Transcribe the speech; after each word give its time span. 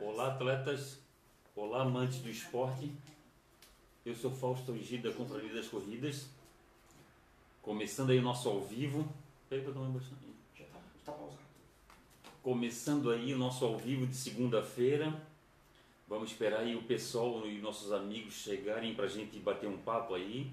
Olá, 0.00 0.26
atletas. 0.26 0.98
Olá, 1.54 1.82
amantes 1.82 2.18
do 2.18 2.28
esporte. 2.28 2.92
Eu 4.04 4.12
sou 4.12 4.28
Fausto 4.28 4.74
Egídio 4.74 5.12
da 5.12 5.16
Confraria 5.16 5.54
das 5.54 5.68
Corridas. 5.68 6.28
Começando 7.62 8.10
aí 8.10 8.18
o 8.18 8.22
nosso 8.22 8.48
ao 8.48 8.60
vivo. 8.60 9.08
Peraí 9.48 9.64
eu 9.64 9.72
tomei 9.72 9.92
bastante. 9.92 10.34
Já 10.58 10.64
tá, 10.64 10.80
tá 11.04 11.12
pausado. 11.12 11.38
Começando 12.42 13.08
aí 13.12 13.32
o 13.32 13.38
nosso 13.38 13.64
ao 13.64 13.78
vivo 13.78 14.04
de 14.04 14.16
segunda-feira. 14.16 15.14
Vamos 16.08 16.32
esperar 16.32 16.60
aí 16.60 16.74
o 16.74 16.82
pessoal 16.82 17.46
e 17.46 17.60
nossos 17.60 17.92
amigos 17.92 18.34
chegarem 18.34 18.96
para 18.96 19.04
a 19.04 19.08
gente 19.08 19.38
bater 19.38 19.68
um 19.68 19.78
papo 19.78 20.14
aí. 20.14 20.52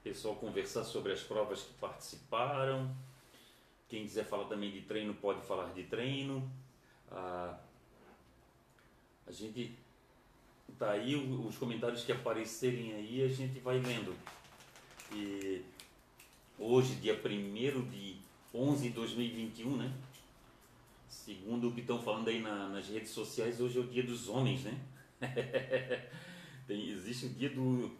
O 0.00 0.02
pessoal 0.02 0.34
conversar 0.36 0.84
sobre 0.84 1.12
as 1.12 1.20
provas 1.20 1.60
que 1.60 1.74
participaram. 1.74 2.90
Quem 3.86 4.04
quiser 4.04 4.24
falar 4.24 4.46
também 4.46 4.70
de 4.70 4.80
treino 4.80 5.12
pode 5.12 5.42
falar 5.42 5.74
de 5.74 5.82
treino. 5.84 6.50
Ah, 7.10 7.58
a 9.28 9.32
gente 9.32 9.72
tá 10.78 10.92
aí 10.92 11.14
os 11.14 11.56
comentários 11.58 12.02
que 12.02 12.10
aparecerem 12.10 12.94
aí 12.94 13.22
a 13.22 13.28
gente 13.28 13.58
vai 13.60 13.78
lendo. 13.78 14.16
E 15.12 15.62
hoje, 16.58 16.94
dia 16.96 17.14
1 17.14 17.88
de 17.90 18.16
11 18.54 18.88
de 18.88 18.94
2021, 18.94 19.76
né? 19.76 19.92
Segundo 21.08 21.68
o 21.68 21.72
que 21.72 21.80
estão 21.80 22.02
falando 22.02 22.28
aí 22.28 22.40
na, 22.40 22.68
nas 22.68 22.88
redes 22.88 23.10
sociais, 23.10 23.60
hoje 23.60 23.78
é 23.78 23.80
o 23.80 23.86
dia 23.86 24.02
dos 24.02 24.28
homens, 24.28 24.64
né? 24.64 24.80
Tem, 26.66 26.88
existe 26.90 27.26
o 27.26 27.30
dia 27.30 27.50
do 27.50 27.90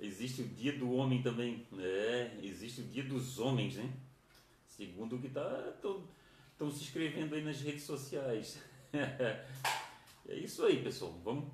existe 0.00 0.42
o 0.42 0.48
dia 0.48 0.72
do 0.72 0.92
homem 0.92 1.22
também, 1.22 1.66
é, 1.78 2.38
existe 2.42 2.82
o 2.82 2.84
dia 2.84 3.02
dos 3.02 3.38
homens, 3.38 3.76
né? 3.76 3.90
Segundo 4.66 5.16
o 5.16 5.20
que 5.20 5.28
tá 5.28 5.72
estão 6.52 6.70
se 6.70 6.84
inscrevendo 6.84 7.34
aí 7.34 7.42
nas 7.42 7.60
redes 7.60 7.84
sociais. 7.84 8.58
é 10.28 10.34
isso 10.34 10.64
aí, 10.64 10.82
pessoal. 10.82 11.12
Vamos 11.24 11.50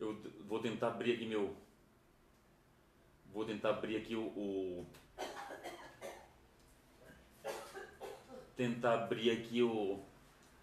eu 0.00 0.16
vou 0.46 0.60
tentar 0.60 0.88
abrir 0.88 1.14
aqui 1.14 1.26
meu 1.26 1.56
vou 3.32 3.44
tentar 3.44 3.70
abrir 3.70 3.96
aqui 3.96 4.14
o, 4.14 4.22
o 4.22 4.86
tentar 8.56 8.94
abrir 8.94 9.30
aqui 9.30 9.62
o, 9.62 10.00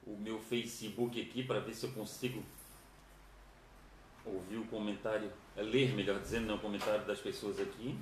o 0.06 0.18
meu 0.18 0.40
Facebook 0.40 1.22
aqui 1.22 1.44
para 1.44 1.60
ver 1.60 1.74
se 1.74 1.86
eu 1.86 1.92
consigo 1.92 2.44
ouvir 4.26 4.58
o 4.58 4.66
comentário, 4.66 5.32
é 5.56 5.62
ler 5.62 5.94
melhor 5.94 6.20
dizendo, 6.20 6.48
não 6.48 6.56
o 6.56 6.60
comentário 6.60 7.06
das 7.06 7.20
pessoas 7.20 7.60
aqui. 7.60 7.98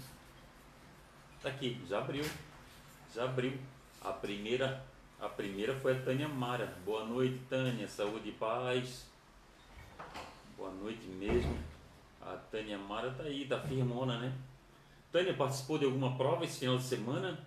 Tá 1.41 1.49
aqui, 1.49 1.79
já 1.87 1.99
abriu. 1.99 2.23
Já 3.13 3.25
abriu. 3.25 3.53
A 4.01 4.13
primeira, 4.13 4.85
a 5.19 5.27
primeira 5.27 5.75
foi 5.75 5.97
a 5.97 6.01
Tânia 6.01 6.27
Mara. 6.27 6.77
Boa 6.85 7.05
noite, 7.05 7.39
Tânia. 7.49 7.87
Saúde 7.87 8.29
e 8.29 8.31
paz. 8.31 9.05
Boa 10.55 10.71
noite 10.71 11.07
mesmo. 11.07 11.57
A 12.21 12.37
Tânia 12.37 12.77
Mara 12.77 13.11
tá 13.11 13.23
aí, 13.23 13.45
tá 13.47 13.59
firmona, 13.59 14.19
né? 14.19 14.37
Tânia 15.11 15.33
participou 15.33 15.79
de 15.79 15.85
alguma 15.85 16.15
prova 16.15 16.45
esse 16.45 16.59
final 16.59 16.77
de 16.77 16.83
semana? 16.83 17.39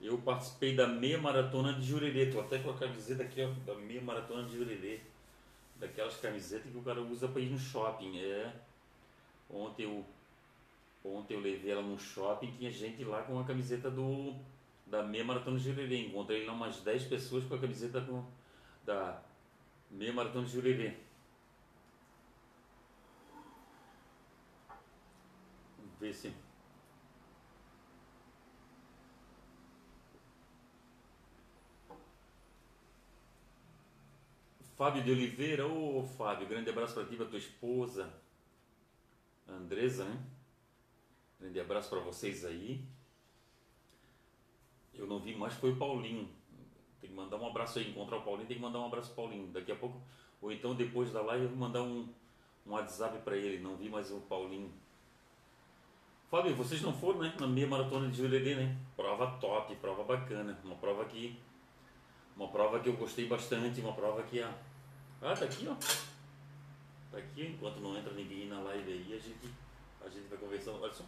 Eu 0.00 0.16
participei 0.18 0.74
da 0.76 0.86
meia 0.86 1.18
maratona 1.18 1.74
de 1.74 1.82
Jurerê. 1.84 2.26
Tô 2.30 2.40
até 2.40 2.58
com 2.60 2.70
a 2.70 2.78
camiseta 2.78 3.24
aqui, 3.24 3.42
ó, 3.42 3.48
da 3.66 3.74
meia 3.74 4.00
maratona 4.00 4.44
de 4.44 4.56
Jurerê. 4.56 5.00
Daquelas 5.76 6.16
camisetas 6.16 6.70
que 6.70 6.78
o 6.78 6.82
cara 6.82 7.00
usa 7.00 7.26
para 7.26 7.40
ir 7.40 7.50
no 7.50 7.58
shopping. 7.58 8.18
É. 8.20 8.52
Ontem 9.50 9.82
eu, 9.82 10.04
ontem 11.04 11.34
eu 11.34 11.40
levei 11.40 11.72
ela 11.72 11.82
no 11.82 11.98
shopping 11.98 12.52
tinha 12.52 12.70
gente 12.70 13.02
lá 13.02 13.22
com 13.22 13.38
a 13.40 13.44
camiseta 13.44 13.90
do 13.90 14.34
da 14.86 15.02
meia 15.02 15.24
maratona 15.24 15.58
de 15.58 15.64
Jurerê. 15.64 16.06
Encontrei 16.06 16.46
lá 16.46 16.52
umas 16.52 16.80
10 16.82 17.04
pessoas 17.04 17.44
com 17.44 17.56
a 17.56 17.58
camiseta 17.58 18.00
com, 18.00 18.24
da 18.84 19.20
meia 19.90 20.12
maratona 20.12 20.46
de 20.46 20.52
Jurerê. 20.52 21.09
Ver 26.00 26.14
se 26.14 26.32
Fábio 34.80 35.04
de 35.04 35.10
Oliveira, 35.10 35.66
ô 35.66 35.98
oh, 35.98 36.02
Fábio, 36.02 36.48
grande 36.48 36.70
abraço 36.70 36.94
para 36.94 37.04
ti, 37.04 37.14
para 37.14 37.26
tua 37.26 37.38
esposa, 37.38 38.10
Andresa, 39.46 40.06
né? 40.06 40.18
Grande 41.38 41.60
abraço 41.60 41.90
para 41.90 42.00
vocês 42.00 42.46
aí. 42.46 42.82
Eu 44.94 45.06
não 45.06 45.20
vi 45.20 45.36
mais, 45.36 45.52
foi 45.52 45.72
o 45.72 45.76
Paulinho. 45.76 46.30
Tem 46.98 47.10
que 47.10 47.14
mandar 47.14 47.36
um 47.36 47.46
abraço 47.46 47.78
aí, 47.78 47.90
encontrar 47.90 48.16
o 48.16 48.22
Paulinho, 48.22 48.48
tem 48.48 48.56
que 48.56 48.62
mandar 48.62 48.80
um 48.80 48.86
abraço 48.86 49.08
pro 49.12 49.24
Paulinho. 49.24 49.48
Daqui 49.48 49.70
a 49.70 49.76
pouco, 49.76 50.00
ou 50.40 50.50
então 50.50 50.74
depois 50.74 51.12
da 51.12 51.20
live, 51.20 51.44
eu 51.44 51.50
vou 51.50 51.58
mandar 51.58 51.82
um, 51.82 52.08
um 52.66 52.70
WhatsApp 52.70 53.18
para 53.22 53.36
ele. 53.36 53.62
Não 53.62 53.76
vi 53.76 53.90
mais 53.90 54.10
o 54.10 54.20
Paulinho. 54.20 54.72
Fábio, 56.30 56.54
vocês 56.54 56.80
não 56.80 56.92
foram, 56.92 57.20
né? 57.20 57.34
Na 57.40 57.46
meia 57.46 57.66
maratona 57.66 58.08
de 58.08 58.16
Jurerê, 58.16 58.54
né? 58.54 58.76
Prova 58.96 59.38
top, 59.40 59.74
prova 59.76 60.04
bacana. 60.04 60.56
Uma 60.62 60.76
prova 60.76 61.04
que. 61.04 61.36
Uma 62.36 62.46
prova 62.48 62.78
que 62.78 62.88
eu 62.88 62.96
gostei 62.96 63.26
bastante, 63.26 63.80
uma 63.80 63.92
prova 63.92 64.22
que 64.22 64.40
a 64.40 64.50
ah, 65.22 65.36
tá 65.36 65.44
aqui, 65.44 65.68
ó. 65.68 65.74
Tá 67.10 67.18
aqui, 67.18 67.46
enquanto 67.46 67.80
não 67.80 67.94
entra 67.98 68.12
ninguém 68.14 68.48
na 68.48 68.58
live 68.60 68.90
aí, 68.90 69.14
a 69.14 69.18
gente, 69.18 69.52
a 70.02 70.08
gente 70.08 70.28
vai 70.28 70.38
conversando. 70.38 70.80
Olha 70.80 70.94
só, 70.94 71.04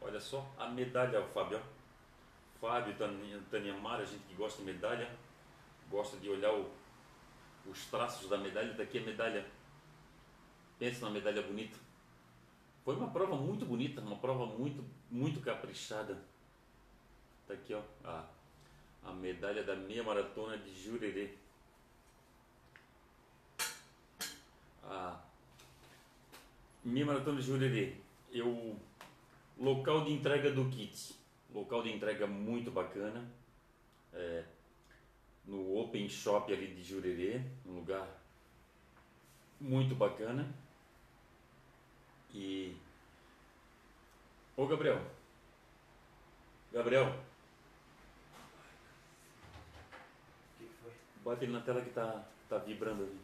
olha 0.00 0.20
só 0.20 0.54
a 0.58 0.66
medalha, 0.68 1.20
o 1.20 1.28
Fábio, 1.28 1.58
ó. 1.58 2.58
Fábio, 2.60 2.96
Tânia, 2.96 3.38
Tânia 3.50 3.74
Mara, 3.74 4.02
a 4.02 4.06
gente 4.06 4.24
que 4.24 4.34
gosta 4.34 4.58
de 4.58 4.64
medalha, 4.64 5.08
gosta 5.88 6.16
de 6.16 6.28
olhar 6.28 6.52
o, 6.52 6.68
os 7.70 7.84
traços 7.86 8.28
da 8.28 8.36
medalha. 8.36 8.72
Daqui 8.74 8.98
a 8.98 9.02
medalha, 9.02 9.46
pensa 10.78 11.04
na 11.04 11.12
medalha 11.12 11.42
bonita. 11.42 11.78
Foi 12.86 12.94
uma 12.94 13.10
prova 13.10 13.34
muito 13.34 13.66
bonita, 13.66 14.00
uma 14.00 14.14
prova 14.14 14.46
muito, 14.46 14.84
muito 15.10 15.40
caprichada. 15.40 16.22
Tá 17.44 17.54
aqui, 17.54 17.74
ó, 17.74 17.82
a, 18.04 18.24
a 19.02 19.12
medalha 19.12 19.64
da 19.64 19.74
meia 19.74 20.04
maratona 20.04 20.56
de 20.56 20.72
Jurerê. 20.72 21.34
a 24.84 25.20
minha 26.84 27.04
maratona 27.04 27.40
de 27.40 27.46
Jurerê, 27.48 27.96
eu 28.30 28.78
local 29.58 30.04
de 30.04 30.12
entrega 30.12 30.52
do 30.52 30.70
kit, 30.70 31.16
local 31.52 31.82
de 31.82 31.92
entrega 31.92 32.24
muito 32.24 32.70
bacana, 32.70 33.28
é, 34.12 34.44
no 35.44 35.76
Open 35.76 36.08
Shop 36.08 36.52
ali 36.52 36.68
de 36.68 36.84
Jurerê, 36.84 37.42
um 37.66 37.74
lugar 37.74 38.06
muito 39.60 39.96
bacana. 39.96 40.46
E 42.36 42.76
Ô 44.54 44.66
Gabriel. 44.66 45.00
Gabriel. 46.70 47.06
O 50.54 50.58
que 50.58 50.68
foi? 50.82 50.92
Bate 51.24 51.44
ele 51.44 51.52
na 51.52 51.60
tela 51.60 51.80
que 51.80 51.90
tá, 51.90 52.26
tá 52.48 52.58
vibrando 52.58 53.04
ali. 53.04 53.18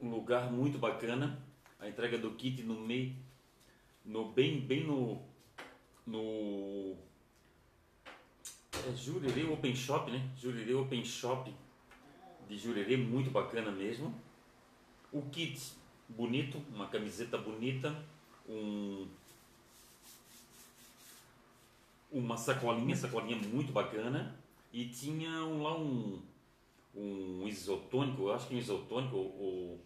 um 0.00 0.10
lugar 0.10 0.50
muito 0.50 0.78
bacana. 0.78 1.42
A 1.80 1.88
entrega 1.88 2.18
do 2.18 2.32
kit 2.32 2.62
no 2.62 2.80
meio, 2.80 3.14
no 4.04 4.32
bem, 4.32 4.60
bem 4.60 4.84
no, 4.84 5.22
no 6.06 6.96
é 8.86 8.94
Jurerê 8.96 9.44
Open 9.44 9.74
Shop, 9.74 10.10
né? 10.10 10.30
Jurerê 10.36 10.74
Open 10.74 11.04
Shop 11.04 11.52
de 12.48 12.58
Jurerê, 12.58 12.96
muito 12.96 13.30
bacana 13.30 13.70
mesmo. 13.70 14.14
O 15.14 15.22
kit 15.30 15.72
bonito, 16.08 16.60
uma 16.74 16.88
camiseta 16.88 17.38
bonita, 17.38 18.04
um 18.46 19.06
uma 22.10 22.36
sacolinha, 22.36 22.94
sacolinha 22.94 23.36
muito 23.36 23.72
bacana 23.72 24.38
e 24.72 24.86
tinha 24.86 25.30
um, 25.44 25.62
lá 25.62 25.78
um 25.78 26.20
um 26.96 27.46
isotônico, 27.46 28.22
eu 28.22 28.34
acho 28.34 28.48
que 28.48 28.54
um 28.54 28.58
isotônico 28.58 29.16
ou 29.16 29.80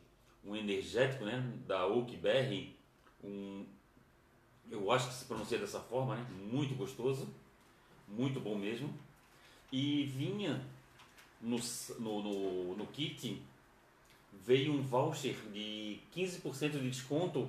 um 0.44 0.56
energético 0.56 1.24
né, 1.24 1.42
da 1.66 1.86
Oakberry, 1.86 2.74
um, 3.22 3.64
eu 4.70 4.90
acho 4.90 5.08
que 5.08 5.14
se 5.14 5.24
pronuncia 5.26 5.58
dessa 5.58 5.80
forma, 5.80 6.16
né, 6.16 6.26
muito 6.50 6.74
gostoso, 6.74 7.28
muito 8.06 8.40
bom 8.40 8.56
mesmo. 8.56 8.92
E 9.70 10.04
vinha 10.04 10.64
no, 11.40 11.58
no, 11.98 12.22
no, 12.22 12.76
no 12.76 12.86
kit, 12.86 13.42
veio 14.44 14.72
um 14.72 14.82
voucher 14.82 15.36
de 15.52 16.00
15% 16.14 16.72
de 16.72 16.90
desconto 16.90 17.48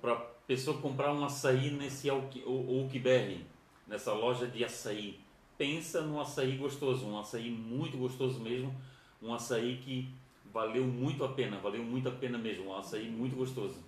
para 0.00 0.12
a 0.12 0.16
pessoa 0.46 0.80
comprar 0.80 1.12
um 1.12 1.24
açaí 1.24 1.70
nesse 1.70 2.10
Oakberry, 2.10 3.46
nessa 3.86 4.12
loja 4.12 4.46
de 4.46 4.64
açaí. 4.64 5.20
Pensa 5.56 6.02
no 6.02 6.20
açaí 6.20 6.56
gostoso, 6.56 7.06
um 7.06 7.18
açaí 7.18 7.50
muito 7.50 7.96
gostoso 7.96 8.38
mesmo 8.40 8.74
um 9.22 9.32
açaí 9.32 9.78
que 9.78 10.08
valeu 10.52 10.84
muito 10.84 11.24
a 11.24 11.28
pena, 11.28 11.58
valeu 11.58 11.82
muito 11.82 12.08
a 12.08 12.12
pena 12.12 12.38
mesmo, 12.38 12.66
um 12.66 12.76
açaí 12.76 13.10
muito 13.10 13.36
gostoso. 13.36 13.78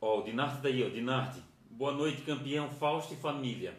Ó, 0.00 0.20
o 0.20 0.22
Dinarte 0.22 0.60
daí, 0.60 0.84
ó, 0.84 0.88
Dinarte. 0.88 1.42
Boa 1.70 1.92
noite, 1.92 2.22
campeão 2.22 2.68
Fausto 2.70 3.14
e 3.14 3.16
família. 3.16 3.78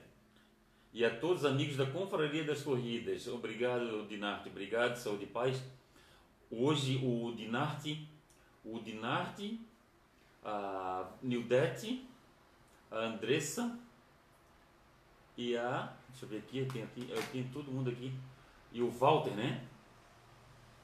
E 0.93 1.05
a 1.05 1.19
todos 1.19 1.43
os 1.43 1.45
amigos 1.45 1.77
da 1.77 1.85
Confraria 1.85 2.43
das 2.43 2.63
Corridas. 2.63 3.27
Obrigado, 3.27 4.07
Dinarte. 4.07 4.49
Obrigado, 4.49 4.95
saúde 4.95 5.25
e 5.25 5.27
paz. 5.27 5.63
Hoje 6.51 6.99
o 7.03 7.31
Dinarte, 7.35 8.07
o 8.65 8.79
Dinarte, 8.79 9.59
a 10.43 11.07
Nildete, 11.21 12.07
a 12.89 12.99
Andressa 13.01 13.77
e 15.37 15.55
a. 15.55 15.93
Deixa 16.09 16.25
eu 16.25 16.29
ver 16.29 16.37
aqui, 16.39 16.57
eu 16.59 16.67
tenho 16.67 16.85
aqui, 16.85 17.07
eu 17.09 17.23
tenho 17.31 17.49
todo 17.53 17.71
mundo 17.71 17.91
aqui. 17.91 18.11
E 18.71 18.81
o 18.81 18.89
Walter, 18.89 19.35
né? 19.35 19.63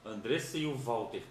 Andressa 0.04 0.56
e 0.56 0.66
o 0.66 0.76
Walter. 0.76 1.24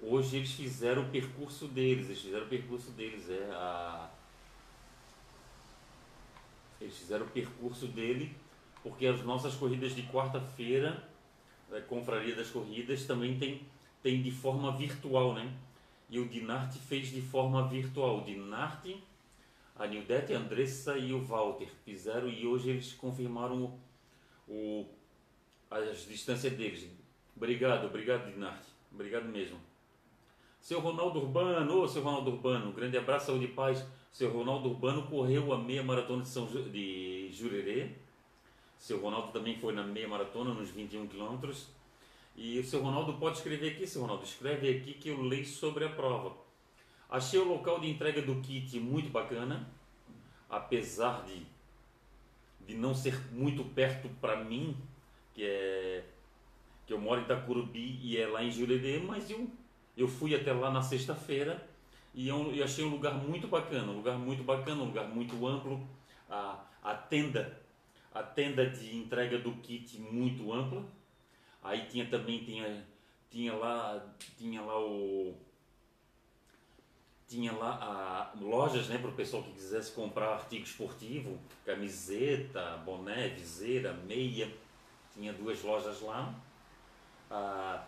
Hoje 0.00 0.36
eles 0.36 0.52
fizeram 0.52 1.02
o 1.02 1.10
percurso 1.10 1.66
deles, 1.66 2.06
eles 2.06 2.20
fizeram 2.20 2.46
o 2.46 2.48
percurso 2.48 2.92
deles, 2.92 3.28
é 3.28 3.50
a 3.50 4.08
eles 6.80 6.96
fizeram 6.96 7.26
o 7.26 7.30
percurso 7.30 7.86
dele, 7.86 8.34
porque 8.82 9.06
as 9.06 9.22
nossas 9.22 9.54
corridas 9.54 9.94
de 9.94 10.02
quarta-feira, 10.04 11.02
a 11.70 11.76
é, 11.76 11.80
Confraria 11.80 12.34
das 12.34 12.50
Corridas, 12.50 13.04
também 13.04 13.38
tem, 13.38 13.62
tem 14.02 14.22
de 14.22 14.30
forma 14.30 14.76
virtual, 14.76 15.34
né? 15.34 15.52
E 16.08 16.18
o 16.18 16.28
Dinarte 16.28 16.78
fez 16.78 17.08
de 17.10 17.20
forma 17.20 17.66
virtual. 17.68 18.18
O 18.18 18.24
Dinarte, 18.24 19.02
a 19.76 19.86
Nildete, 19.86 20.32
a 20.32 20.38
Andressa 20.38 20.96
e 20.96 21.12
o 21.12 21.24
Walter 21.24 21.68
fizeram 21.84 22.28
e 22.28 22.46
hoje 22.46 22.70
eles 22.70 22.92
confirmaram 22.94 23.78
o, 24.46 24.52
o, 24.52 24.86
as 25.70 26.06
distâncias 26.06 26.52
deles. 26.54 26.88
Obrigado, 27.36 27.86
obrigado 27.86 28.32
Dinarte. 28.32 28.66
Obrigado 28.92 29.26
mesmo. 29.26 29.58
Seu 30.60 30.80
Ronaldo 30.80 31.20
Urbano, 31.20 31.82
ô 31.82 31.88
seu 31.88 32.02
Ronaldo 32.02 32.32
Urbano, 32.32 32.72
grande 32.72 32.96
abraço, 32.96 33.26
saúde 33.26 33.44
e 33.44 33.48
paz. 33.48 33.84
Seu 34.10 34.32
Ronaldo 34.32 34.70
Urbano 34.70 35.02
correu 35.06 35.52
a 35.52 35.58
meia 35.58 35.82
maratona 35.82 36.22
de, 36.22 36.28
São, 36.28 36.46
de 36.46 37.30
Jurerê. 37.32 37.90
Seu 38.78 39.00
Ronaldo 39.00 39.32
também 39.32 39.56
foi 39.56 39.72
na 39.72 39.82
meia 39.82 40.08
maratona, 40.08 40.52
nos 40.52 40.70
21 40.70 41.06
quilômetros. 41.06 41.68
E 42.36 42.58
o 42.58 42.64
seu 42.64 42.80
Ronaldo 42.80 43.14
pode 43.14 43.38
escrever 43.38 43.72
aqui, 43.72 43.86
seu 43.86 44.02
Ronaldo, 44.02 44.24
escreve 44.24 44.70
aqui 44.70 44.94
que 44.94 45.08
eu 45.08 45.20
leio 45.20 45.44
sobre 45.44 45.84
a 45.84 45.88
prova. 45.88 46.36
Achei 47.10 47.38
o 47.40 47.44
local 47.44 47.80
de 47.80 47.88
entrega 47.88 48.22
do 48.22 48.40
kit 48.40 48.78
muito 48.78 49.10
bacana, 49.10 49.68
apesar 50.48 51.24
de, 51.24 51.42
de 52.64 52.76
não 52.76 52.94
ser 52.94 53.18
muito 53.32 53.64
perto 53.64 54.08
para 54.20 54.44
mim, 54.44 54.76
que 55.34 55.42
é 55.42 56.04
que 56.86 56.94
eu 56.94 56.98
moro 56.98 57.20
em 57.20 57.24
Itacurubi 57.24 57.98
e 58.02 58.16
é 58.16 58.26
lá 58.26 58.42
em 58.42 58.50
Jurerê, 58.50 58.98
mas 58.98 59.28
eu, 59.28 59.46
eu 59.94 60.08
fui 60.08 60.34
até 60.34 60.52
lá 60.54 60.70
na 60.70 60.80
sexta-feira 60.80 61.68
e 62.14 62.28
eu, 62.28 62.54
eu, 62.54 62.64
achei 62.64 62.84
um 62.84 62.90
lugar 62.90 63.14
muito 63.14 63.46
bacana, 63.46 63.92
um 63.92 63.96
lugar 63.96 64.18
muito 64.18 64.42
bacana, 64.42 64.82
um 64.82 64.86
lugar 64.86 65.08
muito 65.08 65.46
amplo. 65.46 65.86
A, 66.28 66.64
a 66.82 66.94
tenda, 66.94 67.60
a 68.12 68.22
tenda 68.22 68.68
de 68.68 68.96
entrega 68.96 69.38
do 69.38 69.52
kit 69.52 70.00
muito 70.00 70.52
ampla. 70.52 70.84
Aí 71.62 71.86
tinha 71.86 72.06
também 72.06 72.44
tinha, 72.44 72.86
tinha 73.30 73.54
lá 73.54 74.02
tinha 74.36 74.62
lá 74.62 74.78
o 74.80 75.34
tinha 77.26 77.52
lá 77.52 78.32
a, 78.34 78.40
lojas 78.40 78.88
né, 78.88 78.96
para 78.96 79.10
o 79.10 79.12
pessoal 79.12 79.42
que 79.42 79.52
quisesse 79.52 79.92
comprar 79.92 80.32
artigo 80.32 80.64
esportivo, 80.64 81.38
camiseta, 81.64 82.78
boné, 82.78 83.28
viseira, 83.28 83.92
meia. 83.92 84.50
Tinha 85.12 85.32
duas 85.34 85.62
lojas 85.62 86.00
lá. 86.00 86.34
Ah, 87.30 87.84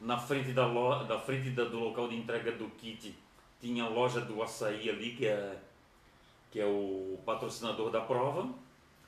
na 0.00 0.16
frente, 0.16 0.52
da, 0.52 0.66
lo, 0.66 1.04
da 1.04 1.18
frente 1.18 1.50
da, 1.50 1.64
do 1.64 1.78
local 1.78 2.08
de 2.08 2.16
entrega 2.16 2.52
do 2.52 2.70
kit 2.70 3.14
tinha 3.60 3.84
a 3.84 3.88
loja 3.88 4.20
do 4.20 4.42
açaí 4.42 4.88
ali, 4.88 5.14
que 5.14 5.26
é, 5.26 5.58
que 6.50 6.60
é 6.60 6.66
o 6.66 7.18
patrocinador 7.24 7.90
da 7.90 8.00
prova. 8.00 8.52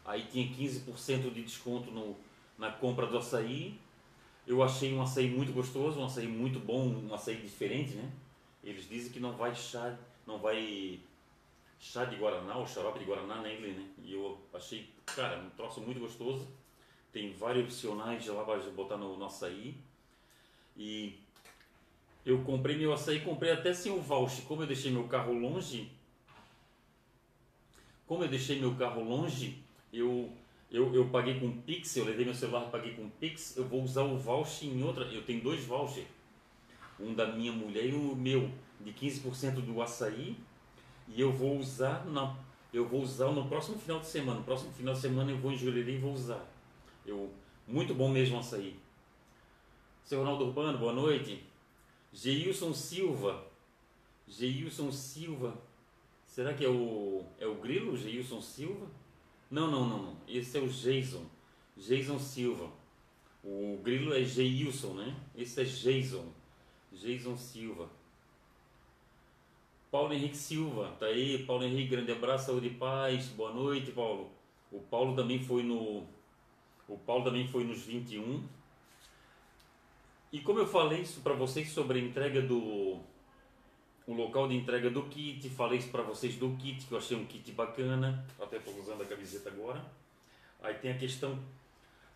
Aí 0.04 0.26
tinha 0.30 0.48
15% 0.48 1.32
de 1.32 1.42
desconto 1.42 1.90
no, 1.90 2.16
na 2.58 2.70
compra 2.70 3.06
do 3.06 3.18
açaí. 3.18 3.78
Eu 4.46 4.62
achei 4.62 4.92
um 4.92 5.02
açaí 5.02 5.30
muito 5.30 5.52
gostoso, 5.52 6.00
um 6.00 6.04
açaí 6.04 6.26
muito 6.26 6.58
bom, 6.58 6.88
um 6.88 7.14
açaí 7.14 7.36
diferente, 7.36 7.94
né? 7.94 8.10
Eles 8.64 8.88
dizem 8.88 9.12
que 9.12 9.20
não 9.20 9.32
vai 9.32 9.54
chá, 9.54 9.96
não 10.26 10.38
vai 10.38 11.00
chá 11.78 12.04
de 12.04 12.16
guaraná 12.16 12.56
ou 12.56 12.66
xarope 12.66 12.98
de 12.98 13.04
guaraná 13.04 13.36
inglês, 13.52 13.76
né? 13.76 13.88
E 14.02 14.12
eu 14.12 14.38
achei, 14.52 14.88
cara, 15.06 15.38
um 15.38 15.50
troço 15.50 15.80
muito 15.80 16.00
gostoso. 16.00 16.46
Tem 17.12 17.32
vários 17.32 17.64
opcionais 17.64 18.26
lá 18.26 18.44
para 18.44 18.58
botar 18.70 18.96
no, 18.96 19.16
no 19.16 19.24
açaí. 19.26 19.74
E 20.76 21.18
eu 22.24 22.42
comprei 22.42 22.76
meu 22.76 22.92
açaí, 22.92 23.20
comprei 23.20 23.52
até 23.52 23.72
sem 23.72 23.92
o 23.92 24.00
voucher. 24.00 24.44
Como 24.44 24.62
eu 24.62 24.66
deixei 24.66 24.90
meu 24.90 25.04
carro 25.04 25.32
longe, 25.32 25.90
como 28.06 28.24
eu 28.24 28.28
deixei 28.28 28.58
meu 28.58 28.74
carro 28.74 29.02
longe, 29.02 29.62
eu, 29.92 30.28
eu, 30.70 30.94
eu 30.94 31.08
paguei 31.10 31.38
com 31.38 31.50
Pix, 31.62 31.96
eu 31.96 32.04
levei 32.04 32.24
meu 32.24 32.34
celular 32.34 32.68
paguei 32.70 32.92
com 32.94 33.08
Pix, 33.08 33.56
eu 33.56 33.64
vou 33.64 33.82
usar 33.82 34.02
o 34.02 34.18
voucher 34.18 34.68
em 34.68 34.82
outra. 34.82 35.04
Eu 35.04 35.22
tenho 35.22 35.40
dois 35.42 35.64
vouchers. 35.64 36.06
Um 36.98 37.14
da 37.14 37.26
minha 37.26 37.52
mulher 37.52 37.86
e 37.86 37.94
o 37.94 38.14
meu, 38.14 38.50
de 38.80 38.92
15% 38.92 39.60
do 39.60 39.80
açaí. 39.80 40.36
E 41.08 41.20
eu 41.20 41.32
vou 41.32 41.56
usar 41.56 42.04
na, 42.06 42.36
eu 42.72 42.86
vou 42.86 43.00
usar 43.00 43.32
no 43.32 43.48
próximo 43.48 43.78
final 43.78 44.00
de 44.00 44.06
semana. 44.06 44.38
No 44.38 44.44
próximo 44.44 44.72
final 44.72 44.94
de 44.94 45.00
semana 45.00 45.30
eu 45.30 45.38
vou 45.38 45.52
em 45.52 45.56
Jurerê 45.56 45.94
e 45.94 45.98
vou 45.98 46.12
usar. 46.12 46.44
Eu, 47.06 47.30
muito 47.66 47.94
bom 47.94 48.08
mesmo 48.08 48.38
açaí. 48.38 48.76
Seu 50.04 50.18
Ronaldo 50.18 50.46
Urbano, 50.46 50.78
boa 50.78 50.92
noite. 50.92 51.49
Geilson 52.12 52.74
Silva. 52.74 53.46
Geilson 54.26 54.90
Silva. 54.90 55.56
Será 56.26 56.54
que 56.54 56.64
é 56.64 56.68
o, 56.68 57.24
é 57.38 57.46
o 57.46 57.56
Grilo, 57.56 57.96
Geilson 57.96 58.40
Silva? 58.40 58.86
Não, 59.50 59.70
não, 59.70 59.88
não, 59.88 60.02
não. 60.02 60.16
Esse 60.28 60.58
é 60.58 60.60
o 60.60 60.68
Jason. 60.68 61.24
Jason 61.76 62.18
Silva. 62.18 62.70
O 63.42 63.78
Grilo 63.82 64.12
é 64.12 64.22
Geilson, 64.22 64.94
né? 64.94 65.16
Esse 65.34 65.62
é 65.62 65.64
Jason. 65.64 66.32
Jason 66.92 67.36
Silva. 67.36 67.88
Paulo 69.90 70.12
Henrique 70.12 70.36
Silva, 70.36 70.94
tá 71.00 71.06
aí. 71.06 71.44
Paulo 71.44 71.64
Henrique, 71.64 71.90
grande 71.90 72.12
abraço, 72.12 72.46
saúde 72.46 72.68
e 72.68 72.74
paz. 72.74 73.26
Boa 73.28 73.52
noite, 73.52 73.90
Paulo. 73.90 74.30
O 74.70 74.78
Paulo 74.78 75.16
também 75.16 75.40
foi 75.40 75.64
no. 75.64 76.04
O 76.88 76.96
Paulo 76.98 77.24
também 77.24 77.48
foi 77.48 77.64
nos 77.64 77.82
21 77.82 78.44
e 80.32 80.40
como 80.40 80.60
eu 80.60 80.66
falei 80.66 81.00
isso 81.00 81.20
para 81.22 81.34
vocês 81.34 81.70
sobre 81.70 81.98
a 81.98 82.02
entrega 82.02 82.40
do 82.40 83.00
o 84.06 84.14
local 84.14 84.48
de 84.48 84.56
entrega 84.56 84.90
do 84.90 85.04
kit, 85.04 85.48
falei 85.50 85.78
isso 85.78 85.88
para 85.88 86.02
vocês 86.02 86.36
do 86.36 86.56
kit, 86.56 86.84
que 86.86 86.92
eu 86.92 86.98
achei 86.98 87.16
um 87.16 87.26
kit 87.26 87.52
bacana, 87.52 88.26
até 88.40 88.56
estou 88.56 88.76
usando 88.78 89.02
a 89.02 89.06
camiseta 89.06 89.48
agora. 89.50 89.84
Aí 90.60 90.74
tem 90.74 90.92
a 90.92 90.96
questão 90.96 91.38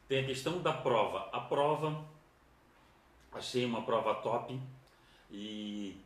tem 0.09 0.21
a 0.21 0.27
questão 0.27 0.61
da 0.63 0.73
prova. 0.73 1.29
A 1.33 1.41
prova 1.41 2.05
achei 3.33 3.65
uma 3.65 3.83
prova 3.83 4.15
top 4.15 4.61
e 5.31 5.97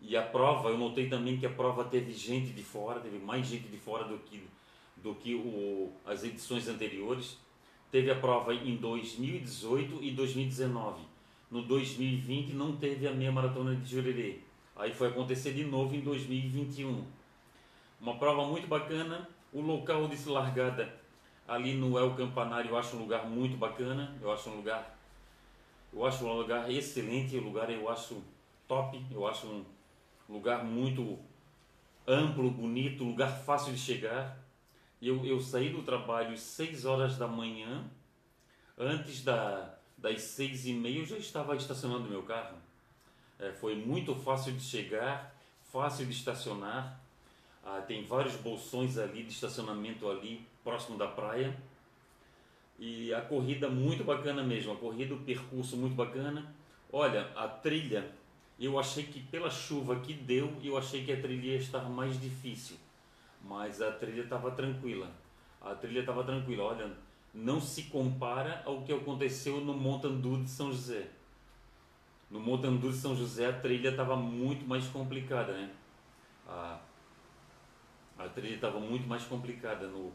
e 0.00 0.16
a 0.18 0.22
prova, 0.22 0.68
eu 0.68 0.76
notei 0.76 1.08
também 1.08 1.38
que 1.38 1.46
a 1.46 1.50
prova 1.50 1.84
teve 1.84 2.12
gente 2.12 2.52
de 2.52 2.62
fora, 2.62 3.00
teve 3.00 3.18
mais 3.18 3.46
gente 3.46 3.68
de 3.68 3.78
fora 3.78 4.04
do 4.04 4.18
que 4.18 4.46
do 4.98 5.14
que 5.14 5.34
o, 5.34 5.92
as 6.04 6.24
edições 6.24 6.68
anteriores. 6.68 7.38
Teve 7.90 8.10
a 8.10 8.14
prova 8.14 8.52
em 8.54 8.76
2018 8.76 10.02
e 10.02 10.10
2019 10.10 11.13
no 11.50 11.62
2020 11.62 12.52
não 12.52 12.76
teve 12.76 13.06
a 13.06 13.12
meia 13.12 13.32
maratona 13.32 13.76
de 13.76 13.90
Jurerê. 13.90 14.38
Aí 14.76 14.92
foi 14.92 15.08
acontecer 15.08 15.52
de 15.52 15.64
novo 15.64 15.94
em 15.94 16.00
2021. 16.00 17.04
Uma 18.00 18.16
prova 18.18 18.46
muito 18.46 18.66
bacana. 18.66 19.28
O 19.52 19.60
local 19.60 20.08
de 20.08 20.28
largada 20.28 20.92
ali 21.46 21.74
no 21.74 21.98
El 21.98 22.14
Campanário 22.14 22.70
eu 22.70 22.78
acho 22.78 22.96
um 22.96 23.00
lugar 23.00 23.26
muito 23.26 23.56
bacana. 23.56 24.16
Eu 24.20 24.32
acho 24.32 24.50
um 24.50 24.56
lugar 24.56 24.94
eu 25.94 26.04
acho 26.04 26.24
um 26.26 26.32
lugar 26.32 26.68
excelente, 26.68 27.36
o 27.36 27.40
lugar 27.40 27.70
eu 27.70 27.88
acho 27.88 28.20
top, 28.66 29.00
eu 29.12 29.28
acho 29.28 29.46
um 29.46 29.64
lugar 30.28 30.64
muito 30.64 31.20
amplo, 32.04 32.50
bonito, 32.50 33.04
lugar 33.04 33.30
fácil 33.30 33.72
de 33.72 33.78
chegar. 33.78 34.36
Eu, 35.00 35.24
eu 35.24 35.38
saí 35.38 35.70
do 35.70 35.82
trabalho 35.82 36.32
às 36.32 36.40
6 36.40 36.84
horas 36.84 37.16
da 37.16 37.28
manhã, 37.28 37.84
antes 38.76 39.22
da, 39.22 39.78
das 40.04 40.20
seis 40.20 40.66
e 40.66 40.74
meia 40.74 40.98
eu 40.98 41.06
já 41.06 41.16
estava 41.16 41.56
estacionando 41.56 42.10
meu 42.10 42.22
carro. 42.24 42.58
É, 43.38 43.50
foi 43.52 43.74
muito 43.74 44.14
fácil 44.14 44.52
de 44.52 44.62
chegar, 44.62 45.34
fácil 45.72 46.04
de 46.04 46.12
estacionar. 46.12 47.00
Ah, 47.64 47.80
tem 47.80 48.04
vários 48.04 48.36
bolsões 48.36 48.98
ali 48.98 49.22
de 49.22 49.32
estacionamento 49.32 50.06
ali 50.10 50.46
próximo 50.62 50.98
da 50.98 51.06
praia. 51.06 51.56
E 52.78 53.14
a 53.14 53.22
corrida 53.22 53.70
muito 53.70 54.04
bacana 54.04 54.42
mesmo, 54.42 54.74
a 54.74 54.76
corrida, 54.76 55.14
o 55.14 55.20
percurso 55.20 55.74
muito 55.74 55.94
bacana. 55.94 56.54
Olha, 56.92 57.30
a 57.34 57.48
trilha, 57.48 58.12
eu 58.60 58.78
achei 58.78 59.04
que 59.04 59.20
pela 59.20 59.48
chuva 59.48 60.00
que 60.00 60.12
deu, 60.12 60.54
eu 60.62 60.76
achei 60.76 61.02
que 61.02 61.12
a 61.12 61.20
trilha 61.20 61.52
ia 61.52 61.56
estar 61.56 61.88
mais 61.88 62.20
difícil. 62.20 62.76
Mas 63.42 63.80
a 63.80 63.90
trilha 63.90 64.24
estava 64.24 64.50
tranquila. 64.50 65.10
A 65.62 65.74
trilha 65.74 66.00
estava 66.00 66.22
tranquila. 66.22 66.64
Olha, 66.64 66.92
não 67.34 67.60
se 67.60 67.84
compara 67.84 68.62
ao 68.64 68.82
que 68.82 68.92
aconteceu 68.92 69.60
no 69.60 69.74
Montandu 69.74 70.42
de 70.42 70.48
São 70.48 70.70
José. 70.70 71.10
No 72.30 72.38
Montandu 72.38 72.90
de 72.90 72.96
São 72.96 73.14
José 73.14 73.46
a 73.46 73.52
trilha 73.52 73.90
estava 73.90 74.16
muito 74.16 74.64
mais 74.66 74.86
complicada, 74.86 75.52
né? 75.52 75.74
A, 76.46 76.80
a 78.18 78.28
trilha 78.28 78.54
estava 78.54 78.78
muito 78.78 79.08
mais 79.08 79.24
complicada 79.24 79.88
no, 79.88 80.12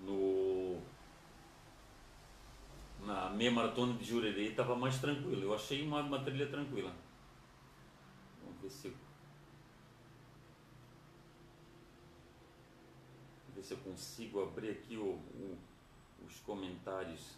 no, 0.00 0.80
na 3.04 3.28
meia 3.30 3.50
maratona 3.50 3.92
de 3.94 4.04
Jurerê 4.04 4.48
estava 4.48 4.74
mais 4.74 4.98
tranquilo. 4.98 5.42
Eu 5.42 5.54
achei 5.54 5.86
uma, 5.86 6.00
uma 6.00 6.20
trilha 6.20 6.46
tranquila. 6.48 6.92
Vamos 8.42 8.60
ver 8.62 8.70
se 8.70 8.88
eu, 8.88 8.94
ver 13.54 13.62
se 13.62 13.74
eu 13.74 13.78
consigo 13.78 14.42
abrir 14.42 14.70
aqui 14.70 14.96
o, 14.96 15.04
o, 15.04 15.58
os 16.26 16.40
comentários. 16.40 17.36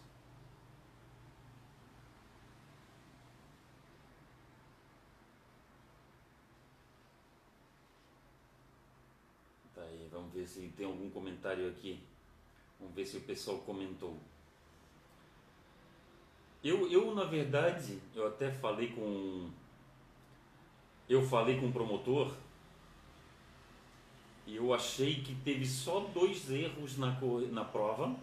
Tá 9.75 9.83
aí, 9.83 10.09
vamos 10.11 10.33
ver 10.33 10.47
se 10.47 10.73
tem 10.77 10.87
algum 10.87 11.11
comentário 11.11 11.69
aqui. 11.69 12.01
Vamos 12.81 12.95
ver 12.95 13.07
se 13.07 13.19
o 13.19 13.23
pessoal 13.23 13.59
comentou. 13.59 14.17
Eu, 16.63 16.91
eu 16.91 17.15
na 17.15 17.25
verdade, 17.25 18.01
eu 18.15 18.27
até 18.27 18.51
falei 18.51 18.89
com. 18.89 19.51
Eu 21.09 21.23
falei 21.23 21.59
com 21.59 21.69
o 21.69 21.73
promotor 21.73 22.35
e 24.49 24.57
eu 24.57 24.73
achei 24.73 25.17
que 25.17 25.35
teve 25.35 25.67
só 25.67 26.01
dois 26.01 26.51
erros 26.51 26.97
na, 26.97 27.19
na 27.53 27.65
prova. 27.65 28.17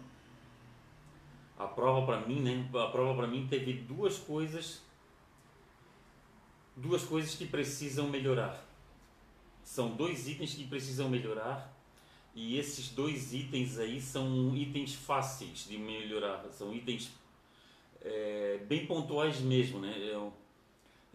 A 1.58 1.66
prova 1.66 2.04
para 2.06 2.26
mim, 2.26 2.40
né? 2.40 2.68
A 2.74 2.88
prova 2.88 3.14
para 3.14 3.26
mim 3.26 3.46
teve 3.48 3.72
duas 3.72 4.18
coisas. 4.18 4.82
Duas 6.76 7.02
coisas 7.04 7.34
que 7.34 7.46
precisam 7.46 8.08
melhorar. 8.08 8.64
São 9.62 9.96
dois 9.96 10.28
itens 10.28 10.54
que 10.54 10.66
precisam 10.66 11.08
melhorar. 11.08 11.74
E 12.34 12.58
esses 12.58 12.90
dois 12.90 13.32
itens 13.32 13.78
aí 13.78 14.00
são 14.00 14.54
itens 14.54 14.94
fáceis 14.94 15.66
de 15.66 15.78
melhorar. 15.78 16.44
São 16.50 16.74
itens 16.74 17.10
é, 18.02 18.58
bem 18.68 18.86
pontuais 18.86 19.40
mesmo, 19.40 19.80
né? 19.80 19.92
É, 19.98 20.30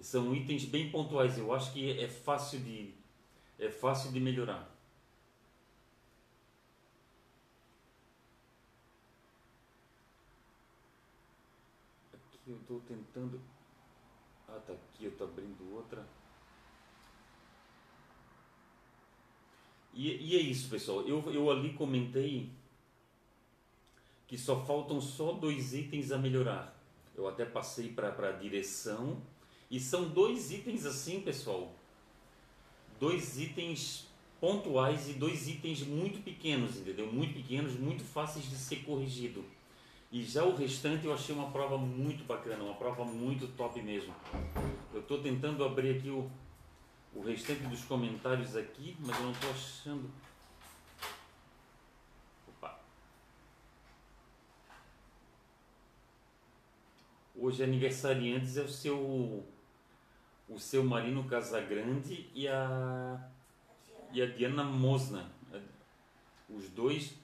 são 0.02 0.36
itens 0.36 0.66
bem 0.66 0.90
pontuais. 0.90 1.38
Eu 1.38 1.54
acho 1.54 1.72
que 1.72 2.00
é 2.00 2.08
fácil 2.08 2.60
de 2.60 2.94
é 3.60 3.70
fácil 3.70 4.12
de 4.12 4.20
melhorar. 4.20 4.68
Aqui 12.14 12.41
eu 12.52 12.58
estou 12.58 12.80
tentando. 12.82 13.40
Ah, 14.48 14.60
tá 14.66 14.74
aqui. 14.74 15.06
Eu 15.06 15.12
estou 15.12 15.28
abrindo 15.28 15.76
outra. 15.76 16.06
E, 19.94 20.10
e, 20.10 20.36
é 20.36 20.40
isso, 20.40 20.70
pessoal. 20.70 21.02
Eu, 21.02 21.22
eu 21.32 21.50
ali 21.50 21.74
comentei 21.74 22.52
que 24.28 24.38
só 24.38 24.64
faltam 24.66 25.02
só 25.02 25.34
dois 25.34 25.74
itens 25.74 26.12
a 26.12 26.18
melhorar. 26.18 26.78
Eu 27.16 27.28
até 27.28 27.46
passei 27.46 27.92
para 27.92 28.10
a 28.10 28.32
direção. 28.32 29.22
E 29.70 29.80
são 29.80 30.10
dois 30.10 30.52
itens 30.52 30.86
assim, 30.86 31.22
pessoal. 31.22 31.74
Dois 33.00 33.40
itens 33.40 34.08
pontuais 34.40 35.10
e 35.10 35.14
dois 35.14 35.48
itens 35.48 35.84
muito 35.84 36.24
pequenos, 36.24 36.78
entendeu? 36.78 37.12
Muito 37.12 37.34
pequenos, 37.34 37.74
muito 37.78 38.04
fáceis 38.04 38.50
de 38.50 38.56
ser 38.56 38.78
corrigido. 38.78 39.44
E 40.12 40.24
já 40.24 40.44
o 40.44 40.54
restante 40.54 41.06
eu 41.06 41.14
achei 41.14 41.34
uma 41.34 41.52
prova 41.52 41.78
muito 41.78 42.26
bacana, 42.26 42.62
uma 42.62 42.76
prova 42.76 43.06
muito 43.06 43.48
top 43.56 43.82
mesmo. 43.82 44.14
Eu 44.94 45.00
estou 45.00 45.22
tentando 45.24 45.64
abrir 45.64 45.98
aqui 45.98 46.10
o, 46.10 46.30
o 47.16 47.22
restante 47.22 47.64
dos 47.64 47.86
comentários 47.86 48.58
aqui, 48.58 48.98
mas 49.00 49.18
eu 49.18 49.24
não 49.24 49.32
estou 49.32 49.50
achando. 49.52 50.12
Hoje 57.34 57.64
aniversariantes 57.64 58.58
é 58.58 58.62
o 58.62 58.70
seu 58.70 59.44
o 60.48 60.60
seu 60.60 60.84
Marino 60.84 61.24
Casagrande 61.24 62.30
e 62.36 62.48
a 62.48 63.30
e 64.12 64.22
a 64.22 64.26
Diana 64.28 64.64
Mosna. 64.64 65.32
Os 66.50 66.70
dois 66.70 67.16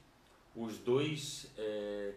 os 0.56 0.80
dois 0.80 1.52
é, 1.56 2.16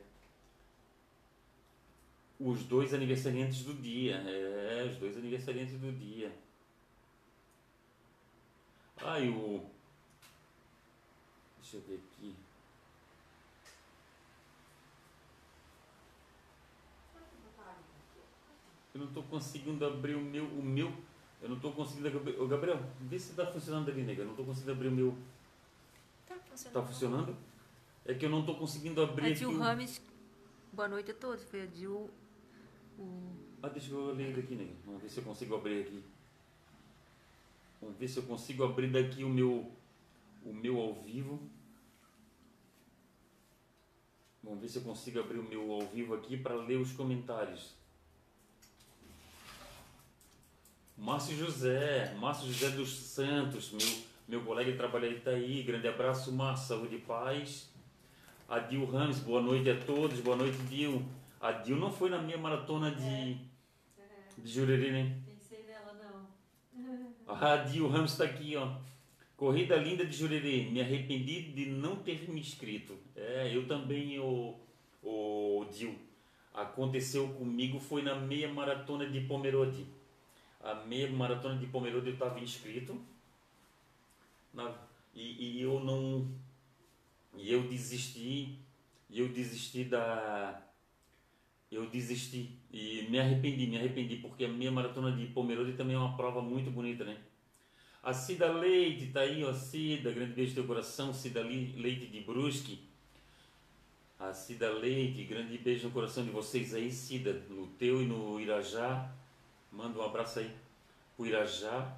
os 2.41 2.65
dois 2.65 2.95
aniversariantes 2.95 3.63
do 3.65 3.75
dia. 3.75 4.17
É, 4.17 4.89
os 4.91 4.97
dois 4.97 5.17
aniversariantes 5.17 5.79
do 5.79 5.93
dia. 5.93 6.33
Ah, 9.03 9.21
e 9.21 9.29
o. 9.29 9.65
Deixa 11.61 11.77
eu 11.77 11.83
ver 11.83 12.01
aqui. 12.13 12.35
Eu 18.95 19.01
não 19.01 19.07
estou 19.09 19.23
conseguindo 19.25 19.85
abrir 19.87 20.15
o 20.15 20.21
meu. 20.21 20.45
O 20.47 20.63
meu 20.63 20.93
eu 21.41 21.49
não 21.49 21.57
estou 21.57 21.73
conseguindo. 21.73 22.43
Ô, 22.43 22.47
Gabriel, 22.47 22.79
vê 23.01 23.19
se 23.19 23.31
está 23.31 23.47
funcionando 23.47 23.91
ali, 23.91 24.03
nega. 24.03 24.21
Eu 24.23 24.27
não 24.27 24.33
estou 24.33 24.45
conseguindo 24.47 24.73
abrir 24.73 24.89
o 24.89 24.93
meu. 24.93 25.17
Tá 26.27 26.35
funcionando. 26.37 26.75
Tá 26.75 26.83
funcionando? 26.87 27.37
É 28.05 28.15
que 28.15 28.25
eu 28.27 28.31
não 28.31 28.41
estou 28.41 28.57
conseguindo 28.57 29.03
abrir 29.03 29.33
A 29.33 29.35
Dil 29.35 29.51
o- 29.51 29.59
Rames, 29.59 30.03
boa 30.73 30.89
noite 30.89 31.11
a 31.13 31.15
todos. 31.15 31.45
Foi 31.45 31.63
a 31.63 31.67
Dil. 31.67 32.11
O... 33.01 33.33
Ah, 33.63 33.69
deixa 33.69 33.93
eu 33.93 34.15
ler 34.15 34.37
daqui, 34.37 34.55
nega. 34.55 34.75
Vamos 34.85 35.03
ver 35.03 35.09
se 35.09 35.19
eu 35.19 35.25
consigo 35.25 35.55
abrir 35.55 35.83
aqui. 35.83 36.05
Vamos 37.81 37.97
ver 37.97 38.09
se 38.09 38.19
eu 38.19 38.23
consigo 38.25 38.63
abrir 38.63 38.93
daqui 38.93 39.25
o 39.25 39.29
meu. 39.29 39.71
O 40.45 40.53
meu 40.53 40.79
ao 40.79 40.95
vivo. 40.95 41.41
Vamos 44.43 44.61
ver 44.61 44.69
se 44.69 44.79
eu 44.79 44.83
consigo 44.83 45.21
abrir 45.21 45.39
o 45.39 45.43
meu 45.43 45.73
ao 45.73 45.87
vivo 45.87 46.15
aqui 46.15 46.37
para 46.37 46.55
ler 46.55 46.77
os 46.77 46.93
comentários. 46.93 47.75
Márcio 50.97 51.37
José, 51.37 52.15
Márcio 52.19 52.47
José 52.53 52.71
dos 52.71 52.91
Santos, 52.91 53.71
meu, 53.71 54.03
meu 54.29 54.45
colega 54.45 54.71
que 54.71 54.77
trabalha 54.77 55.07
em 55.07 55.17
Itaí, 55.17 55.63
grande 55.63 55.89
abraço, 55.89 56.31
Márcio, 56.31 56.69
saúde 56.69 56.97
e 56.97 57.01
paz. 57.01 57.71
Adil 58.47 58.85
Ramos, 58.85 59.21
boa 59.21 59.41
noite 59.41 59.71
a 59.71 59.81
todos, 59.81 60.21
boa 60.21 60.37
noite, 60.37 60.59
Dil. 60.65 61.03
A 61.41 61.53
Dil 61.53 61.77
não 61.77 61.91
foi 61.91 62.11
na 62.11 62.21
minha 62.21 62.37
maratona 62.37 62.91
de, 62.91 63.37
de 64.37 64.53
Jurerê, 64.53 64.93
né? 64.93 65.21
Pensei 65.25 65.65
nela, 65.65 65.95
não. 65.95 67.35
A 67.35 67.57
Dil 67.65 67.89
Ramos 67.89 68.13
está 68.13 68.25
aqui, 68.25 68.57
ó. 68.57 68.77
Corrida 69.37 69.77
linda 69.77 70.05
de 70.05 70.15
Jurerê, 70.15 70.69
me 70.71 70.83
arrependi 70.83 71.53
de 71.53 71.67
não 71.67 71.97
ter 71.97 72.29
me 72.29 72.41
inscrito. 72.41 72.95
É, 73.17 73.51
eu 73.55 73.67
também, 73.67 74.19
o, 74.19 74.55
o 75.03 75.65
Dil. 75.73 75.99
Aconteceu 76.53 77.29
comigo, 77.29 77.81
foi 77.81 78.03
na 78.03 78.15
meia 78.15 78.53
maratona 78.53 79.09
de 79.09 79.21
Pomerode 79.23 79.87
a 80.63 80.75
meia 80.75 81.11
maratona 81.11 81.59
de 81.59 81.67
Pomerode 81.67 82.09
eu 82.09 82.13
estava 82.13 82.39
inscrito 82.39 83.01
na, 84.53 84.75
e, 85.15 85.59
e, 85.59 85.63
eu 85.63 85.81
não 85.81 86.29
e 87.35 87.53
eu 87.53 87.63
desisti 87.63 88.59
e 89.09 89.21
eu 89.21 89.29
desisti 89.29 89.85
da 89.85 90.63
eu 91.71 91.87
desisti 91.89 92.51
e 92.73 93.07
me 93.11 93.19
arrependi 93.19 93.67
me 93.67 93.79
arrependi 93.79 94.17
porque 94.17 94.45
a 94.45 94.49
meia 94.49 94.71
maratona 94.71 95.13
de 95.13 95.27
Pomerode 95.27 95.75
também 95.75 95.97
é 95.97 95.99
uma 95.99 96.17
prova 96.17 96.41
muito 96.41 96.71
bonita 96.71 97.05
né 97.05 97.17
a 98.03 98.13
Cida 98.13 98.51
Leite 98.53 99.07
tá 99.09 99.21
aí 99.21 99.45
ó 99.45 99.53
Cida 99.53 100.11
grande 100.11 100.33
beijo 100.33 100.51
no 100.51 100.55
teu 100.57 100.65
coração 100.67 101.13
Cida 101.13 101.43
Leite 101.43 102.07
de 102.07 102.21
Brusque 102.21 102.81
a 104.19 104.33
Cida 104.33 104.71
Leite 104.71 105.25
grande 105.25 105.57
beijo 105.59 105.87
no 105.87 105.93
coração 105.93 106.25
de 106.25 106.31
vocês 106.31 106.75
aí 106.75 106.91
Cida 106.91 107.33
no 107.49 107.67
teu 107.79 108.03
e 108.03 108.07
no 108.07 108.41
Irajá 108.41 109.11
Manda 109.73 110.01
um 110.01 110.03
abraço 110.03 110.41
aí 110.41 110.51
pro 111.17 111.27
Irajá, 111.27 111.97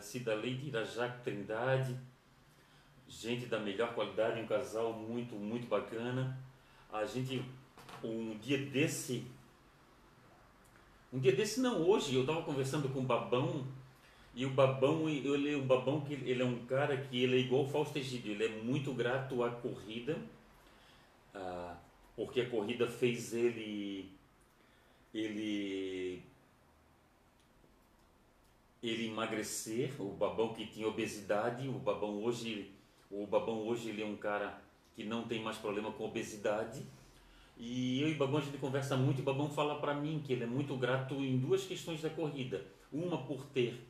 Cida 0.00 0.34
Leite, 0.34 0.68
Irajá 0.68 1.08
Trindade. 1.08 1.96
Gente 3.08 3.46
da 3.46 3.58
melhor 3.58 3.92
qualidade, 3.94 4.40
um 4.40 4.46
casal 4.46 4.92
muito, 4.92 5.34
muito 5.34 5.66
bacana. 5.66 6.38
A 6.92 7.04
gente, 7.04 7.44
um 8.04 8.36
dia 8.38 8.58
desse, 8.58 9.26
um 11.12 11.18
dia 11.18 11.34
desse 11.34 11.60
não, 11.60 11.82
hoje, 11.82 12.14
eu 12.14 12.22
estava 12.22 12.42
conversando 12.42 12.88
com 12.88 13.00
o 13.00 13.02
Babão, 13.02 13.66
e 14.34 14.44
o 14.44 14.50
Babão, 14.50 15.08
ele, 15.08 15.54
o 15.54 15.62
Babão 15.62 16.02
que 16.02 16.12
ele 16.12 16.42
é 16.42 16.44
um 16.44 16.66
cara 16.66 16.96
que 16.96 17.22
ele 17.22 17.36
é 17.36 17.40
igual 17.40 17.64
o 17.64 17.68
Fausto 17.68 17.98
Egídio, 17.98 18.32
ele 18.32 18.44
é 18.44 18.48
muito 18.62 18.92
grato 18.92 19.42
à 19.42 19.50
corrida, 19.50 20.18
ah, 21.34 21.76
porque 22.14 22.40
a 22.42 22.50
corrida 22.50 22.86
fez 22.86 23.32
ele, 23.32 24.10
ele 25.14 26.22
ele 28.82 29.06
emagrecer, 29.06 30.00
o 30.00 30.10
babão 30.10 30.54
que 30.54 30.66
tinha 30.66 30.86
obesidade, 30.86 31.68
o 31.68 31.72
babão 31.72 32.22
hoje, 32.22 32.70
o 33.10 33.26
babão 33.26 33.66
hoje 33.66 33.88
ele 33.88 34.02
é 34.02 34.06
um 34.06 34.16
cara 34.16 34.62
que 34.94 35.04
não 35.04 35.26
tem 35.26 35.42
mais 35.42 35.58
problema 35.58 35.92
com 35.92 36.04
obesidade. 36.04 36.82
E 37.56 38.00
eu 38.02 38.08
e 38.08 38.14
Babão 38.14 38.38
a 38.38 38.42
gente 38.42 38.58
conversa 38.58 38.96
muito 38.96 39.20
e 39.20 39.22
Babão 39.22 39.48
fala 39.48 39.80
para 39.80 39.94
mim 39.94 40.22
que 40.24 40.32
ele 40.32 40.44
é 40.44 40.46
muito 40.46 40.76
grato 40.76 41.14
em 41.14 41.38
duas 41.38 41.64
questões 41.64 42.02
da 42.02 42.10
corrida. 42.10 42.64
Uma 42.92 43.18
por 43.18 43.46
ter 43.46 43.80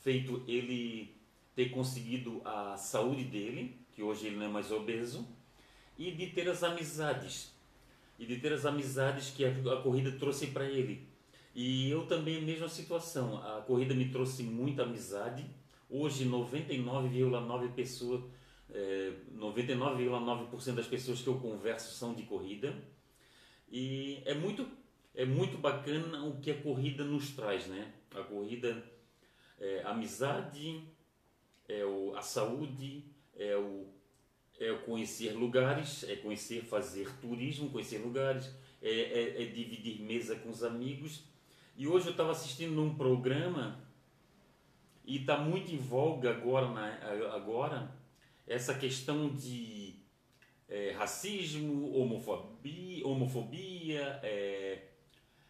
feito 0.00 0.42
ele 0.46 1.14
ter 1.54 1.70
conseguido 1.70 2.40
a 2.44 2.76
saúde 2.76 3.24
dele, 3.24 3.76
que 3.92 4.02
hoje 4.02 4.26
ele 4.26 4.36
não 4.36 4.46
é 4.46 4.48
mais 4.48 4.70
obeso, 4.70 5.26
e 5.98 6.10
de 6.10 6.28
ter 6.28 6.48
as 6.48 6.62
amizades. 6.62 7.52
e 8.18 8.26
de 8.26 8.36
ter 8.38 8.52
as 8.52 8.64
amizades 8.64 9.30
que 9.30 9.44
a, 9.44 9.50
a 9.50 9.82
corrida 9.82 10.12
trouxe 10.12 10.46
para 10.48 10.64
ele. 10.64 11.06
E 11.54 11.90
eu 11.90 12.06
também, 12.06 12.40
mesma 12.40 12.68
situação, 12.68 13.36
a 13.38 13.60
corrida 13.62 13.94
me 13.94 14.08
trouxe 14.10 14.42
muita 14.42 14.84
amizade. 14.84 15.44
Hoje, 15.90 16.24
99,9 16.24 17.72
pessoas, 17.74 18.22
é, 18.70 19.12
99,9% 19.34 20.74
das 20.74 20.86
pessoas 20.86 21.20
que 21.20 21.28
eu 21.28 21.38
converso 21.38 21.94
são 21.94 22.14
de 22.14 22.22
corrida. 22.24 22.74
E 23.70 24.22
é 24.24 24.34
muito, 24.34 24.68
é 25.14 25.24
muito 25.24 25.58
bacana 25.58 26.24
o 26.24 26.40
que 26.40 26.50
a 26.50 26.62
corrida 26.62 27.04
nos 27.04 27.30
traz, 27.30 27.66
né? 27.66 27.92
A 28.14 28.22
corrida 28.22 28.82
é 29.58 29.82
a 29.82 29.90
amizade, 29.90 30.84
é 31.68 31.84
o, 31.84 32.14
a 32.14 32.22
saúde, 32.22 33.04
é 33.34 33.56
o, 33.56 33.86
é 34.58 34.72
conhecer 34.84 35.32
lugares, 35.32 36.04
é 36.04 36.16
conhecer, 36.16 36.62
fazer 36.62 37.10
turismo, 37.20 37.70
conhecer 37.70 37.98
lugares, 37.98 38.54
é, 38.82 38.90
é, 38.90 39.42
é 39.42 39.46
dividir 39.46 40.02
mesa 40.02 40.36
com 40.36 40.50
os 40.50 40.62
amigos 40.62 41.24
e 41.76 41.86
hoje 41.86 42.06
eu 42.06 42.10
estava 42.10 42.32
assistindo 42.32 42.72
num 42.72 42.94
programa 42.94 43.80
e 45.04 45.18
está 45.18 45.38
muito 45.38 45.72
em 45.72 45.78
voga 45.78 46.30
agora, 46.30 46.68
na, 46.68 47.34
agora 47.34 47.90
essa 48.46 48.74
questão 48.74 49.30
de 49.30 49.94
é, 50.68 50.92
racismo, 50.92 51.94
homofobia, 51.96 53.06
homofobia 53.06 54.20
é, 54.22 54.88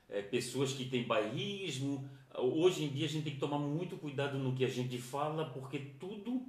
é, 0.09 0.23
pessoas 0.23 0.73
que 0.73 0.85
têm 0.85 1.05
bairrismo. 1.05 2.09
Hoje 2.35 2.85
em 2.85 2.89
dia 2.89 3.07
a 3.07 3.09
gente 3.09 3.25
tem 3.25 3.35
que 3.35 3.41
tomar 3.41 3.59
muito 3.59 3.97
cuidado 3.97 4.39
no 4.39 4.55
que 4.55 4.65
a 4.65 4.69
gente 4.69 4.99
fala, 4.99 5.51
porque 5.51 5.79
tudo 6.01 6.47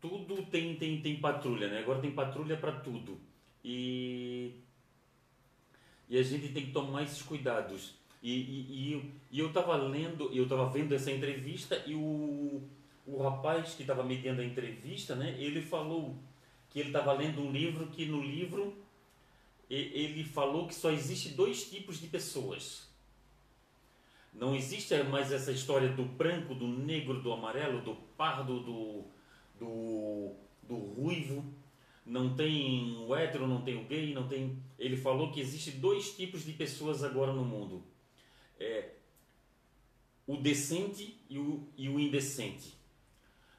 tudo 0.00 0.42
tem, 0.44 0.76
tem, 0.76 1.00
tem 1.00 1.16
patrulha, 1.16 1.66
né? 1.68 1.78
Agora 1.78 1.98
tem 1.98 2.10
patrulha 2.10 2.58
para 2.58 2.72
tudo. 2.72 3.18
E, 3.64 4.52
e 6.10 6.18
a 6.18 6.22
gente 6.22 6.48
tem 6.48 6.66
que 6.66 6.72
tomar 6.72 7.04
esses 7.04 7.22
cuidados. 7.22 7.94
E, 8.22 8.30
e, 8.30 9.14
e, 9.32 9.38
eu 9.38 9.48
estava 9.48 9.76
lendo, 9.76 10.30
eu 10.34 10.44
estava 10.44 10.68
vendo 10.68 10.94
essa 10.94 11.10
entrevista 11.10 11.82
e 11.86 11.94
o, 11.94 12.62
o 13.06 13.22
rapaz 13.22 13.74
que 13.74 13.82
estava 13.82 14.02
me 14.02 14.16
dando 14.16 14.40
a 14.40 14.44
entrevista, 14.44 15.14
né, 15.14 15.36
ele 15.38 15.60
falou 15.60 16.16
que 16.70 16.80
ele 16.80 16.88
estava 16.88 17.12
lendo 17.12 17.40
um 17.40 17.52
livro 17.52 17.86
que 17.88 18.06
no 18.06 18.22
livro 18.22 18.76
ele 19.70 20.24
falou 20.24 20.66
que 20.68 20.74
só 20.74 20.90
existe 20.90 21.30
dois 21.30 21.68
tipos 21.68 21.98
de 21.98 22.06
pessoas. 22.06 22.88
Não 24.32 24.54
existe 24.54 24.94
mais 25.04 25.32
essa 25.32 25.52
história 25.52 25.88
do 25.88 26.04
branco, 26.04 26.54
do 26.54 26.66
negro, 26.66 27.22
do 27.22 27.32
amarelo, 27.32 27.80
do 27.80 27.94
pardo, 28.16 28.60
do, 28.60 29.04
do, 29.58 30.32
do 30.62 30.76
ruivo. 30.76 31.44
Não 32.04 32.34
tem 32.34 32.96
o 32.98 33.14
hétero, 33.14 33.46
não 33.46 33.62
tem 33.62 33.76
o 33.76 33.84
gay, 33.84 34.12
não 34.12 34.28
tem. 34.28 34.58
Ele 34.78 34.96
falou 34.96 35.32
que 35.32 35.40
existe 35.40 35.70
dois 35.70 36.14
tipos 36.14 36.44
de 36.44 36.52
pessoas 36.52 37.02
agora 37.02 37.32
no 37.32 37.44
mundo 37.44 37.82
é, 38.58 38.90
o 40.26 40.36
decente 40.36 41.20
e 41.28 41.38
o, 41.38 41.68
e 41.76 41.88
o 41.88 41.98
indecente. 41.98 42.74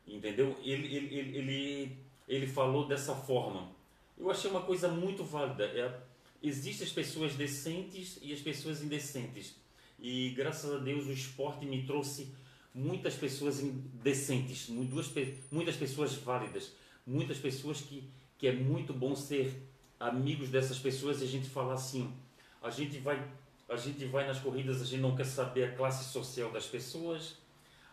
Entendeu? 0.07 0.55
Ele, 0.63 0.95
ele, 0.95 1.15
ele, 1.15 1.37
ele, 1.37 1.97
ele 2.27 2.47
falou 2.47 2.87
dessa 2.87 3.15
forma. 3.15 3.69
Eu 4.17 4.29
achei 4.29 4.49
uma 4.49 4.61
coisa 4.61 4.87
muito 4.87 5.23
válida. 5.23 5.65
É, 5.65 5.99
existem 6.41 6.85
as 6.85 6.93
pessoas 6.93 7.35
decentes 7.35 8.19
e 8.21 8.31
as 8.31 8.39
pessoas 8.39 8.81
indecentes. 8.81 9.55
E 9.99 10.29
graças 10.31 10.73
a 10.73 10.77
Deus 10.77 11.07
o 11.07 11.11
esporte 11.11 11.65
me 11.65 11.85
trouxe 11.85 12.33
muitas 12.73 13.15
pessoas 13.15 13.61
decentes, 14.03 14.67
muitas, 14.67 15.11
muitas 15.49 15.75
pessoas 15.77 16.13
válidas, 16.15 16.73
muitas 17.07 17.37
pessoas 17.37 17.79
que, 17.79 18.03
que 18.37 18.47
é 18.47 18.51
muito 18.51 18.93
bom 18.93 19.15
ser 19.15 19.65
amigos 19.97 20.49
dessas 20.49 20.77
pessoas 20.77 21.21
e 21.21 21.23
a 21.23 21.27
gente 21.27 21.47
falar 21.47 21.75
assim, 21.75 22.13
a 22.61 22.69
gente 22.69 22.97
vai 22.99 23.25
a 23.67 23.77
gente 23.77 24.05
vai 24.05 24.27
nas 24.27 24.39
corridas, 24.39 24.79
a 24.79 24.85
gente 24.85 25.01
não 25.01 25.15
quer 25.15 25.25
saber 25.25 25.63
a 25.63 25.71
classe 25.71 26.11
social 26.11 26.51
das 26.51 26.67
pessoas. 26.67 27.35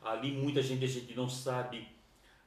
Ali 0.02 0.30
muita 0.30 0.60
gente 0.60 0.84
a 0.84 0.88
gente 0.88 1.14
não 1.14 1.30
sabe 1.30 1.88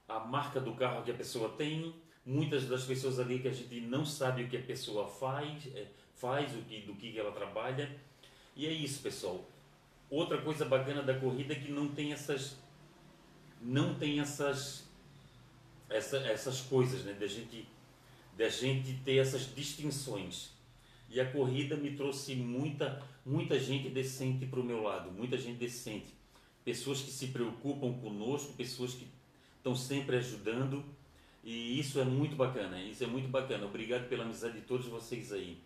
a 0.08 0.20
marca 0.20 0.60
do 0.60 0.74
carro 0.74 1.04
que 1.04 1.12
a 1.12 1.16
pessoa 1.16 1.50
tem. 1.50 1.94
Muitas 2.26 2.66
das 2.66 2.84
pessoas 2.84 3.20
ali 3.20 3.40
que 3.40 3.48
a 3.48 3.54
gente 3.54 3.82
não 3.82 4.04
sabe 4.06 4.44
o 4.44 4.48
que 4.48 4.58
a 4.58 4.62
pessoa 4.62 5.08
faz, 5.08 5.68
é, 5.76 5.88
faz 6.16 6.56
o 6.56 6.62
que, 6.64 6.82
do 6.82 6.96
que 6.96 7.18
ela 7.20 7.32
trabalha. 7.32 7.96
E 8.56 8.66
é 8.66 8.72
isso, 8.72 9.02
pessoal. 9.02 9.46
Outra 10.10 10.42
coisa 10.42 10.66
bacana 10.66 11.02
da 11.04 11.20
corrida 11.20 11.54
é 11.54 11.56
que 11.56 11.72
não 11.72 11.88
tem 11.90 12.14
essas 12.14 12.58
não 13.62 13.96
tem 13.96 14.20
essas 14.20 14.86
essa, 15.90 16.18
essas 16.18 16.62
coisas, 16.62 17.04
né, 17.04 17.14
da 17.14 17.28
gente 17.28 17.68
da 18.38 18.50
gente 18.50 18.94
ter 19.06 19.18
essas 19.18 19.54
distinções. 19.56 20.52
E 21.10 21.22
a 21.22 21.32
corrida 21.32 21.78
me 21.78 21.96
trouxe 21.96 22.36
muita, 22.36 23.02
muita 23.26 23.58
gente 23.58 23.90
decente 23.90 24.46
para 24.46 24.60
o 24.60 24.64
meu 24.64 24.82
lado, 24.82 25.12
muita 25.12 25.38
gente 25.38 25.58
decente. 25.58 26.14
Pessoas 26.64 27.02
que 27.02 27.12
se 27.12 27.28
preocupam 27.28 27.94
conosco, 27.94 28.54
pessoas 28.54 28.94
que 28.94 29.08
estão 29.66 29.76
sempre 29.76 30.18
ajudando. 30.18 30.86
E 31.44 31.80
isso 31.80 32.00
é 32.00 32.04
muito 32.04 32.36
bacana, 32.36 32.80
isso 32.82 33.04
é 33.04 33.08
muito 33.08 33.28
bacana. 33.28 33.66
Obrigado 33.66 34.08
pela 34.08 34.24
amizade 34.24 34.60
de 34.60 34.62
todos 34.62 34.86
vocês 34.86 35.34
aí. 35.34 35.58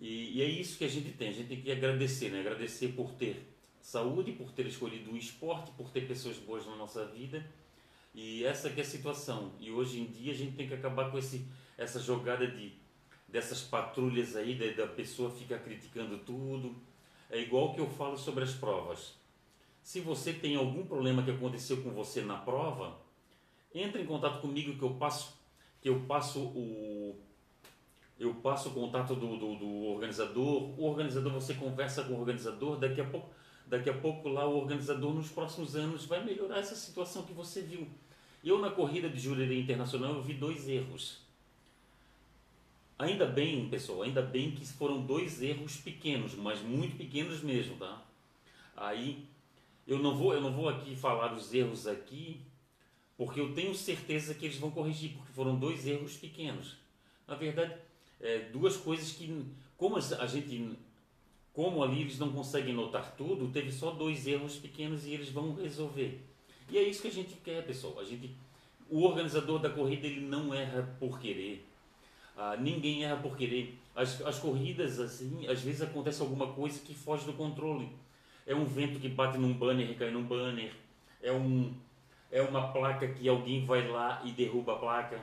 E, 0.00 0.38
e 0.38 0.42
é 0.42 0.46
isso 0.46 0.76
que 0.76 0.84
a 0.84 0.88
gente 0.88 1.12
tem, 1.12 1.28
a 1.28 1.32
gente 1.32 1.48
tem 1.48 1.60
que 1.60 1.70
agradecer, 1.70 2.30
né? 2.30 2.40
Agradecer 2.40 2.88
por 2.88 3.12
ter 3.12 3.46
saúde, 3.80 4.32
por 4.32 4.50
ter 4.50 4.66
escolhido 4.66 5.12
o 5.12 5.16
esporte, 5.16 5.70
por 5.72 5.90
ter 5.90 6.06
pessoas 6.06 6.38
boas 6.38 6.66
na 6.66 6.74
nossa 6.74 7.04
vida. 7.06 7.44
E 8.14 8.44
essa 8.44 8.70
que 8.70 8.80
é 8.80 8.82
a 8.82 8.86
situação. 8.86 9.52
E 9.60 9.70
hoje 9.70 10.00
em 10.00 10.06
dia 10.06 10.32
a 10.32 10.36
gente 10.36 10.56
tem 10.56 10.66
que 10.66 10.74
acabar 10.74 11.10
com 11.10 11.18
esse, 11.18 11.46
essa 11.78 12.00
jogada 12.00 12.46
de 12.46 12.72
dessas 13.28 13.62
patrulhas 13.62 14.34
aí, 14.34 14.56
da, 14.56 14.84
da 14.84 14.92
pessoa 14.92 15.30
fica 15.30 15.56
criticando 15.56 16.18
tudo. 16.18 16.74
É 17.30 17.38
igual 17.40 17.74
que 17.74 17.80
eu 17.80 17.88
falo 17.88 18.18
sobre 18.18 18.42
as 18.42 18.52
provas. 18.52 19.19
Se 19.82 20.00
você 20.00 20.32
tem 20.32 20.56
algum 20.56 20.84
problema 20.84 21.22
que 21.22 21.30
aconteceu 21.30 21.82
com 21.82 21.90
você 21.90 22.22
na 22.22 22.36
prova, 22.36 22.98
entre 23.74 24.02
em 24.02 24.06
contato 24.06 24.40
comigo 24.40 24.76
que 24.76 24.82
eu 24.82 24.94
passo 24.94 25.38
que 25.80 25.88
eu 25.88 26.00
passo 26.00 26.40
o 26.40 27.16
eu 28.18 28.34
passo 28.34 28.68
o 28.68 28.72
contato 28.72 29.14
do, 29.14 29.38
do, 29.38 29.56
do, 29.56 29.84
organizador. 29.86 30.78
O 30.78 30.84
organizador 30.84 31.32
você 31.32 31.54
conversa 31.54 32.04
com 32.04 32.12
o 32.12 32.20
organizador. 32.20 32.78
Daqui 32.78 33.00
a 33.00 33.04
pouco 33.04 33.30
daqui 33.66 33.88
a 33.88 33.94
pouco 33.94 34.28
lá 34.28 34.46
o 34.46 34.58
organizador 34.58 35.14
nos 35.14 35.30
próximos 35.30 35.76
anos 35.76 36.04
vai 36.04 36.22
melhorar 36.24 36.58
essa 36.58 36.74
situação 36.74 37.22
que 37.22 37.32
você 37.32 37.62
viu. 37.62 37.88
Eu 38.44 38.58
na 38.58 38.70
corrida 38.70 39.08
de 39.08 39.18
Jurerê 39.18 39.60
Internacional 39.60 40.14
eu 40.14 40.22
vi 40.22 40.34
dois 40.34 40.68
erros. 40.68 41.18
Ainda 42.98 43.24
bem, 43.24 43.66
pessoal, 43.70 44.02
ainda 44.02 44.20
bem 44.20 44.50
que 44.50 44.66
foram 44.66 45.00
dois 45.00 45.40
erros 45.40 45.76
pequenos, 45.76 46.34
mas 46.34 46.60
muito 46.60 46.96
pequenos 46.96 47.42
mesmo, 47.42 47.76
tá? 47.76 48.02
Aí 48.76 49.26
eu 49.92 49.98
não 49.98 50.16
vou, 50.16 50.32
eu 50.32 50.40
não 50.40 50.52
vou 50.52 50.68
aqui 50.68 50.94
falar 50.96 51.28
dos 51.28 51.52
erros 51.52 51.86
aqui, 51.86 52.40
porque 53.16 53.40
eu 53.40 53.52
tenho 53.54 53.74
certeza 53.74 54.34
que 54.34 54.46
eles 54.46 54.56
vão 54.56 54.70
corrigir, 54.70 55.12
porque 55.12 55.32
foram 55.32 55.58
dois 55.58 55.86
erros 55.86 56.16
pequenos. 56.16 56.76
Na 57.26 57.34
verdade, 57.34 57.74
é, 58.20 58.38
duas 58.50 58.76
coisas 58.76 59.12
que, 59.12 59.44
como 59.76 59.96
a 59.96 60.26
gente, 60.26 60.78
como 61.52 61.82
ali 61.82 62.02
eles 62.02 62.18
não 62.18 62.32
conseguem 62.32 62.74
notar 62.74 63.14
tudo, 63.16 63.52
teve 63.52 63.70
só 63.70 63.90
dois 63.90 64.26
erros 64.26 64.56
pequenos 64.56 65.04
e 65.04 65.12
eles 65.12 65.30
vão 65.30 65.54
resolver. 65.54 66.20
E 66.70 66.78
é 66.78 66.82
isso 66.82 67.02
que 67.02 67.08
a 67.08 67.12
gente 67.12 67.34
quer, 67.44 67.66
pessoal. 67.66 67.98
A 67.98 68.04
gente, 68.04 68.34
o 68.88 69.02
organizador 69.02 69.58
da 69.58 69.68
corrida 69.68 70.06
ele 70.06 70.20
não 70.20 70.54
erra 70.54 70.96
por 70.98 71.18
querer 71.18 71.66
ah, 72.40 72.56
ninguém 72.56 73.04
erra 73.04 73.16
por 73.16 73.36
querer. 73.36 73.78
As, 73.94 74.18
as 74.22 74.38
corridas, 74.38 74.98
assim, 74.98 75.46
às 75.46 75.60
vezes 75.60 75.82
acontece 75.82 76.22
alguma 76.22 76.46
coisa 76.54 76.80
que 76.80 76.94
foge 76.94 77.26
do 77.26 77.34
controle. 77.34 77.90
É 78.50 78.54
um 78.54 78.64
vento 78.64 78.98
que 78.98 79.08
bate 79.08 79.38
num 79.38 79.52
banner 79.52 79.88
e 79.88 79.94
cai 79.94 80.10
num 80.10 80.24
banner. 80.24 80.72
É, 81.22 81.30
um, 81.30 81.72
é 82.30 82.42
uma 82.42 82.72
placa 82.72 83.06
que 83.06 83.28
alguém 83.28 83.64
vai 83.64 83.86
lá 83.86 84.20
e 84.24 84.32
derruba 84.32 84.74
a 84.74 84.78
placa. 84.78 85.20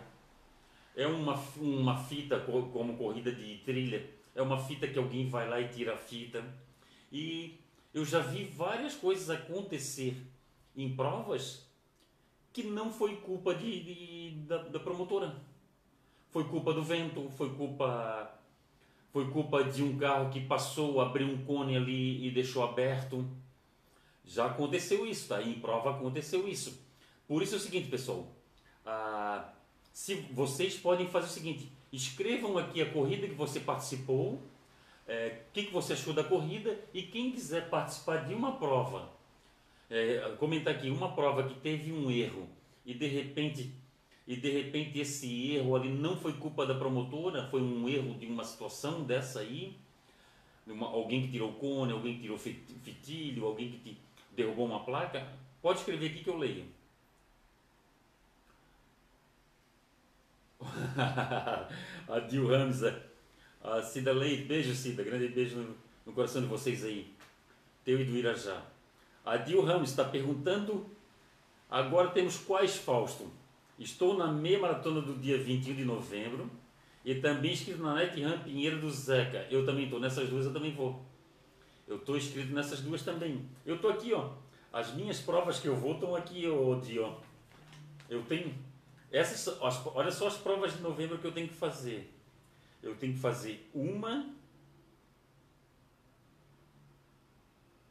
É 0.96 1.06
uma, 1.06 1.34
uma 1.58 1.98
fita, 1.98 2.40
como 2.40 2.98
corrida 2.98 3.32
de 3.32 3.58
trilha. 3.66 4.04
É 4.34 4.42
uma 4.42 4.58
fita 4.58 4.88
que 4.88 4.98
alguém 4.98 5.30
vai 5.30 5.50
lá 5.50 5.60
e 5.60 5.68
tira 5.68 5.96
a 5.96 5.98
fita. 5.98 6.42
E 7.12 7.60
eu 7.94 8.06
já 8.06 8.20
vi 8.20 8.46
várias 8.46 8.96
coisas 8.96 9.30
acontecer 9.30 10.16
em 10.76 10.96
provas 10.96 11.68
que 12.54 12.64
não 12.64 12.92
foi 12.92 13.18
culpa 13.18 13.54
de, 13.54 13.84
de 13.84 14.32
da, 14.48 14.60
da 14.60 14.80
promotora 14.80 15.36
foi 16.30 16.44
culpa 16.44 16.74
do 16.74 16.84
vento, 16.84 17.30
foi 17.32 17.50
culpa 17.56 18.37
foi 19.12 19.30
culpa 19.32 19.64
de 19.64 19.84
um 19.84 19.98
carro 19.98 20.30
que 20.30 20.42
passou, 20.42 21.02
abriu 21.02 21.28
um 21.28 21.44
cone 21.46 21.76
ali 21.76 22.26
e 22.26 22.32
deixou 22.32 22.64
aberto. 22.64 23.26
Já 24.26 24.48
aconteceu 24.48 25.06
isso, 25.06 25.30
tá? 25.30 25.42
Em 25.42 25.54
prova 25.54 25.92
aconteceu 25.92 26.48
isso. 26.48 26.86
Por 27.28 27.42
isso 27.42 27.56
é 27.56 27.58
o 27.58 27.62
seguinte, 27.62 27.90
pessoal. 27.90 28.28
Ah, 28.86 29.50
se 29.94 30.16
vocês 30.32 30.78
podem 30.78 31.08
fazer 31.08 31.28
o 31.28 31.30
seguinte, 31.30 31.72
escrevam 31.92 32.58
aqui 32.58 32.82
a 32.82 32.92
corrida 32.92 33.28
que 33.28 33.34
você 33.34 33.60
participou, 33.60 34.34
o 34.34 34.42
é, 35.08 35.42
que, 35.54 35.64
que 35.64 35.74
você 35.74 35.94
achou 35.94 36.14
da 36.14 36.24
corrida 36.24 36.78
e 36.94 37.02
quem 37.02 37.32
quiser 37.32 37.70
participar 37.70 38.26
de 38.26 38.34
uma 38.34 38.58
prova, 38.58 39.10
é, 39.90 40.36
comentar 40.38 40.76
aqui 40.76 40.90
uma 40.90 41.14
prova 41.14 41.44
que 41.44 41.56
teve 41.56 41.92
um 41.92 42.12
erro 42.12 42.48
e 42.86 42.94
de 42.94 43.08
repente 43.08 43.74
e 44.28 44.36
de 44.36 44.52
repente 44.52 45.00
esse 45.00 45.54
erro 45.54 45.76
ali 45.76 45.90
não 45.90 46.18
foi 46.18 46.34
culpa 46.34 46.66
da 46.66 46.76
promotora, 46.76 47.48
foi 47.48 47.62
um 47.62 47.88
erro 47.88 48.14
de 48.16 48.26
uma 48.26 48.44
situação 48.44 49.04
dessa 49.04 49.40
aí, 49.40 49.78
uma, 50.68 50.88
alguém 50.88 51.22
que 51.22 51.32
tirou 51.32 51.54
cone, 51.54 51.94
alguém 51.94 52.16
que 52.16 52.24
tirou 52.24 52.38
fitilho, 52.38 53.46
alguém 53.46 53.72
que 53.72 53.98
derrubou 54.36 54.66
uma 54.66 54.84
placa, 54.84 55.26
pode 55.62 55.80
escrever 55.80 56.08
aqui 56.08 56.24
que 56.26 56.30
eu 56.30 56.38
leio. 56.38 56.66
a 62.10 62.20
Dil 62.28 62.48
Ramos, 62.48 62.82
a 62.84 63.82
Cida 63.82 64.12
Leite, 64.12 64.44
beijo 64.44 64.76
Cida, 64.76 65.04
grande 65.04 65.30
beijo 65.30 65.56
no, 65.56 65.74
no 66.06 66.12
coração 66.12 66.42
de 66.42 66.48
vocês 66.48 66.84
aí, 66.84 67.14
teu 67.86 68.02
e 68.02 68.04
do 68.04 68.18
Irajá. 68.18 68.62
A 69.24 69.38
Dil 69.38 69.64
Ramos 69.64 69.90
está 69.90 70.04
perguntando, 70.04 70.86
agora 71.70 72.10
temos 72.10 72.38
quais 72.38 72.76
Fausto? 72.76 73.32
Estou 73.78 74.18
na 74.18 74.28
meia 74.28 74.60
maratona 74.60 75.02
do 75.02 75.14
dia 75.16 75.38
21 75.38 75.76
de 75.76 75.86
novembro 75.86 76.50
e 77.06 77.16
também 77.16 77.54
inscrito 77.54 77.82
na 77.82 77.96
Net 77.96 78.22
Ram 78.22 78.40
Pinheiro 78.40 78.82
do 78.82 78.90
Zeca. 78.90 79.48
Eu 79.52 79.66
também 79.66 79.86
estou 79.86 80.00
nessas 80.00 80.30
duas, 80.30 80.46
eu 80.46 80.54
também 80.54 80.74
vou. 80.74 81.06
Eu 81.88 81.98
estou 81.98 82.18
inscrito 82.18 82.54
nessas 82.54 82.82
duas 82.82 83.04
também. 83.04 83.48
Eu 83.66 83.76
estou 83.76 83.92
aqui, 83.92 84.14
ó. 84.14 84.32
As 84.74 84.94
minhas 84.94 85.20
provas 85.20 85.60
que 85.60 85.68
eu 85.68 85.76
vou 85.76 85.94
estão 85.94 86.16
aqui, 86.16 86.48
ó, 86.48 86.80
Di, 86.80 87.00
ó. 87.00 87.18
Eu 88.10 88.24
tenho 88.24 88.54
essas, 89.12 89.60
olha 89.62 90.12
só 90.12 90.28
as 90.28 90.38
provas 90.38 90.76
de 90.76 90.82
novembro 90.82 91.18
que 91.18 91.26
eu 91.26 91.32
tenho 91.32 91.48
que 91.48 91.54
fazer. 91.54 92.14
Eu 92.82 92.96
tenho 92.96 93.14
que 93.14 93.20
fazer 93.20 93.70
uma, 93.74 94.30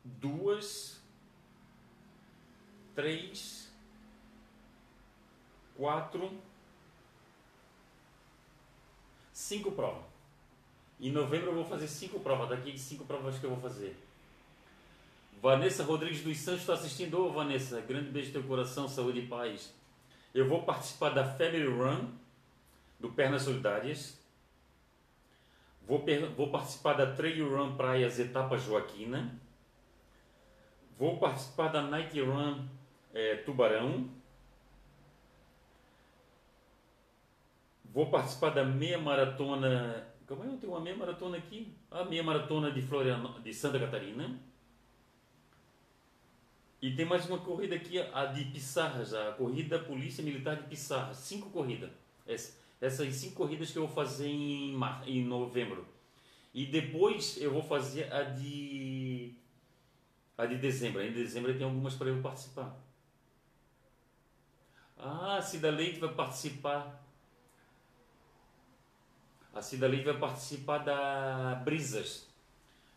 duas, 0.04 1.00
três, 2.94 3.65
quatro, 5.76 6.30
cinco 9.32 9.72
provas. 9.72 10.04
Em 11.00 11.12
novembro 11.12 11.50
eu 11.50 11.54
vou 11.54 11.64
fazer 11.64 11.88
cinco 11.88 12.20
provas, 12.20 12.48
daqui 12.48 12.78
cinco 12.78 13.04
provas 13.04 13.38
que 13.38 13.44
eu 13.44 13.50
vou 13.50 13.60
fazer. 13.60 13.96
Vanessa 15.42 15.84
Rodrigues 15.84 16.22
dos 16.22 16.38
Santos 16.38 16.62
está 16.62 16.74
assistindo. 16.74 17.18
Ô 17.18 17.30
Vanessa, 17.30 17.80
grande 17.82 18.10
beijo 18.10 18.28
no 18.28 18.32
teu 18.32 18.42
coração, 18.44 18.88
saúde 18.88 19.20
e 19.20 19.26
paz. 19.26 19.72
Eu 20.34 20.48
vou 20.48 20.62
participar 20.62 21.10
da 21.10 21.24
Family 21.24 21.66
Run, 21.66 22.10
do 22.98 23.10
Pernas 23.10 23.42
Solidárias. 23.42 24.18
Vou, 25.86 26.04
vou 26.36 26.50
participar 26.50 26.94
da 26.94 27.14
Trail 27.14 27.48
Run 27.48 27.76
Praias 27.76 28.18
Etapa 28.18 28.58
Joaquina. 28.58 29.38
Vou 30.98 31.18
participar 31.18 31.68
da 31.68 31.82
Night 31.82 32.18
Run 32.20 32.66
é, 33.14 33.36
Tubarão. 33.36 34.08
Vou 37.96 38.10
participar 38.10 38.50
da 38.50 38.62
meia 38.62 38.98
maratona. 38.98 40.06
Calma 40.26 40.44
aí, 40.44 40.50
eu 40.50 40.58
tenho 40.58 40.74
uma 40.74 40.82
meia 40.82 40.94
maratona 40.94 41.38
aqui. 41.38 41.72
A 41.90 42.04
meia 42.04 42.22
maratona 42.22 42.70
de, 42.70 42.82
Floriano, 42.82 43.40
de 43.40 43.54
Santa 43.54 43.78
Catarina. 43.78 44.38
E 46.82 46.94
tem 46.94 47.06
mais 47.06 47.24
uma 47.26 47.38
corrida 47.38 47.74
aqui, 47.74 47.98
a 47.98 48.26
de 48.26 48.44
Pissarras, 48.50 49.14
a 49.14 49.32
corrida 49.32 49.78
Polícia 49.78 50.22
Militar 50.22 50.56
de 50.56 50.64
Pissarras. 50.64 51.16
Cinco 51.16 51.48
corridas. 51.48 51.88
Essas 52.78 53.14
cinco 53.14 53.36
corridas 53.36 53.70
que 53.70 53.78
eu 53.78 53.86
vou 53.86 53.94
fazer 53.96 54.28
em, 54.28 54.74
mar, 54.74 55.02
em 55.08 55.24
novembro. 55.24 55.88
E 56.52 56.66
depois 56.66 57.40
eu 57.40 57.50
vou 57.50 57.62
fazer 57.62 58.12
a 58.12 58.24
de. 58.24 59.32
A 60.36 60.44
de 60.44 60.58
dezembro. 60.58 61.00
Em 61.00 61.12
dezembro 61.12 61.54
tem 61.54 61.64
algumas 61.64 61.94
para 61.94 62.08
eu 62.08 62.20
participar. 62.20 62.78
Ah, 64.98 65.40
Cida 65.40 65.70
Leite 65.70 65.98
vai 65.98 66.12
participar 66.12 67.05
a 69.56 69.62
Cida 69.62 69.88
Leite 69.88 70.04
vai 70.04 70.18
participar 70.18 70.78
da 70.78 71.54
Brisas. 71.64 72.28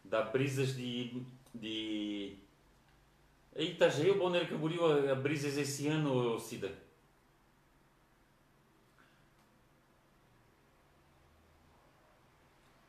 Da 0.03 0.23
Brisas 0.23 0.75
de. 0.75 1.23
de... 1.55 2.35
Eita, 3.55 3.89
já 3.89 4.03
o 4.11 4.19
Balneário 4.19 4.49
Camboriú 4.49 5.09
a 5.09 5.15
Brisas 5.15 5.57
esse 5.57 5.87
ano, 5.87 6.37
Cida? 6.37 6.69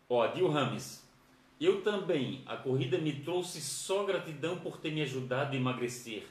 Ó, 0.09 0.27
Dil 0.27 0.49
Rames. 0.49 1.09
Eu 1.61 1.83
também. 1.83 2.43
A 2.47 2.57
corrida 2.57 2.99
me 2.99 3.21
trouxe 3.21 3.61
só 3.61 4.05
gratidão 4.05 4.59
por 4.59 4.79
ter 4.79 4.91
me 4.91 5.03
ajudado 5.03 5.55
a 5.55 5.57
emagrecer. 5.57 6.27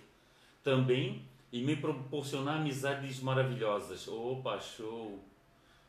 Também 0.62 1.24
e 1.54 1.62
me 1.64 1.78
proporcionar 1.78 2.58
amizades 2.58 3.22
maravilhosas. 3.22 4.10
Opa, 4.10 4.60
show! 4.60 5.29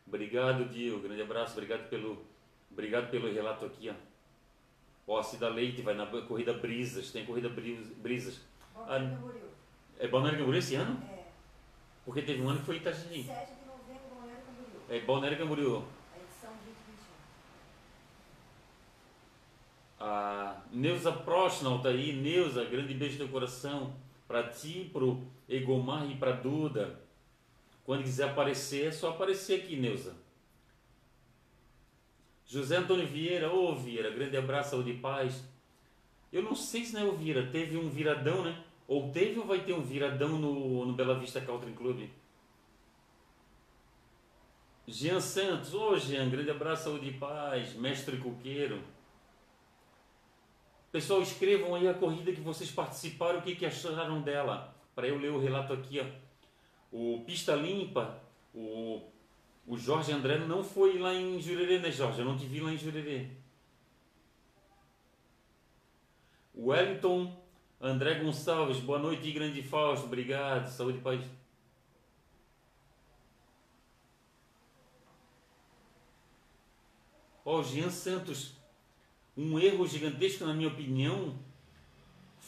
Obrigado, 0.06 0.64
Dio. 0.66 1.00
Grande 1.00 1.22
abraço. 1.22 1.52
Obrigado 1.52 1.88
pelo, 1.88 2.24
obrigado 2.70 3.10
pelo 3.10 3.32
relato 3.32 3.64
aqui. 3.64 3.88
Ó. 3.90 3.94
Ó, 5.06 5.22
Cida 5.22 5.48
Leite 5.48 5.82
vai 5.82 5.94
na 5.94 6.06
corrida 6.06 6.52
Brisas. 6.52 7.10
Tem 7.10 7.26
corrida 7.26 7.48
Brisas. 7.48 8.40
Balneário 8.74 9.18
ah, 9.18 9.96
É 9.98 10.08
Balneário 10.08 10.38
Camboriú 10.38 10.58
esse 10.58 10.74
ano? 10.76 11.02
É. 11.10 11.24
Porque 12.04 12.22
teve 12.22 12.40
um 12.42 12.48
ano 12.48 12.60
que 12.60 12.66
foi 12.66 12.76
Itajaí. 12.76 13.24
7 13.24 13.52
de 13.54 13.66
novembro, 13.66 14.14
Balneário 14.14 14.44
Camboriú. 14.44 14.80
É 14.88 15.00
Balneário 15.00 15.38
Camboriú. 15.38 15.76
A 16.14 16.16
edição 16.22 16.50
2021. 16.64 17.14
A 20.00 20.62
Neuza 20.72 21.12
Proshnal 21.12 21.82
tá 21.82 21.88
aí. 21.88 22.12
Neuza, 22.12 22.64
grande 22.64 22.94
beijo 22.94 23.22
no 23.22 23.28
coração. 23.28 23.94
Para 24.26 24.44
ti, 24.44 24.88
pro 24.92 25.26
Egomar 25.48 26.08
e 26.08 26.14
para 26.14 26.32
Duda. 26.32 27.00
Quando 27.84 28.02
quiser 28.02 28.30
aparecer, 28.30 28.88
é 28.88 28.92
só 28.92 29.10
aparecer 29.10 29.60
aqui, 29.60 29.76
Neuza. 29.76 30.16
José 32.46 32.76
Antônio 32.76 33.06
Vieira, 33.06 33.52
ô 33.52 33.74
Vieira, 33.76 34.10
grande 34.10 34.36
abraço, 34.36 34.70
saúde 34.70 34.90
e 34.90 34.98
paz. 34.98 35.44
Eu 36.32 36.42
não 36.42 36.54
sei 36.54 36.84
se 36.84 36.94
não 36.94 37.00
é 37.02 37.04
o 37.04 37.16
Vieira, 37.16 37.46
teve 37.50 37.76
um 37.76 37.88
viradão, 37.88 38.44
né? 38.44 38.64
Ou 38.88 39.10
teve 39.10 39.38
ou 39.38 39.46
vai 39.46 39.60
ter 39.64 39.72
um 39.72 39.82
viradão 39.82 40.30
no, 40.30 40.84
no 40.84 40.92
Bela 40.92 41.18
Vista 41.18 41.40
Country 41.40 41.72
Club? 41.72 42.08
Jean 44.86 45.20
Santos, 45.20 45.72
ô 45.74 45.96
Jean, 45.96 46.28
grande 46.28 46.50
abraço, 46.50 46.84
saúde 46.84 47.10
e 47.10 47.12
paz, 47.12 47.74
mestre 47.74 48.16
coqueiro. 48.16 48.82
Pessoal, 50.90 51.22
escrevam 51.22 51.76
aí 51.76 51.86
a 51.86 51.94
corrida 51.94 52.32
que 52.32 52.40
vocês 52.40 52.68
participaram, 52.68 53.38
o 53.38 53.42
que, 53.42 53.54
que 53.54 53.64
acharam 53.64 54.20
dela, 54.20 54.74
para 54.92 55.06
eu 55.06 55.16
ler 55.16 55.30
o 55.30 55.38
relato 55.38 55.72
aqui, 55.72 56.00
ó. 56.00 56.29
O 56.90 57.22
Pista 57.24 57.55
Limpa, 57.55 58.20
o, 58.55 59.03
o 59.66 59.76
Jorge 59.76 60.12
André 60.12 60.38
não 60.38 60.64
foi 60.64 60.98
lá 60.98 61.14
em 61.14 61.40
Jurerê, 61.40 61.79
né, 61.79 61.90
Jorge? 61.90 62.18
Eu 62.18 62.24
não 62.24 62.37
te 62.37 62.46
vi 62.46 62.61
lá 62.61 62.72
em 62.72 62.79
Jurerê. 62.79 63.29
Wellington 66.57 67.40
André 67.83 68.16
Gonçalves, 68.16 68.79
boa 68.79 68.98
noite, 68.98 69.33
grande 69.33 69.62
Fausto, 69.62 70.05
obrigado, 70.05 70.68
saúde 70.68 70.98
e 70.98 71.00
paz. 71.00 71.24
Ó, 77.42 77.59
oh, 77.59 77.62
Jean 77.62 77.88
Santos, 77.88 78.53
um 79.35 79.59
erro 79.59 79.87
gigantesco, 79.87 80.44
na 80.44 80.53
minha 80.53 80.68
opinião, 80.68 81.38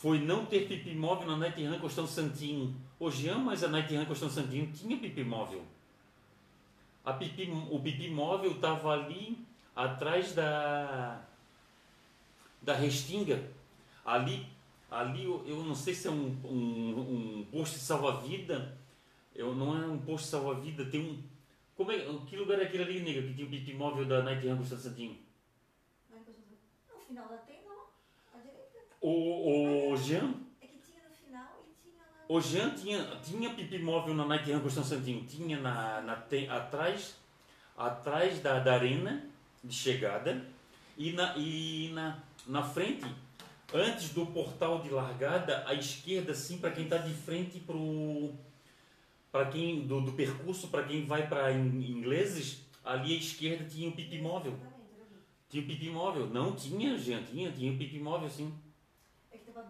foi 0.03 0.19
não 0.19 0.45
ter 0.45 0.67
pipi 0.67 0.97
móvel 0.97 1.29
na 1.29 1.79
Costão 1.79 2.05
Santinho. 2.09 2.75
Hoje 2.99 3.29
mas 3.38 3.62
a 3.62 3.69
Costão 4.05 4.29
Santinho 4.29 4.67
tinha 4.73 4.99
pipi 4.99 5.23
móvel. 5.23 5.62
A 7.05 7.12
pipi, 7.12 7.49
o 7.71 7.79
pipi 7.79 8.11
móvel 8.11 8.51
estava 8.51 8.91
ali 8.91 9.38
atrás 9.77 10.35
da 10.35 11.23
da 12.61 12.75
restinga. 12.75 13.49
Ali, 14.05 14.45
ali 14.91 15.23
eu, 15.23 15.62
não 15.62 15.75
sei 15.75 15.95
se 15.95 16.09
é 16.09 16.11
um, 16.11 16.37
um, 16.45 17.38
um 17.41 17.47
posto 17.53 17.75
de 17.75 17.85
salva-vida. 17.85 18.77
Eu, 19.33 19.55
não 19.55 19.81
é 19.81 19.87
um 19.87 19.99
posto 19.99 20.25
de 20.25 20.31
salva-vida, 20.31 20.85
tem 20.87 21.01
um. 21.01 21.23
Como 21.77 21.93
é, 21.93 21.99
que 22.27 22.37
lugar 22.37 22.59
é 22.59 22.65
aquele 22.65 22.83
ali, 22.83 23.01
nega, 23.03 23.23
que 23.23 23.35
tinha 23.35 23.47
o 23.47 23.51
pipi 23.51 23.73
móvel 23.73 24.05
da 24.05 24.21
Costão 24.57 24.79
Santinho? 24.79 25.17
No 26.11 26.99
final 27.07 27.29
da 27.29 27.37
tenda, 27.37 27.62
o, 29.03 29.93
o 29.93 29.97
Jean. 29.97 30.35
É 30.61 30.67
que 30.67 30.79
tinha 30.79 31.03
no 31.09 31.15
final 31.15 31.65
e 31.69 31.83
tinha 31.83 31.95
lá. 31.99 32.25
O 32.29 32.41
Jean 32.41 32.71
tinha, 32.71 33.05
tinha 33.23 33.51
pipi 33.51 33.79
móvel 33.79 34.15
na 34.15 34.25
Nike 34.25 34.53
Run 34.53 34.61
Constantino 34.61 35.01
Santinho. 35.01 35.27
Tinha 35.27 35.61
na, 35.61 36.01
na, 36.01 36.12
atrás, 36.57 37.17
atrás 37.77 38.41
da, 38.41 38.61
da 38.61 38.75
arena 38.75 39.27
de 39.62 39.75
chegada 39.75 40.45
e 40.97 41.12
na, 41.12 41.37
e 41.37 41.91
na, 41.93 42.19
na 42.47 42.62
frente, 42.62 43.07
antes 43.75 44.11
do 44.11 44.27
portal 44.27 44.81
de 44.81 44.91
largada, 44.91 45.65
à 45.67 45.75
esquerda, 45.75 46.33
assim, 46.33 46.59
para 46.59 46.71
quem 46.71 46.85
está 46.85 46.99
de 46.99 47.12
frente 47.12 47.59
pro 47.61 48.33
para 49.33 49.47
quem 49.47 49.87
do, 49.87 50.03
do 50.03 50.12
percurso 50.12 50.69
para 50.69 50.85
quem 50.85 51.07
vai 51.07 51.27
para 51.27 51.51
ingleses 51.53 52.61
ali 52.85 53.15
à 53.15 53.17
esquerda 53.17 53.65
tinha 53.65 53.88
o 53.88 53.93
pipi 53.93 54.21
móvel 54.21 54.55
tinha 55.49 55.62
o 55.62 55.67
pipi 55.67 55.88
móvel 55.88 56.27
não 56.27 56.55
tinha 56.55 56.99
gente 56.99 57.31
tinha 57.31 57.51
tinha 57.51 57.73
o 57.73 57.79
pipi 57.79 57.99
móvel 57.99 58.29
sim 58.29 58.53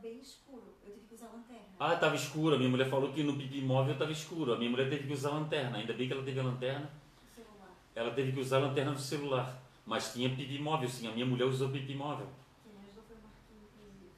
bem 0.02 0.18
escuro. 0.20 0.74
Eu 0.84 0.92
tive 0.92 1.06
que 1.06 1.14
usar 1.14 1.26
lanterna. 1.28 1.62
Ah, 1.78 1.96
tava 1.96 2.16
escuro. 2.16 2.54
A 2.56 2.58
minha 2.58 2.68
mulher 2.70 2.88
falou 2.90 3.12
que 3.12 3.22
no 3.22 3.36
pipi 3.36 3.60
móvel 3.60 3.96
tava 3.96 4.10
escuro. 4.12 4.52
A 4.52 4.58
minha 4.58 4.70
mulher 4.70 4.90
teve 4.90 5.06
que 5.06 5.12
usar 5.12 5.30
lanterna. 5.30 5.78
Ainda 5.78 5.92
bem 5.92 6.06
que 6.08 6.12
ela 6.12 6.22
teve 6.22 6.40
a 6.40 6.42
lanterna. 6.42 6.90
O 7.30 7.34
celular. 7.34 7.70
Ela 7.94 8.10
teve 8.10 8.32
que 8.32 8.40
usar 8.40 8.56
a 8.56 8.60
lanterna 8.60 8.92
do 8.92 9.00
celular. 9.00 9.62
Mas 9.86 10.12
tinha 10.12 10.28
pipi 10.30 10.58
móvel, 10.58 10.88
sim. 10.88 11.06
A 11.08 11.12
minha 11.12 11.26
mulher 11.26 11.44
usou 11.44 11.68
pipi 11.70 11.94
móvel. 11.94 12.26
Quem 12.64 12.72
ajudou 12.82 13.02
foi 13.06 13.16
o 13.16 13.20
Marquinhos, 13.22 13.70
inclusive. 13.74 14.10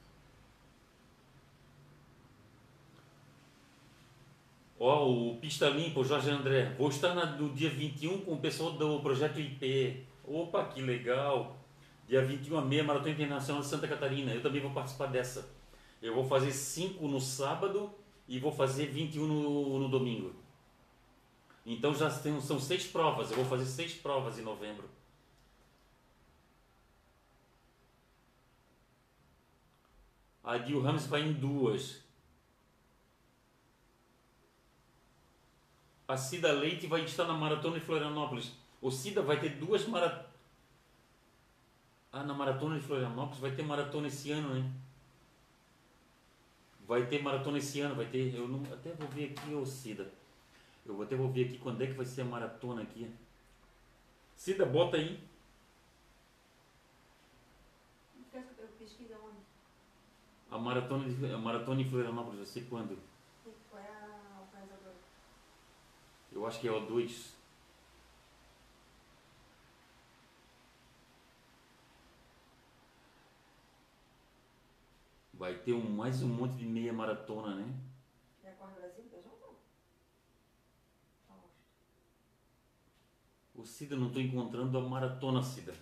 Ó, 4.79 5.09
o 5.09 5.37
Pista 5.37 5.69
Limpa, 5.69 6.01
o 6.01 6.05
Jorge 6.05 6.31
André. 6.31 6.75
Vou 6.79 6.89
estar 6.89 7.15
na- 7.15 7.27
no 7.37 7.51
dia 7.51 7.71
21 7.71 8.21
com 8.23 8.33
o 8.33 8.39
pessoal 8.39 8.73
do 8.73 9.01
Projeto 9.01 9.39
IP. 9.41 10.05
Opa, 10.27 10.65
que 10.67 10.81
legal! 10.83 11.57
Dia 12.09 12.23
21 12.25 12.59
a 12.59 12.63
meia, 12.63 12.85
Maratona 12.85 13.11
Internacional 13.13 13.63
de 13.63 13.69
Santa 13.69 13.89
Catarina. 13.89 14.33
Eu 14.33 14.43
também 14.43 14.61
vou 14.61 14.71
participar 14.73 15.07
dessa. 15.07 15.54
Eu 16.05 16.15
vou 16.15 16.27
fazer 16.27 16.53
5 16.53 17.09
no 17.09 17.19
sábado 17.19 17.91
e 18.29 18.39
vou 18.39 18.53
fazer 18.53 18.89
21 18.89 19.27
no, 19.27 19.79
no 19.79 19.89
domingo. 19.89 20.35
Então 21.65 21.95
já 21.95 22.11
tem, 22.11 22.39
são 22.43 22.61
seis 22.61 22.87
provas. 22.87 23.31
Eu 23.31 23.39
vou 23.39 23.47
fazer 23.47 23.65
seis 23.65 23.95
provas 23.95 24.39
em 24.39 24.43
novembro. 24.43 24.87
A 30.43 30.59
Dil 30.59 30.83
Ramos 30.83 31.07
vai 31.07 31.23
em 31.23 31.33
duas. 31.33 32.03
A 36.07 36.19
Cida 36.19 36.53
Leite 36.53 36.87
vai 36.87 37.03
estar 37.03 37.25
na 37.25 37.33
maratona 37.33 37.79
de 37.79 37.85
Florianópolis. 37.87 38.53
O 38.79 38.91
Cida 38.91 39.23
vai 39.23 39.41
ter 39.41 39.57
duas 39.57 39.89
maratonas. 39.89 40.35
Ah, 42.13 42.23
na 42.23 42.35
maratona 42.35 42.79
de 42.79 42.85
Florianópolis 42.85 43.41
vai 43.41 43.53
ter 43.53 43.63
maratona 43.63 44.09
esse 44.09 44.31
ano, 44.31 44.55
né? 44.55 44.71
Vai 46.87 47.07
ter 47.07 47.23
maratona 47.23 47.59
esse 47.59 47.81
ano, 47.81 47.95
vai 47.95 48.07
ter. 48.07 48.35
Eu 48.35 48.47
não, 48.47 48.63
até 48.73 48.93
vou 48.93 49.09
ver 49.09 49.31
aqui, 49.31 49.55
ô 49.55 49.65
Cida. 49.65 50.11
Eu 50.85 51.01
até 51.01 51.17
vou 51.17 51.31
ver 51.31 51.47
aqui 51.47 51.59
quando 51.59 51.83
é 51.83 51.87
que 51.87 51.95
vai 51.95 52.05
ser 52.05 52.23
a 52.23 52.27
maratona 52.27 52.83
aqui. 52.83 53.11
Cida, 54.37 54.67
bota 54.67 54.97
aí. 54.99 55.19
A 60.51 60.59
maratona, 60.59 61.09
de, 61.09 61.33
a 61.33 61.39
maratona 61.39 61.81
em 61.81 61.89
Florianópolis 61.89 62.39
vai 62.39 62.47
ser 62.47 62.69
quando? 62.69 62.99
Eu 66.31 66.47
acho 66.47 66.61
que 66.61 66.69
é 66.69 66.71
O2. 66.71 67.33
Vai 75.45 75.59
ter 75.59 75.75
um, 75.75 75.91
mais 75.91 76.23
um 76.23 76.29
monte 76.29 76.57
de 76.57 76.65
meia 76.65 76.91
maratona, 76.91 77.55
né? 77.55 77.71
É 78.43 78.49
a 78.49 78.55
Corre 78.55 78.77
Brasil? 78.77 79.05
Eu 79.13 79.23
junto? 79.23 79.57
Agosto. 81.29 81.59
O 83.55 83.63
Cida, 83.63 83.95
não 83.95 84.07
estou 84.07 84.23
encontrando 84.23 84.79
a 84.79 84.81
maratona, 84.81 85.43
Cida. 85.43 85.75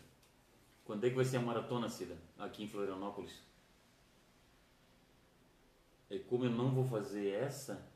Quando 0.84 1.06
é 1.06 1.10
que 1.10 1.14
vai 1.14 1.24
ser 1.24 1.36
a 1.36 1.42
maratona, 1.42 1.88
Cida? 1.88 2.18
Aqui 2.36 2.64
em 2.64 2.68
Florianópolis. 2.68 3.40
É 6.10 6.18
como 6.18 6.44
eu 6.44 6.50
não 6.50 6.72
vou 6.72 6.84
fazer 6.84 7.28
essa, 7.28 7.88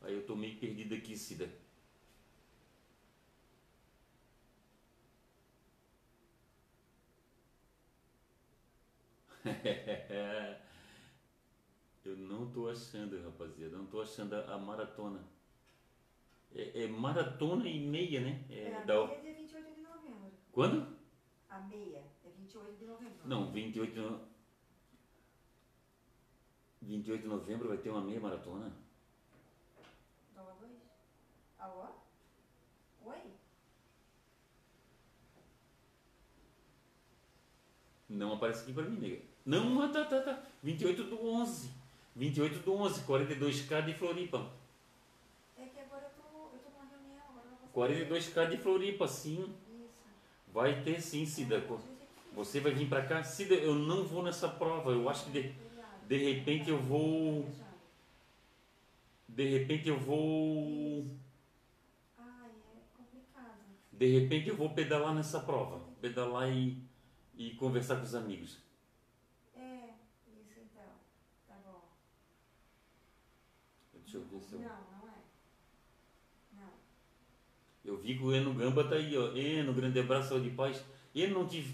aí 0.00 0.14
eu 0.14 0.24
tô 0.24 0.34
meio 0.34 0.58
perdido 0.58 0.94
aqui, 0.94 1.14
Cida. 1.14 1.46
eu 12.04 12.16
não 12.16 12.50
tô 12.50 12.68
achando, 12.68 13.22
rapaziada. 13.22 13.76
Não 13.76 13.86
tô 13.86 14.00
achando 14.00 14.34
a, 14.34 14.54
a 14.54 14.58
maratona. 14.58 15.20
É, 16.54 16.84
é 16.84 16.88
maratona 16.88 17.68
e 17.68 17.78
meia, 17.86 18.20
né? 18.20 18.44
É, 18.50 18.74
a 18.74 18.80
da- 18.84 19.06
meia 19.06 19.18
é 19.18 19.20
dia 19.20 19.34
28 19.34 19.74
de 19.74 19.80
novembro. 19.82 20.30
Quando? 20.52 20.96
A 21.48 21.60
meia 21.60 21.98
é 22.24 22.28
28 22.36 22.78
de 22.78 22.84
novembro. 22.86 23.18
Não, 23.24 23.52
28 23.52 23.92
de 23.94 24.00
no... 24.00 24.20
28 26.82 27.22
de 27.22 27.28
novembro 27.28 27.68
vai 27.68 27.78
ter 27.78 27.90
uma 27.90 28.00
meia 28.00 28.18
maratona. 28.20 28.72
Dólar 30.34 30.56
2? 30.60 30.72
Alô? 31.58 31.86
Oi? 33.04 33.18
Não 38.08 38.32
aparece 38.32 38.62
aqui 38.62 38.72
pra 38.72 38.82
mim, 38.84 38.98
nega. 38.98 39.22
Não, 39.44 39.82
ah, 39.82 39.88
tá, 39.88 40.04
tá, 40.04 40.20
tá. 40.22 40.42
28 40.62 41.04
do 41.04 41.24
11. 41.26 41.79
28 42.20 42.58
do 42.58 42.74
11, 42.74 43.02
42k 43.04 43.82
de 43.86 43.94
Floripa. 43.94 44.52
É 45.56 45.64
que 45.64 45.80
agora 45.80 46.04
eu 46.04 46.22
tô, 46.22 46.54
eu 46.54 46.60
tô 46.60 46.68
numa 46.68 46.84
reunião, 46.84 47.22
agora 47.30 47.46
eu 47.46 47.50
não 47.52 47.56
posso 47.56 48.30
42k 48.30 48.50
de 48.50 48.56
Floripa, 48.58 49.08
sim. 49.08 49.54
Isso. 49.66 50.02
Vai 50.52 50.82
ter 50.82 51.00
sim, 51.00 51.24
Cida. 51.24 51.58
Difícil. 51.60 51.80
Você 52.34 52.60
vai 52.60 52.72
vir 52.72 52.90
pra 52.90 53.06
cá? 53.06 53.24
Cida, 53.24 53.54
eu 53.54 53.74
não 53.74 54.04
vou 54.04 54.22
nessa 54.22 54.48
prova. 54.48 54.90
Eu 54.92 55.08
acho 55.08 55.24
que 55.24 55.30
de, 55.30 55.54
de 56.06 56.16
repente 56.32 56.68
eu 56.68 56.78
vou. 56.78 57.48
De 59.26 59.58
repente 59.58 59.88
eu 59.88 59.98
vou. 59.98 61.06
Ai, 62.18 62.50
é 62.76 62.80
complicado. 62.96 63.64
De 63.92 64.20
repente 64.20 64.50
eu 64.50 64.56
vou 64.56 64.70
pedalar 64.74 65.14
nessa 65.14 65.40
prova. 65.40 65.80
Pedalar 66.02 66.50
e, 66.52 66.76
e 67.34 67.54
conversar 67.54 67.96
com 67.96 68.02
os 68.02 68.14
amigos. 68.14 68.58
É, 69.56 69.94
isso 70.28 70.60
então. 70.60 70.92
Tá 71.48 71.54
bom. 71.64 71.88
Deixa 74.10 74.18
eu 74.18 74.24
ver 74.24 74.44
se 74.44 74.54
eu. 74.54 74.60
Não, 74.60 74.68
não 74.68 75.08
é. 75.08 75.12
Não. 76.54 76.72
Eu 77.84 77.96
vi 77.96 78.16
que 78.16 78.24
o 78.24 78.34
Eno 78.34 78.52
Gamba 78.54 78.82
tá 78.82 78.96
aí, 78.96 79.16
ó. 79.16 79.32
Eno, 79.36 79.72
grande 79.72 80.00
abraço, 80.00 80.30
saúde 80.30 80.48
e 80.48 80.50
paz. 80.50 80.82
Eno, 81.14 81.40
não 81.40 81.46
te, 81.46 81.64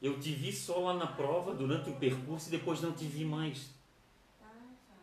eu 0.00 0.18
te 0.18 0.32
vi 0.32 0.50
só 0.50 0.78
lá 0.78 0.94
na 0.94 1.06
prova, 1.06 1.54
durante 1.54 1.90
o 1.90 1.96
percurso, 1.96 2.48
e 2.48 2.52
depois 2.52 2.80
não 2.80 2.92
te 2.92 3.04
vi 3.04 3.26
mais. 3.26 3.70
Tá, 4.40 4.48
tá. 4.88 4.94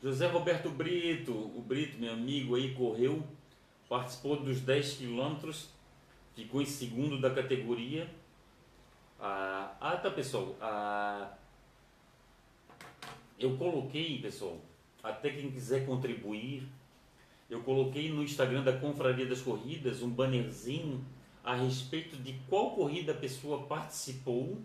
José 0.00 0.28
Roberto 0.28 0.70
Brito, 0.70 1.32
o 1.32 1.60
Brito, 1.66 1.98
meu 1.98 2.12
amigo 2.12 2.54
aí, 2.54 2.76
correu, 2.76 3.26
participou 3.88 4.36
dos 4.36 4.60
10 4.60 4.98
quilômetros, 4.98 5.68
ficou 6.36 6.62
em 6.62 6.66
segundo 6.66 7.20
da 7.20 7.34
categoria. 7.34 8.08
Ah, 9.18 9.76
ah 9.80 9.96
tá, 9.96 10.12
pessoal. 10.12 10.54
Ah, 10.60 11.36
eu 13.38 13.56
coloquei, 13.56 14.20
pessoal, 14.20 14.58
até 15.02 15.30
quem 15.30 15.50
quiser 15.50 15.86
contribuir, 15.86 16.68
eu 17.48 17.62
coloquei 17.62 18.10
no 18.10 18.22
Instagram 18.22 18.62
da 18.62 18.72
Confraria 18.72 19.26
das 19.26 19.40
Corridas 19.40 20.02
um 20.02 20.10
bannerzinho 20.10 21.04
a 21.42 21.54
respeito 21.54 22.16
de 22.16 22.34
qual 22.48 22.74
corrida 22.74 23.12
a 23.12 23.14
pessoa 23.14 23.62
participou 23.66 24.58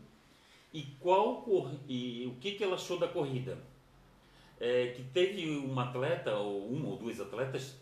e 0.73 0.81
qual 0.99 1.45
e 1.87 2.25
o 2.27 2.35
que, 2.41 2.53
que 2.53 2.63
ela 2.63 2.75
achou 2.75 2.97
da 2.97 3.07
corrida. 3.07 3.57
É, 4.59 4.87
que 4.87 5.03
teve 5.03 5.57
um 5.57 5.77
atleta, 5.79 6.35
ou 6.35 6.71
um 6.71 6.85
ou 6.87 6.97
dois 6.97 7.19
atletas, 7.19 7.75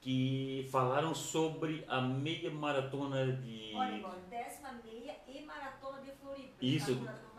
que 0.00 0.66
falaram 0.70 1.14
sobre 1.14 1.84
a 1.88 2.00
meia 2.00 2.50
maratona 2.50 3.32
de. 3.32 3.72
Olha 3.74 4.14
décima 4.28 4.72
meia 4.84 5.16
e 5.26 5.42
maratona 5.42 6.00
de 6.02 6.12
Floripa. 6.12 6.54
Isso. 6.60 6.92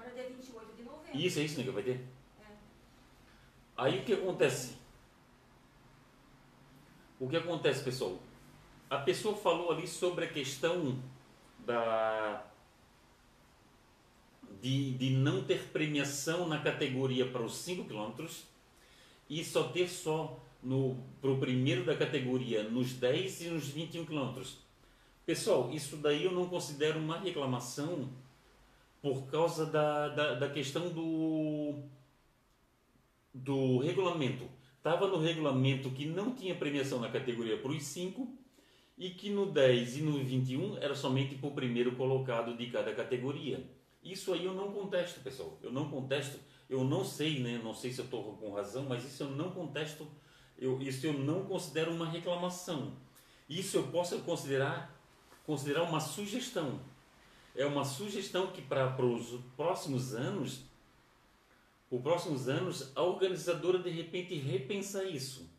É 0.03 0.09
dia 0.09 0.29
28 0.29 0.75
de 0.75 0.83
novembro. 0.83 1.17
Isso, 1.17 1.39
é 1.39 1.43
isso, 1.43 1.57
nega, 1.57 1.71
vai 1.71 1.83
ter? 1.83 2.16
Aí 3.77 3.99
o 3.99 4.03
que 4.03 4.13
acontece? 4.13 4.75
O 7.19 7.29
que 7.29 7.37
acontece, 7.37 7.83
pessoal? 7.83 8.17
A 8.89 8.97
pessoa 8.97 9.35
falou 9.35 9.71
ali 9.71 9.87
sobre 9.87 10.25
a 10.25 10.27
questão 10.27 10.99
da 11.59 12.43
de, 14.61 14.93
de 14.93 15.11
não 15.11 15.43
ter 15.43 15.69
premiação 15.71 16.47
na 16.47 16.59
categoria 16.59 17.29
para 17.29 17.43
os 17.43 17.55
5 17.57 17.85
km 17.85 18.25
e 19.29 19.43
só 19.43 19.63
ter 19.63 19.87
só 19.87 20.39
no 20.63 20.97
para 21.21 21.29
o 21.29 21.37
primeiro 21.37 21.85
da 21.85 21.95
categoria 21.95 22.63
nos 22.63 22.93
10 22.93 23.41
e 23.41 23.49
nos 23.49 23.67
21 23.67 24.05
km. 24.05 24.41
Pessoal, 25.25 25.69
isso 25.71 25.97
daí 25.97 26.23
eu 26.23 26.31
não 26.31 26.47
considero 26.47 26.99
uma 26.99 27.19
reclamação 27.19 28.09
por 29.01 29.27
causa 29.27 29.65
da, 29.65 30.07
da, 30.09 30.33
da 30.35 30.49
questão 30.49 30.89
do 30.89 31.75
do 33.43 33.79
regulamento. 33.79 34.45
Estava 34.77 35.07
no 35.07 35.17
regulamento 35.17 35.89
que 35.91 36.05
não 36.05 36.33
tinha 36.33 36.55
premiação 36.55 36.99
na 36.99 37.09
categoria 37.09 37.57
para 37.57 37.71
os 37.71 37.83
5 37.83 38.27
e 38.97 39.09
que 39.11 39.29
no 39.29 39.51
10 39.51 39.97
e 39.97 40.01
no 40.01 40.23
21 40.23 40.77
era 40.77 40.95
somente 40.95 41.35
para 41.35 41.49
o 41.49 41.53
primeiro 41.53 41.95
colocado 41.95 42.55
de 42.55 42.67
cada 42.67 42.93
categoria. 42.93 43.63
Isso 44.03 44.33
aí 44.33 44.45
eu 44.45 44.53
não 44.53 44.71
contesto, 44.71 45.19
pessoal. 45.19 45.59
Eu 45.61 45.71
não 45.71 45.89
contesto. 45.89 46.39
Eu 46.69 46.83
não 46.83 47.03
sei, 47.03 47.39
né? 47.39 47.59
Não 47.63 47.73
sei 47.73 47.91
se 47.91 47.99
eu 47.99 48.05
estou 48.05 48.23
com 48.35 48.53
razão, 48.53 48.85
mas 48.87 49.03
isso 49.03 49.23
eu 49.23 49.29
não 49.29 49.51
contesto. 49.51 50.07
Eu, 50.57 50.81
isso 50.81 51.05
eu 51.05 51.13
não 51.13 51.45
considero 51.45 51.91
uma 51.91 52.09
reclamação. 52.09 52.93
Isso 53.49 53.77
eu 53.77 53.83
posso 53.87 54.17
considerar 54.19 54.97
considerar 55.47 55.83
uma 55.83 56.01
sugestão. 56.01 56.81
é 57.55 57.65
uma 57.65 57.85
sugestão 57.85 58.47
que 58.47 58.61
para 58.61 58.93
os 59.03 59.39
próximos 59.55 60.13
anos, 60.13 60.65
os 61.89 62.01
próximos 62.01 62.49
anos, 62.49 62.91
a 62.95 63.01
organizadora 63.01 63.79
de 63.79 63.89
repente 63.89 64.35
repensa 64.35 65.03
isso. 65.05 65.49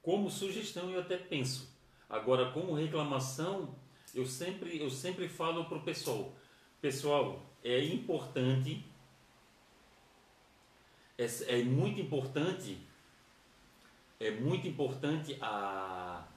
Como 0.00 0.30
sugestão 0.30 0.90
eu 0.90 1.00
até 1.00 1.16
penso. 1.16 1.72
Agora, 2.08 2.52
como 2.52 2.74
reclamação, 2.74 3.74
eu 4.14 4.26
sempre, 4.26 4.78
eu 4.78 4.90
sempre 4.90 5.28
falo 5.28 5.64
para 5.64 5.78
o 5.78 5.82
pessoal, 5.82 6.32
pessoal, 6.80 7.42
é 7.64 7.82
importante, 7.84 8.84
é, 11.16 11.26
é 11.46 11.64
muito 11.64 12.00
importante, 12.00 12.78
é 14.20 14.30
muito 14.30 14.68
importante 14.68 15.36
a 15.40 16.28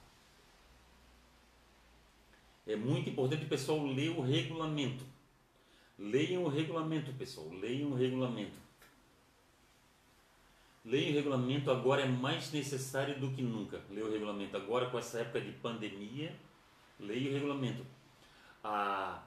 é 2.66 2.74
muito 2.74 3.08
importante 3.08 3.44
o 3.44 3.48
pessoal 3.48 3.84
ler 3.86 4.10
o 4.10 4.20
regulamento. 4.20 5.04
Leiam 5.96 6.42
o 6.42 6.48
regulamento, 6.48 7.12
pessoal. 7.12 7.48
Leiam 7.50 7.92
o 7.92 7.94
regulamento. 7.94 8.65
Leiam 10.86 11.10
o 11.10 11.14
regulamento 11.14 11.68
agora 11.68 12.02
é 12.02 12.06
mais 12.06 12.52
necessário 12.52 13.18
do 13.18 13.32
que 13.32 13.42
nunca. 13.42 13.82
Leiam 13.90 14.08
o 14.08 14.12
regulamento 14.12 14.56
agora 14.56 14.88
com 14.88 14.96
essa 14.98 15.18
época 15.18 15.40
de 15.40 15.50
pandemia. 15.50 16.32
Leiam 17.00 17.30
o 17.30 17.34
regulamento. 17.34 17.84
A, 18.62 19.20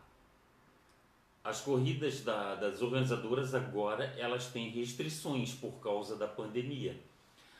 as 1.43 1.59
corridas 1.59 2.21
da, 2.23 2.55
das 2.55 2.81
organizadoras 2.81 3.53
agora 3.53 4.05
elas 4.17 4.47
têm 4.47 4.69
restrições 4.69 5.53
por 5.53 5.73
causa 5.81 6.15
da 6.15 6.27
pandemia. 6.27 6.97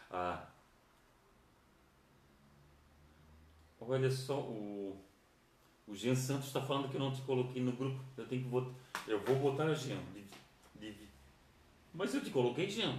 Ah, 0.10 0.46
olha 3.82 4.10
só 4.10 4.40
o 4.40 4.98
o 5.90 5.96
Jean 5.96 6.16
Santos 6.16 6.48
está 6.48 6.62
falando 6.62 6.88
que 6.88 6.96
eu 6.96 7.00
não 7.00 7.12
te 7.12 7.22
coloquei 7.24 7.64
no 7.64 7.72
grupo. 7.72 8.00
Eu 8.16 8.28
tenho 8.28 8.44
que 8.44 8.48
botar. 8.48 8.72
Eu 9.08 9.20
vou 9.22 9.36
botar 9.38 9.74
Jean. 9.74 9.98
De. 10.80 10.94
Mas 11.92 12.14
eu 12.14 12.24
te 12.24 12.30
coloquei, 12.30 12.70
Jean. 12.70 12.96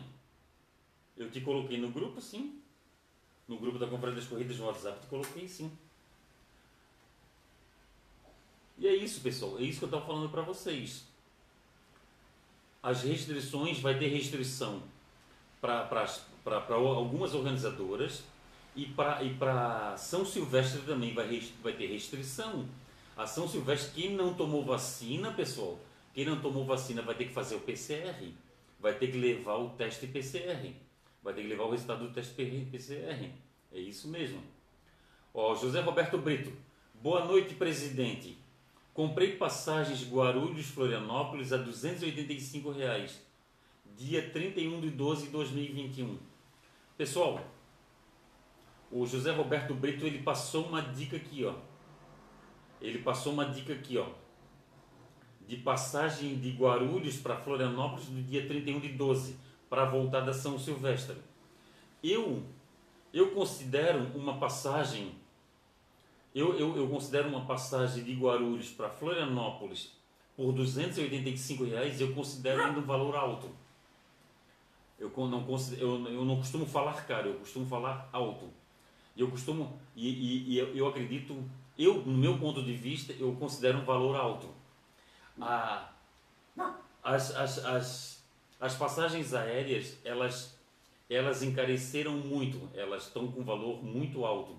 Eu 1.21 1.31
te 1.31 1.43
coloquei 1.43 1.77
no 1.77 1.91
grupo, 1.91 2.19
sim. 2.19 2.59
No 3.47 3.59
grupo 3.59 3.79
da 3.79 3.87
Conferência 3.87 4.23
das 4.23 4.31
Corridas 4.31 4.57
no 4.57 4.65
WhatsApp, 4.65 5.01
te 5.01 5.07
coloquei, 5.07 5.47
sim. 5.47 5.71
E 8.79 8.89
é 8.89 8.95
isso, 8.95 9.21
pessoal. 9.21 9.59
É 9.59 9.63
isso 9.63 9.81
que 9.81 9.85
eu 9.85 9.89
estava 9.89 10.07
falando 10.07 10.31
para 10.31 10.41
vocês. 10.41 11.05
As 12.83 13.03
restrições, 13.03 13.81
vai 13.81 13.99
ter 13.99 14.09
restrição 14.09 14.83
para 15.61 16.75
algumas 16.75 17.35
organizadoras 17.35 18.23
e 18.75 18.87
para 18.87 19.23
e 19.23 19.99
São 19.99 20.25
Silvestre 20.25 20.81
também 20.87 21.13
vai, 21.13 21.39
vai 21.63 21.75
ter 21.75 21.89
restrição. 21.89 22.67
A 23.15 23.27
São 23.27 23.47
Silvestre, 23.47 23.93
quem 23.93 24.17
não 24.17 24.33
tomou 24.33 24.65
vacina, 24.65 25.31
pessoal, 25.35 25.79
quem 26.15 26.25
não 26.25 26.41
tomou 26.41 26.65
vacina 26.65 27.03
vai 27.03 27.15
ter 27.15 27.27
que 27.27 27.35
fazer 27.35 27.57
o 27.57 27.61
PCR, 27.61 28.33
vai 28.81 28.95
ter 28.95 29.09
que 29.13 29.19
levar 29.19 29.57
o 29.57 29.69
teste 29.69 30.07
PCR, 30.07 30.75
vai 31.23 31.35
ter 31.35 31.43
que 31.43 31.49
levar 31.49 31.65
o 31.65 31.71
resultado 31.71 32.07
do 32.07 32.13
teste 32.13 32.35
PCR. 32.35 33.31
É 33.73 33.79
isso 33.79 34.09
mesmo. 34.09 34.43
Ó, 35.33 35.55
José 35.55 35.81
Roberto 35.81 36.19
Brito, 36.19 36.53
boa 36.95 37.25
noite, 37.25 37.55
presidente. 37.55 38.37
Comprei 38.93 39.37
passagens 39.37 40.09
Guarulhos, 40.11 40.67
Florianópolis 40.67 41.53
a 41.53 41.57
285 41.57 42.71
reais, 42.73 43.21
dia 43.97 44.31
31 44.31 44.81
de 44.81 44.91
12 44.91 45.27
de 45.27 45.31
2021. 45.31 46.19
Pessoal, 46.97 47.41
o 48.91 49.07
José 49.07 49.31
Roberto 49.31 49.73
Brito 49.75 50.05
ele 50.05 50.19
passou 50.19 50.67
uma 50.67 50.83
dica 50.83 51.17
aqui, 51.17 51.45
ó. 51.45 51.55
Ele 52.81 52.99
passou 52.99 53.33
uma 53.33 53.45
dica 53.45 53.73
aqui, 53.73 53.97
ó. 53.97 54.09
De 55.47 55.57
passagem 55.57 56.39
de 56.39 56.51
Guarulhos 56.51 57.17
para 57.17 57.37
Florianópolis 57.37 58.09
no 58.09 58.23
dia 58.23 58.47
31 58.47 58.81
de 58.81 58.89
12, 58.89 59.37
para 59.71 59.87
voltar 59.87 60.21
da 60.21 60.35
São 60.35 60.59
Silvestre. 60.59 61.17
Eu 62.05 62.43
eu 63.13 63.31
considero 63.31 64.07
uma 64.15 64.39
passagem 64.39 65.15
eu, 66.35 66.57
eu, 66.59 66.77
eu 66.77 66.89
considero 66.89 67.29
uma 67.29 67.45
passagem 67.45 68.05
de 68.05 68.15
Guarulhos 68.15 68.71
para 68.71 68.89
Florianópolis 68.89 69.93
por 70.37 70.53
285 70.53 71.65
reais, 71.65 72.01
eu 72.01 72.15
considero 72.15 72.63
ainda 72.63 72.81
um 72.81 72.85
valor 72.85 73.15
alto. 73.15 73.51
Eu 74.99 75.13
não, 75.17 75.47
eu, 75.79 76.09
eu 76.09 76.25
não 76.25 76.37
costumo 76.37 76.65
falar 76.65 77.05
caro, 77.07 77.31
eu 77.31 77.39
costumo 77.41 77.67
falar 77.67 78.09
alto. 78.13 78.49
Eu 79.17 79.31
costumo, 79.31 79.79
e, 79.97 80.09
e, 80.09 80.51
e 80.51 80.59
eu, 80.59 80.75
eu, 80.77 80.87
acredito, 80.87 81.43
eu, 81.79 82.03
no 82.07 82.17
meu 82.17 82.39
ponto 82.39 82.63
de 82.63 82.75
vista, 82.75 83.13
eu 83.13 83.35
considero 83.37 83.79
um 83.79 83.85
valor 83.85 84.17
alto. 84.17 84.49
A, 85.41 85.91
as, 87.03 87.35
as, 87.35 87.65
as, 87.65 88.20
as 88.61 88.77
passagens 88.77 89.33
aéreas, 89.33 89.99
elas, 90.05 90.59
elas 91.09 91.43
encareceram 91.43 92.13
muito, 92.13 92.69
elas 92.75 93.05
estão 93.05 93.33
com 93.33 93.43
valor 93.43 93.83
muito 93.83 94.27
alto. 94.27 94.59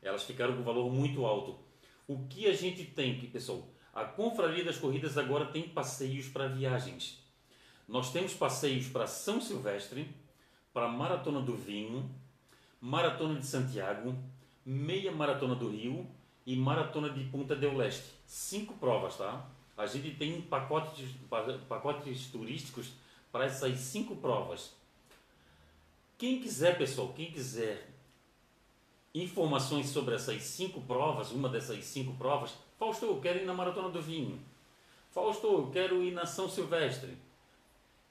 Elas 0.00 0.22
ficaram 0.22 0.56
com 0.56 0.62
valor 0.62 0.92
muito 0.92 1.26
alto. 1.26 1.58
O 2.06 2.26
que 2.28 2.46
a 2.46 2.52
gente 2.52 2.84
tem 2.84 3.18
que, 3.18 3.26
pessoal, 3.26 3.66
a 3.92 4.04
Confraria 4.04 4.64
das 4.64 4.78
Corridas 4.78 5.18
agora 5.18 5.46
tem 5.46 5.68
passeios 5.68 6.28
para 6.28 6.46
viagens. 6.46 7.18
Nós 7.88 8.12
temos 8.12 8.34
passeios 8.34 8.86
para 8.86 9.06
São 9.06 9.40
Silvestre, 9.40 10.08
para 10.72 10.88
Maratona 10.88 11.40
do 11.40 11.56
Vinho, 11.56 12.08
Maratona 12.80 13.38
de 13.38 13.46
Santiago, 13.46 14.14
Meia 14.64 15.10
Maratona 15.10 15.54
do 15.54 15.70
Rio 15.70 16.06
e 16.46 16.54
Maratona 16.54 17.10
de 17.10 17.24
Punta 17.24 17.56
del 17.56 17.76
Leste. 17.76 18.10
Cinco 18.26 18.74
provas, 18.74 19.16
tá? 19.16 19.44
A 19.76 19.86
gente 19.86 20.12
tem 20.12 20.40
pacotes, 20.42 21.08
pacotes 21.68 22.26
turísticos 22.26 22.92
para 23.34 23.46
essas 23.46 23.76
cinco 23.80 24.14
provas. 24.14 24.72
Quem 26.16 26.40
quiser, 26.40 26.78
pessoal, 26.78 27.12
quem 27.12 27.32
quiser 27.32 27.90
informações 29.12 29.88
sobre 29.88 30.14
essas 30.14 30.40
cinco 30.44 30.80
provas, 30.82 31.32
uma 31.32 31.48
dessas 31.48 31.84
cinco 31.84 32.14
provas, 32.14 32.54
Fausto, 32.78 33.06
eu 33.06 33.20
quero 33.20 33.40
ir 33.40 33.44
na 33.44 33.52
Maratona 33.52 33.88
do 33.88 34.00
Vinho. 34.00 34.40
Fausto, 35.10 35.48
eu 35.48 35.70
quero 35.72 36.00
ir 36.04 36.12
na 36.12 36.26
São 36.26 36.48
Silvestre. 36.48 37.18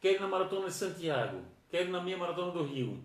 Quero 0.01 0.17
ir 0.17 0.19
na 0.19 0.27
Maratona 0.27 0.67
de 0.67 0.73
Santiago. 0.73 1.39
Quero 1.71 1.87
ir 1.87 1.91
na 1.91 2.01
minha 2.01 2.17
Maratona 2.17 2.51
do 2.51 2.63
Rio 2.65 3.01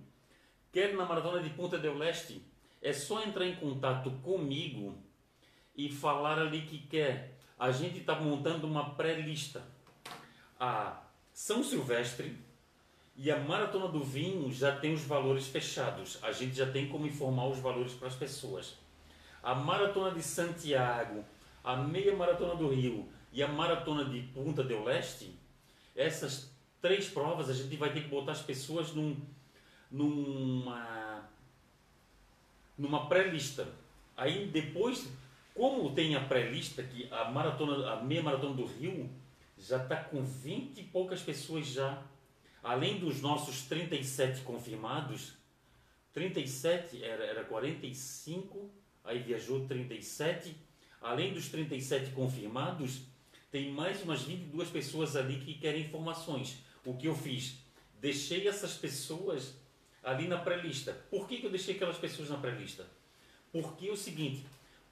quer 0.73 0.95
na 0.95 1.05
Maratona 1.05 1.43
de 1.43 1.51
Punta 1.51 1.79
del 1.79 1.97
Leste, 1.97 2.43
é 2.81 2.93
só 2.93 3.23
entrar 3.23 3.47
em 3.47 3.57
contato 3.57 4.11
comigo 4.23 4.95
e 5.77 5.91
falar 5.91 6.39
ali 6.39 6.63
que 6.63 6.79
quer. 6.79 7.37
A 7.59 7.71
gente 7.73 7.99
está 7.99 8.15
montando 8.15 8.67
uma 8.67 8.91
pré-lista. 8.91 9.63
A 10.61 11.08
São 11.41 11.63
Silvestre 11.63 12.37
e 13.15 13.31
a 13.31 13.39
Maratona 13.39 13.87
do 13.87 14.03
Vinho 14.03 14.51
já 14.53 14.75
tem 14.75 14.93
os 14.93 15.05
valores 15.05 15.47
fechados. 15.47 16.19
A 16.21 16.33
gente 16.33 16.57
já 16.57 16.69
tem 16.69 16.89
como 16.89 17.07
informar 17.07 17.47
os 17.47 17.61
valores 17.61 17.93
para 17.93 18.09
as 18.09 18.17
pessoas. 18.17 18.77
A 19.41 19.55
Maratona 19.55 20.11
de 20.11 20.21
Santiago, 20.21 21.25
a 21.63 21.77
Meia 21.77 22.17
Maratona 22.17 22.57
do 22.57 22.69
Rio 22.69 23.09
e 23.33 23.41
a 23.41 23.47
Maratona 23.47 24.07
de 24.07 24.21
Punta 24.21 24.65
del 24.65 24.83
Leste, 24.83 25.33
essas 25.95 26.53
três 26.83 27.09
provas 27.09 27.49
a 27.49 27.55
gente 27.55 27.77
vai 27.77 27.93
ter 27.93 28.03
que 28.03 28.09
botar 28.09 28.33
as 28.33 28.43
pessoas 28.43 28.93
num 28.93 29.17
numa 29.93 31.23
numa 32.77 33.09
pré-lista. 33.09 33.69
Aí 34.17 34.49
depois, 34.49 35.09
como 35.55 35.95
tem 35.95 36.17
a 36.17 36.21
pré-lista 36.21 36.83
que 36.83 37.09
a 37.13 37.31
maratona, 37.31 37.93
a 37.93 38.03
meia 38.03 38.25
maratona 38.25 38.55
do 38.55 38.67
Rio 38.67 39.09
já 39.59 39.83
está 39.83 39.97
com 39.97 40.23
20 40.23 40.79
e 40.79 40.85
poucas 40.85 41.23
pessoas 41.23 41.67
já, 41.67 42.03
além 42.63 42.99
dos 42.99 43.21
nossos 43.21 43.63
37 43.63 44.43
confirmados, 44.43 45.35
37 46.13 47.03
era, 47.03 47.25
era 47.25 47.45
45, 47.45 48.71
aí 49.05 49.19
viajou 49.21 49.67
37, 49.67 50.57
além 51.01 51.33
dos 51.33 51.49
37 51.49 52.13
confirmados, 52.13 53.03
tem 53.51 53.73
mais 53.73 54.03
umas 54.03 54.23
22 54.23 54.69
pessoas 54.69 55.17
ali 55.17 55.41
que 55.41 55.55
querem 55.55 55.83
informações. 55.83 56.59
O 56.85 56.97
que 56.97 57.07
eu 57.07 57.15
fiz? 57.15 57.59
Deixei 58.01 58.47
essas 58.47 58.75
pessoas 58.75 59.55
ali 60.03 60.29
na 60.29 60.39
pré-lista. 60.39 60.93
Por 61.11 61.27
que, 61.27 61.39
que 61.39 61.47
eu 61.47 61.51
deixei 61.51 61.75
aquelas 61.75 61.99
pessoas 61.99 62.29
na 62.29 62.37
pré-lista? 62.37 62.87
Porque 63.51 63.89
é 63.89 63.93
o 63.93 63.97
seguinte, 63.97 64.45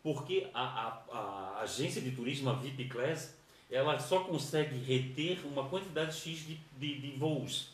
porque 0.02 0.48
a, 0.54 0.62
a, 0.62 0.88
a, 1.12 1.60
agência 1.60 2.00
de 2.00 2.10
turismo, 2.12 2.48
a 2.48 2.54
VIP 2.54 2.88
Class, 2.88 3.36
ela 3.70 3.98
só 3.98 4.20
consegue 4.20 4.76
reter 4.76 5.44
uma 5.46 5.68
quantidade 5.68 6.16
X 6.16 6.46
de, 6.46 6.60
de, 6.78 7.00
de 7.00 7.10
voos. 7.18 7.70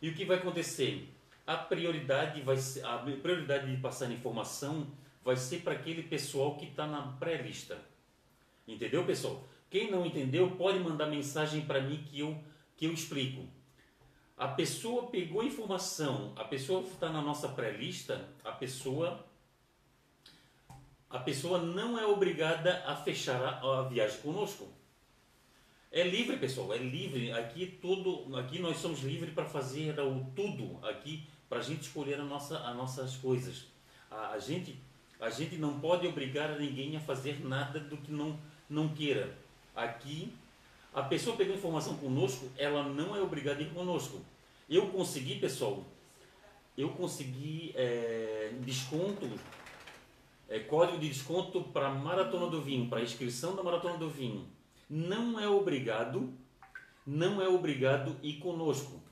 E 0.00 0.08
o 0.08 0.14
que 0.14 0.24
vai 0.24 0.38
acontecer? 0.38 1.08
A 1.46 1.56
prioridade, 1.56 2.40
vai 2.40 2.56
ser, 2.56 2.84
a 2.84 2.98
prioridade 2.98 3.70
de 3.70 3.80
passar 3.80 4.10
informação 4.10 4.86
vai 5.24 5.36
ser 5.36 5.60
para 5.60 5.74
aquele 5.74 6.02
pessoal 6.02 6.56
que 6.56 6.66
está 6.66 6.86
na 6.86 7.02
pré-lista. 7.18 7.78
Entendeu, 8.66 9.04
pessoal? 9.04 9.42
Quem 9.70 9.90
não 9.90 10.04
entendeu 10.04 10.50
pode 10.52 10.78
mandar 10.78 11.06
mensagem 11.06 11.62
para 11.62 11.80
mim 11.80 12.02
que 12.10 12.20
eu, 12.20 12.38
que 12.76 12.86
eu 12.86 12.92
explico 12.92 13.46
a 14.36 14.48
pessoa 14.48 15.06
pegou 15.06 15.40
a 15.40 15.44
informação, 15.44 16.32
a 16.36 16.44
pessoa 16.44 16.82
está 16.82 17.08
na 17.08 17.22
nossa 17.22 17.48
pré-lista, 17.48 18.28
a 18.44 18.50
pessoa 18.50 19.24
a 21.08 21.20
pessoa 21.20 21.60
não 21.60 21.96
é 21.96 22.04
obrigada 22.04 22.82
a 22.84 22.96
fechar 22.96 23.40
a, 23.40 23.78
a 23.78 23.82
viagem 23.82 24.20
conosco. 24.20 24.66
É 25.96 26.02
livre, 26.02 26.36
pessoal, 26.38 26.74
é 26.74 26.78
livre. 26.78 27.30
Aqui 27.30 27.78
tudo, 27.80 28.36
aqui 28.36 28.58
nós 28.58 28.78
somos 28.78 29.04
livres 29.04 29.32
para 29.32 29.44
fazer 29.44 29.96
o 30.00 30.26
tudo 30.34 30.76
aqui 30.82 31.22
para 31.48 31.60
a 31.60 31.62
gente 31.62 31.82
escolher 31.82 32.18
a 32.18 32.24
nossa, 32.24 32.58
as 32.68 32.76
nossas 32.76 33.14
coisas. 33.14 33.66
A, 34.10 34.30
a, 34.30 34.38
gente, 34.40 34.76
a 35.20 35.30
gente 35.30 35.54
não 35.54 35.78
pode 35.78 36.04
obrigar 36.04 36.58
ninguém 36.58 36.96
a 36.96 37.00
fazer 37.00 37.46
nada 37.46 37.78
do 37.78 37.96
que 37.96 38.10
não, 38.10 38.36
não 38.68 38.88
queira. 38.88 39.38
Aqui, 39.72 40.32
a 40.92 41.00
pessoa 41.04 41.36
pegou 41.36 41.54
informação 41.54 41.96
conosco, 41.98 42.50
ela 42.58 42.82
não 42.82 43.14
é 43.14 43.20
obrigada 43.20 43.60
a 43.60 43.62
ir 43.62 43.70
conosco. 43.70 44.20
Eu 44.68 44.88
consegui, 44.88 45.36
pessoal, 45.36 45.84
eu 46.76 46.88
consegui 46.88 47.72
é, 47.76 48.50
desconto, 48.62 49.30
é, 50.48 50.58
código 50.58 50.98
de 50.98 51.08
desconto 51.08 51.62
para 51.62 51.88
Maratona 51.88 52.48
do 52.48 52.60
Vinho, 52.60 52.88
para 52.88 53.00
inscrição 53.00 53.54
da 53.54 53.62
Maratona 53.62 53.96
do 53.96 54.10
Vinho. 54.10 54.44
Não 54.88 55.38
é 55.38 55.48
obrigado, 55.48 56.32
não 57.06 57.40
é 57.40 57.48
obrigado 57.48 58.16
ir 58.22 58.34
conosco. 58.34 59.02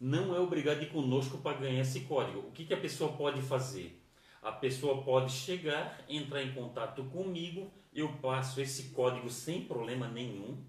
Não 0.00 0.34
é 0.34 0.40
obrigado 0.40 0.82
ir 0.82 0.90
conosco 0.90 1.38
para 1.38 1.58
ganhar 1.58 1.80
esse 1.80 2.00
código. 2.00 2.40
O 2.40 2.52
que, 2.52 2.64
que 2.64 2.74
a 2.74 2.80
pessoa 2.80 3.12
pode 3.12 3.42
fazer? 3.42 4.02
A 4.42 4.50
pessoa 4.50 5.02
pode 5.02 5.32
chegar, 5.32 6.02
entrar 6.08 6.42
em 6.42 6.54
contato 6.54 7.04
comigo, 7.04 7.70
eu 7.92 8.08
passo 8.22 8.60
esse 8.60 8.90
código 8.90 9.28
sem 9.28 9.64
problema 9.64 10.08
nenhum. 10.08 10.64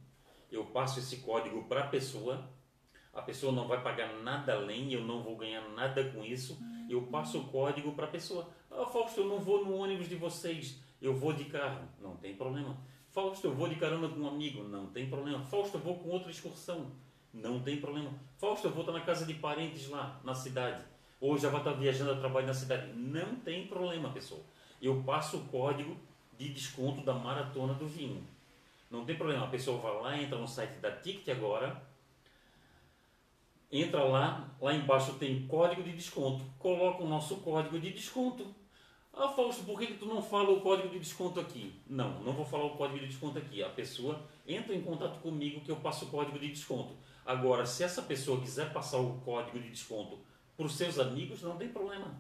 Eu 0.52 0.66
passo 0.66 1.00
esse 1.00 1.18
código 1.18 1.64
para 1.64 1.82
a 1.82 1.88
pessoa 1.88 2.50
a 3.14 3.22
pessoa 3.22 3.52
não 3.52 3.68
vai 3.68 3.82
pagar 3.82 4.22
nada 4.22 4.54
além, 4.54 4.94
eu 4.94 5.04
não 5.04 5.22
vou 5.22 5.36
ganhar 5.36 5.68
nada 5.70 6.04
com 6.12 6.24
isso. 6.24 6.58
Eu 6.90 7.04
passo 7.04 7.40
o 7.40 7.48
código 7.48 7.92
para 7.94 8.06
a 8.06 8.10
pessoa. 8.10 8.50
Ah, 8.70 8.86
Fausto, 8.86 9.22
eu 9.22 9.28
não 9.28 9.40
vou 9.40 9.66
no 9.66 9.76
ônibus 9.76 10.08
de 10.08 10.16
vocês, 10.16 10.82
eu 11.02 11.14
vou 11.14 11.34
de 11.34 11.46
carro. 11.46 11.88
Não 12.00 12.16
tem 12.16 12.36
problema. 12.36 12.78
Fausto, 13.12 13.48
eu 13.48 13.54
vou 13.54 13.68
de 13.68 13.76
carona 13.76 14.08
com 14.08 14.22
um 14.22 14.28
amigo. 14.28 14.64
Não 14.64 14.88
tem 14.88 15.10
problema. 15.10 15.44
Fausto, 15.46 15.78
eu 15.78 15.82
vou 15.82 15.96
com 15.96 16.10
outra 16.10 16.32
excursão. 16.32 16.92
Não 17.34 17.62
tem 17.62 17.78
problema. 17.78 18.12
Fausto, 18.38 18.68
eu 18.68 18.72
vou 18.72 18.82
estar 18.82 18.94
na 18.94 19.02
casa 19.02 19.26
de 19.26 19.34
parentes 19.34 19.90
lá, 19.90 20.20
na 20.24 20.34
cidade. 20.34 20.84
Ou 21.20 21.38
já 21.38 21.50
vai 21.50 21.62
estar 21.62 21.74
viajando 21.74 22.12
a 22.12 22.18
trabalho 22.18 22.48
na 22.48 22.54
cidade. 22.54 22.92
Não 22.94 23.36
tem 23.36 23.68
problema, 23.68 24.10
pessoal. 24.12 24.42
Eu 24.82 25.04
passo 25.04 25.38
o 25.38 25.46
código 25.46 25.96
de 26.38 26.50
desconto 26.50 27.02
da 27.02 27.14
maratona 27.14 27.74
do 27.74 27.88
vinho. 27.88 28.26
Não 28.90 29.06
tem 29.06 29.16
problema. 29.16 29.46
A 29.46 29.50
pessoa 29.50 29.78
vai 29.78 30.02
lá, 30.02 30.18
entra 30.22 30.38
no 30.38 30.48
site 30.48 30.80
da 30.80 30.92
Ticket 30.92 31.30
agora 31.30 31.82
entra 33.72 34.04
lá, 34.04 34.50
lá 34.60 34.74
embaixo 34.74 35.14
tem 35.14 35.48
código 35.48 35.82
de 35.82 35.94
desconto, 35.94 36.44
coloca 36.60 37.04
o 37.04 37.08
nosso 37.08 37.38
código 37.38 37.80
de 37.80 37.92
desconto. 37.92 38.54
Ah, 39.14 39.28
Fausto, 39.28 39.64
por 39.64 39.78
que, 39.78 39.88
que 39.88 39.94
tu 39.96 40.06
não 40.06 40.22
fala 40.22 40.50
o 40.52 40.62
código 40.62 40.90
de 40.90 41.00
desconto 41.00 41.40
aqui? 41.40 41.74
Não, 41.88 42.22
não 42.22 42.34
vou 42.34 42.46
falar 42.46 42.66
o 42.66 42.78
código 42.78 43.00
de 43.00 43.08
desconto 43.08 43.38
aqui. 43.38 43.62
A 43.62 43.70
pessoa 43.70 44.22
entra 44.48 44.74
em 44.74 44.82
contato 44.82 45.20
comigo 45.20 45.62
que 45.62 45.70
eu 45.70 45.76
passo 45.78 46.06
o 46.06 46.08
código 46.08 46.40
de 46.40 46.50
desconto. 46.50 46.96
Agora, 47.26 47.66
se 47.66 47.84
essa 47.84 48.02
pessoa 48.02 48.40
quiser 48.40 48.72
passar 48.72 48.98
o 48.98 49.20
código 49.20 49.60
de 49.60 49.70
desconto 49.70 50.20
para 50.56 50.66
os 50.66 50.76
seus 50.76 50.98
amigos, 50.98 51.42
não 51.42 51.58
tem 51.58 51.70
problema. 51.70 52.20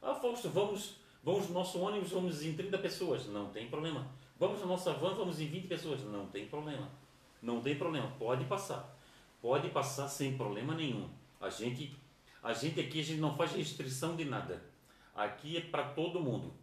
Ah, 0.00 0.14
Fausto, 0.14 0.48
vamos, 0.48 0.96
vamos 1.22 1.48
no 1.48 1.54
nosso 1.54 1.80
ônibus, 1.80 2.10
vamos 2.10 2.42
em 2.44 2.54
30 2.54 2.78
pessoas. 2.78 3.26
Não 3.26 3.50
tem 3.50 3.68
problema. 3.68 4.06
Vamos 4.38 4.60
na 4.60 4.66
nossa 4.66 4.92
van, 4.92 5.14
vamos 5.14 5.40
em 5.40 5.46
20 5.46 5.66
pessoas. 5.66 6.00
Não 6.04 6.28
tem 6.28 6.46
problema. 6.46 6.88
Não 7.42 7.60
tem 7.60 7.76
problema. 7.76 8.12
Pode 8.18 8.44
passar 8.44 8.96
pode 9.40 9.68
passar 9.70 10.08
sem 10.08 10.36
problema 10.36 10.74
nenhum. 10.74 11.08
A 11.40 11.48
gente, 11.48 11.96
a 12.42 12.52
gente 12.52 12.80
aqui 12.80 13.00
a 13.00 13.04
gente 13.04 13.20
não 13.20 13.36
faz 13.36 13.52
restrição 13.52 14.16
de 14.16 14.24
nada. 14.24 14.62
Aqui 15.18 15.56
é 15.56 15.60
para 15.60 15.82
todo 15.82 16.20
mundo. 16.20 16.54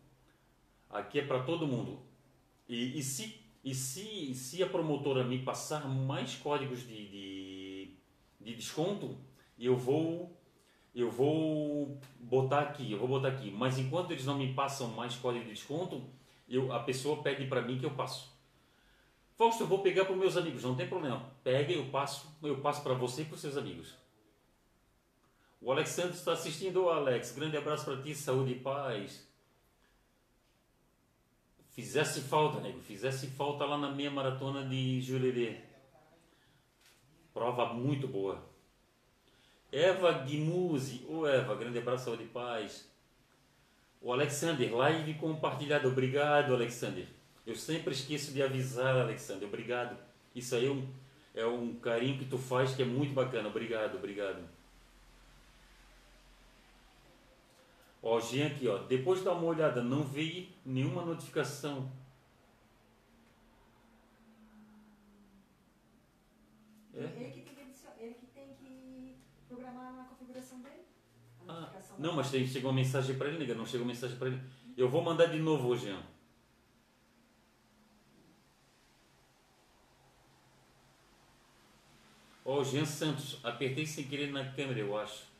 Aqui 0.90 1.20
é 1.20 1.26
para 1.26 1.44
todo 1.44 1.68
mundo. 1.68 2.00
E, 2.70 2.98
e, 2.98 3.04
se, 3.04 3.38
e 3.62 3.76
se, 3.76 4.34
se 4.34 4.64
a 4.64 4.68
promotora 4.68 5.26
me 5.26 5.40
passar 5.40 5.86
mais 5.90 6.36
códigos 6.36 6.88
de, 6.88 7.10
de, 7.10 7.94
de 8.40 8.56
desconto, 8.56 9.18
eu 9.60 9.76
vou 9.76 10.34
eu 10.96 11.12
vou 11.12 12.00
botar 12.18 12.62
aqui, 12.62 12.90
eu 12.90 12.98
vou 12.98 13.10
botar 13.10 13.28
aqui. 13.28 13.52
Mas 13.52 13.78
enquanto 13.78 14.12
eles 14.12 14.26
não 14.26 14.38
me 14.38 14.54
passam 14.54 14.88
mais 14.88 15.18
código 15.18 15.44
de 15.44 15.52
desconto, 15.52 16.02
eu, 16.48 16.72
a 16.72 16.80
pessoa 16.80 17.22
pede 17.22 17.46
para 17.48 17.62
mim 17.62 17.78
que 17.78 17.86
eu 17.86 17.92
passo. 17.92 18.34
Fausto, 19.36 19.64
eu 19.64 19.68
vou 19.68 19.80
pegar 19.80 20.06
para 20.06 20.14
os 20.14 20.20
meus 20.20 20.38
amigos, 20.38 20.64
não 20.64 20.78
tem 20.78 20.88
problema. 20.88 21.30
Pega, 21.44 21.74
eu 21.74 21.88
passo, 21.88 22.34
eu 22.42 22.62
passo 22.62 22.82
para 22.82 22.94
você 22.94 23.24
e 23.24 23.26
para 23.26 23.36
os 23.36 23.42
seus 23.42 23.58
amigos. 23.58 24.05
O 25.66 25.72
Alexandre 25.72 26.12
está 26.12 26.34
assistindo, 26.34 26.84
Ô 26.84 26.90
Alex, 26.92 27.32
grande 27.32 27.58
abraço 27.58 27.86
para 27.86 28.00
ti, 28.00 28.14
saúde 28.14 28.52
e 28.52 28.60
paz. 28.60 29.28
Fizesse 31.72 32.22
falta, 32.22 32.60
nego, 32.60 32.80
fizesse 32.82 33.26
falta 33.32 33.66
lá 33.66 33.76
na 33.76 33.90
meia 33.90 34.12
maratona 34.12 34.64
de 34.64 35.02
Jurerê. 35.02 35.58
Prova 37.34 37.74
muito 37.74 38.08
boa. 38.08 38.44
Eva 39.72 40.12
Guimuzzi, 40.12 41.04
ô 41.10 41.26
Eva, 41.26 41.56
grande 41.56 41.80
abraço, 41.80 42.06
saúde 42.06 42.26
e 42.26 42.28
paz. 42.28 42.88
O 44.00 44.14
Alexander, 44.14 44.72
live 44.72 45.16
compartilhado, 45.16 45.88
obrigado 45.88 46.54
Alexander. 46.54 47.08
Eu 47.44 47.56
sempre 47.56 47.92
esqueço 47.92 48.32
de 48.32 48.44
avisar, 48.44 48.96
Alexandre. 48.96 49.46
Obrigado. 49.46 49.98
Isso 50.36 50.54
aí 50.54 50.68
é 50.68 50.70
um, 50.70 50.88
é 51.34 51.46
um 51.48 51.74
carinho 51.74 52.20
que 52.20 52.26
tu 52.26 52.38
faz 52.38 52.76
que 52.76 52.84
é 52.84 52.86
muito 52.86 53.16
bacana. 53.16 53.50
Obrigado, 53.50 53.96
obrigado. 53.96 54.55
Ó, 58.08 58.20
Jean 58.20 58.46
aqui, 58.46 58.68
ó. 58.68 58.78
Depois 58.78 59.18
de 59.18 59.26
dar 59.26 59.34
uma 59.34 59.48
olhada, 59.48 59.82
não 59.82 60.04
veio 60.04 60.48
nenhuma 60.64 61.04
notificação. 61.04 61.92
É? 66.94 67.00
Ele, 67.00 67.32
que 67.32 67.42
tem 67.42 67.66
que, 67.66 68.04
ele 68.04 68.14
que 68.14 68.28
tem 68.28 68.54
que 68.54 69.16
programar 69.50 69.92
na 69.92 70.04
configuração 70.04 70.62
dele. 70.62 70.86
Ah, 71.48 71.74
não, 71.98 72.14
mas 72.14 72.30
tem, 72.30 72.46
chegou 72.46 72.70
uma 72.70 72.76
mensagem 72.76 73.18
para 73.18 73.28
ele, 73.28 73.40
nega. 73.40 73.56
Não 73.56 73.66
chegou 73.66 73.88
mensagem 73.88 74.18
para 74.18 74.28
ele. 74.28 74.40
Eu 74.78 74.88
vou 74.88 75.02
mandar 75.02 75.26
de 75.26 75.40
novo, 75.40 75.76
Jean. 75.76 76.04
Ó, 82.46 82.64
Jean 82.64 82.86
Santos, 82.86 83.40
apertei 83.44 83.88
sem 83.88 84.08
querer 84.08 84.32
na 84.32 84.52
câmera, 84.52 84.80
eu 84.80 84.96
acho. 84.96 85.35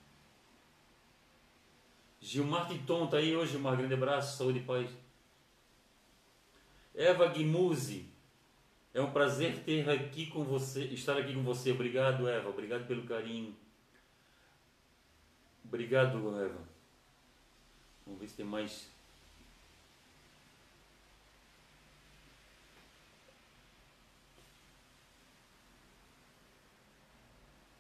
Gilmar 2.26 2.68
Titon, 2.68 3.06
tá 3.06 3.18
aí 3.18 3.36
hoje, 3.36 3.52
Gilmar, 3.52 3.78
grande 3.78 3.94
abraço, 3.94 4.36
saúde 4.36 4.58
e 4.58 4.64
paz. 4.64 4.90
Eva 6.96 7.28
Guimuzzi, 7.28 8.10
é 8.96 9.00
um 9.00 9.12
prazer 9.12 9.60
ter 9.60 9.88
aqui 9.88 10.26
com 10.26 10.44
você, 10.44 10.86
estar 10.86 11.16
aqui 11.18 11.36
com 11.36 11.44
você. 11.44 11.72
Obrigado, 11.72 12.28
Eva, 12.28 12.50
obrigado 12.50 12.88
pelo 12.88 13.04
carinho. 13.04 13.56
Obrigado, 15.64 16.18
Eva. 16.42 16.68
Vamos 18.08 18.20
ver 18.20 18.28
se 18.28 18.38
tem 18.38 18.46
mais 18.46 18.90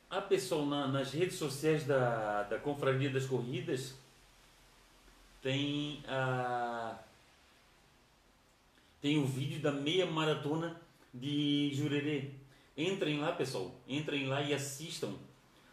a 0.08 0.22
pessoa 0.22 0.68
na, 0.68 0.88
nas 0.88 1.12
redes 1.12 1.36
sociais 1.36 1.84
da, 1.84 2.43
da 2.43 2.60
Confraria 2.60 3.10
das 3.10 3.26
Corridas 3.26 4.05
tem 5.46 6.02
a 6.08 6.98
tem 9.00 9.20
o 9.20 9.28
vídeo 9.28 9.62
da 9.62 9.72
meia 9.72 10.08
maratona 10.08 10.82
de 11.14 11.70
Jurerê. 11.72 12.32
Entrem 12.76 13.20
lá, 13.20 13.32
pessoal. 13.32 13.72
Entrem 13.88 14.26
lá 14.26 14.41
e 14.41 14.56
assistam. 14.56 15.14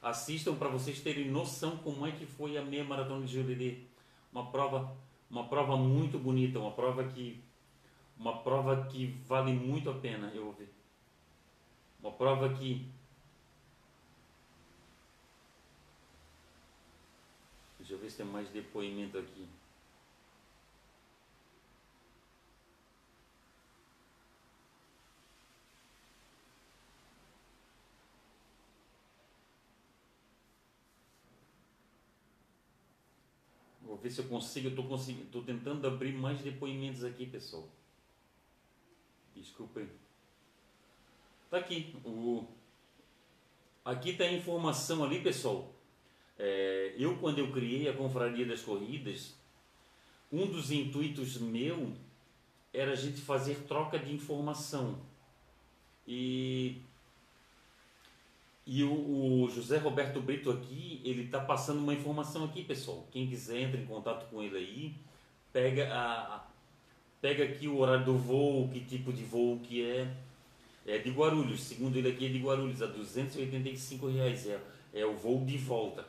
Assistam 0.03 0.55
para 0.57 0.69
vocês 0.69 1.01
terem 1.01 1.31
noção 1.31 1.79
como 1.79 2.07
é 2.07 2.13
que 2.13 2.27
foi 2.27 2.59
a 2.59 2.63
meia 2.63 2.85
maratona 2.85 3.25
de 3.25 3.33
Jurerê. 3.33 3.79
Uma 4.31 4.51
prova, 4.51 4.95
uma 5.31 5.49
prova 5.49 5.75
muito 5.75 6.19
bonita, 6.19 6.59
uma 6.59 6.73
prova 6.73 7.05
que 7.05 7.43
uma 8.19 8.43
prova 8.43 8.85
que 8.85 9.07
vale 9.27 9.55
muito 9.55 9.89
a 9.89 9.95
pena 9.95 10.31
eu 10.35 10.53
ver. 10.53 10.71
Uma 12.03 12.13
prova 12.13 12.53
que 12.53 12.87
Deixa 17.79 17.95
eu 17.95 17.99
ver 17.99 18.11
se 18.11 18.19
tem 18.19 18.27
mais 18.27 18.49
depoimento 18.49 19.19
aqui. 19.19 19.49
Vou 33.83 33.92
ver 34.03 34.11
se 34.11 34.21
eu 34.21 34.25
consigo. 34.27 34.69
Eu 34.69 34.97
estou 35.25 35.43
tentando 35.43 35.87
abrir 35.87 36.13
mais 36.13 36.41
depoimentos 36.41 37.05
aqui, 37.05 37.27
pessoal. 37.27 37.69
Desculpem. 39.35 39.89
Tá 41.49 41.59
aqui. 41.59 41.95
O, 42.05 42.45
aqui 43.85 44.11
está 44.11 44.25
a 44.25 44.33
informação 44.33 45.05
ali, 45.05 45.23
pessoal. 45.23 45.73
É, 46.39 46.95
eu, 46.99 47.19
quando 47.19 47.39
eu 47.39 47.53
criei 47.53 47.89
a 47.89 47.97
Confraria 47.97 48.45
das 48.45 48.63
Corridas, 48.63 49.35
um 50.31 50.47
dos 50.47 50.73
intuitos 50.73 51.37
meu 51.37 51.93
era 52.73 52.93
a 52.93 52.97
gente 52.97 53.21
fazer 53.21 53.65
troca 53.69 53.99
de 53.99 54.13
informação. 54.13 54.99
E 56.07 56.81
E 58.65 58.85
o, 58.85 59.43
o 59.45 59.51
José 59.51 59.79
Roberto 59.79 60.21
Brito 60.21 60.51
aqui, 60.51 61.01
ele 61.05 61.25
está 61.25 61.41
passando 61.41 61.81
uma 61.81 61.93
informação 61.95 62.45
aqui, 62.45 62.63
pessoal. 62.63 63.07
Quem 63.11 63.27
quiser 63.29 63.61
entra 63.61 63.81
em 63.81 63.87
contato 63.87 64.29
com 64.31 64.43
ele 64.43 64.57
aí, 64.57 64.95
pega 65.53 65.93
a, 65.93 66.45
pega 67.21 67.43
aqui 67.45 67.67
o 67.67 67.79
horário 67.79 68.05
do 68.05 68.17
voo, 68.17 68.69
que 68.69 68.81
tipo 68.81 69.13
de 69.13 69.25
voo 69.25 69.59
que 69.61 69.85
é. 69.85 70.15
É 70.87 70.99
de 70.99 71.11
Guarulhos, 71.11 71.61
segundo 71.63 71.97
ele 71.97 72.09
aqui 72.11 72.27
é 72.27 72.29
de 72.29 72.39
Guarulhos, 72.41 72.83
a 72.83 72.87
285 72.87 74.09
reais 74.09 74.47
é, 74.49 74.61
é 74.93 75.07
o 75.07 75.15
voo 75.17 75.45
de 75.45 75.57
volta. 75.57 76.05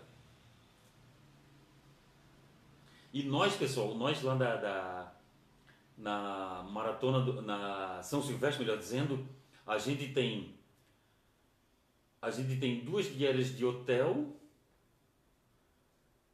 E 3.14 3.22
nós, 3.24 3.56
pessoal, 3.56 3.94
nós 3.96 4.22
lá 4.24 4.34
da, 4.36 4.56
da- 4.56 5.14
na 5.98 6.64
maratona, 6.72 7.20
do- 7.22 7.42
na 7.42 8.02
São 8.02 8.22
Silvestre, 8.22 8.64
melhor 8.66 8.78
dizendo, 8.80 9.24
a 9.66 9.78
gente 9.78 10.08
tem 10.12 10.56
a 12.24 12.32
gente 12.32 12.58
tem 12.58 12.80
duas 12.80 13.14
diárias 13.14 13.54
de 13.54 13.66
hotel 13.66 14.34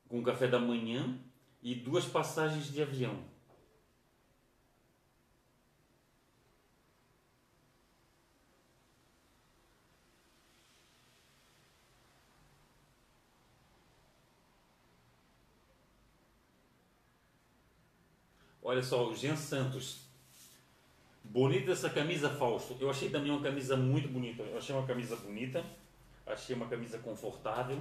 com 0.08 0.22
café 0.22 0.48
da 0.48 0.60
manhã 0.60 1.18
e 1.64 1.74
duas 1.74 2.06
passagens 2.06 2.72
de 2.72 2.80
avião. 2.80 3.20
Olha 18.62 18.84
só, 18.84 19.10
o 19.10 19.16
Jean 19.16 19.36
Santos. 19.36 20.09
Bonita 21.30 21.74
essa 21.74 21.92
camisa, 21.92 22.28
Fausto. 22.28 22.76
Eu 22.82 22.90
achei 22.90 23.08
também 23.12 23.30
uma 23.30 23.40
camisa 23.40 23.78
muito 23.78 24.08
bonita. 24.08 24.42
Eu 24.42 24.58
achei 24.58 24.76
uma 24.76 24.88
camisa 24.88 25.16
bonita. 25.16 25.64
Achei 26.26 26.56
uma 26.56 26.68
camisa 26.68 26.98
confortável. 26.98 27.80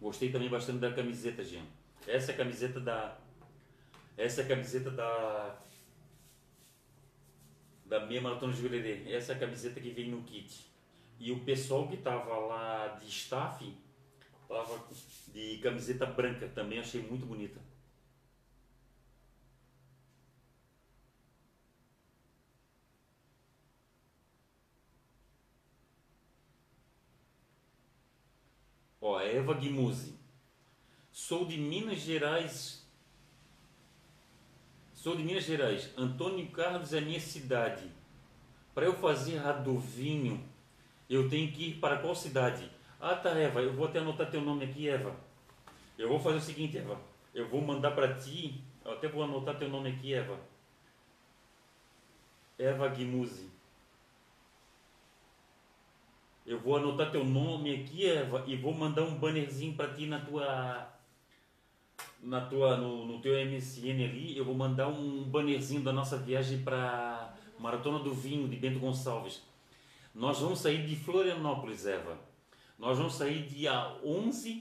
Gostei 0.00 0.32
também 0.32 0.48
bastante 0.48 0.78
da 0.78 0.90
camiseta, 0.90 1.44
Jean. 1.44 1.62
Essa 2.06 2.32
é 2.32 2.34
a 2.34 2.38
camiseta 2.38 2.80
da. 2.80 3.18
Essa 4.16 4.40
é 4.40 4.44
a 4.44 4.48
camiseta 4.48 4.90
da. 4.90 5.58
Da 7.84 8.06
meia 8.06 8.22
maratona 8.22 8.54
de 8.54 8.62
Jurerê. 8.62 9.12
Essa 9.12 9.32
é 9.32 9.36
a 9.36 9.38
camiseta 9.38 9.78
que 9.78 9.90
vem 9.90 10.08
no 10.08 10.22
kit. 10.22 10.66
E 11.18 11.30
o 11.30 11.40
pessoal 11.40 11.86
que 11.86 11.98
tava 11.98 12.34
lá 12.34 12.98
de 12.98 13.08
staff 13.08 13.76
tava 14.48 14.82
de 15.34 15.58
camiseta 15.58 16.06
branca. 16.06 16.48
Também 16.48 16.78
achei 16.78 17.02
muito 17.02 17.26
bonita. 17.26 17.60
Ó, 29.00 29.18
Eva 29.20 29.54
Guimuzzi. 29.54 30.14
Sou 31.10 31.46
de 31.46 31.56
Minas 31.56 32.00
Gerais. 32.00 32.86
Sou 34.92 35.16
de 35.16 35.22
Minas 35.22 35.44
Gerais. 35.44 35.90
Antônio 35.96 36.46
Carlos 36.50 36.92
é 36.92 37.00
minha 37.00 37.20
cidade. 37.20 37.90
Para 38.74 38.84
eu 38.84 38.94
fazer 38.94 39.38
a 39.38 39.52
do 39.52 39.78
vinho, 39.78 40.46
eu 41.08 41.28
tenho 41.28 41.50
que 41.50 41.70
ir 41.70 41.74
para 41.80 41.98
qual 41.98 42.14
cidade? 42.14 42.70
Ah, 43.00 43.16
tá, 43.16 43.30
Eva. 43.30 43.62
Eu 43.62 43.72
vou 43.72 43.86
até 43.86 43.98
anotar 43.98 44.30
teu 44.30 44.42
nome 44.42 44.66
aqui, 44.66 44.88
Eva. 44.88 45.16
Eu 45.96 46.08
vou 46.08 46.20
fazer 46.20 46.36
o 46.36 46.42
seguinte, 46.42 46.76
Eva. 46.76 47.00
Eu 47.34 47.48
vou 47.48 47.62
mandar 47.62 47.92
para 47.92 48.14
ti. 48.14 48.62
Eu 48.84 48.92
até 48.92 49.08
vou 49.08 49.22
anotar 49.22 49.58
teu 49.58 49.68
nome 49.68 49.90
aqui, 49.90 50.12
Eva. 50.12 50.38
Eva 52.58 52.88
Guimuzzi. 52.88 53.50
Eu 56.50 56.58
vou 56.58 56.76
anotar 56.76 57.12
teu 57.12 57.24
nome 57.24 57.72
aqui, 57.72 58.04
Eva, 58.04 58.42
e 58.44 58.56
vou 58.56 58.74
mandar 58.74 59.04
um 59.04 59.14
bannerzinho 59.14 59.72
para 59.76 59.94
ti 59.94 60.06
na 60.06 60.18
tua 60.18 60.92
na 62.20 62.40
tua 62.40 62.76
no, 62.76 63.06
no 63.06 63.20
teu 63.20 63.34
MSN 63.46 64.02
ali, 64.04 64.36
eu 64.36 64.44
vou 64.44 64.56
mandar 64.56 64.88
um 64.88 65.22
bannerzinho 65.22 65.80
da 65.80 65.92
nossa 65.92 66.18
viagem 66.18 66.60
para 66.62 67.32
Maratona 67.56 68.00
do 68.00 68.12
Vinho 68.12 68.48
de 68.48 68.56
Bento 68.56 68.80
Gonçalves. 68.80 69.40
Nós 70.12 70.40
vamos 70.40 70.58
sair 70.58 70.84
de 70.84 70.96
Florianópolis, 70.96 71.86
Eva. 71.86 72.18
Nós 72.76 72.98
vamos 72.98 73.14
sair 73.14 73.46
dia 73.46 73.96
11 74.04 74.60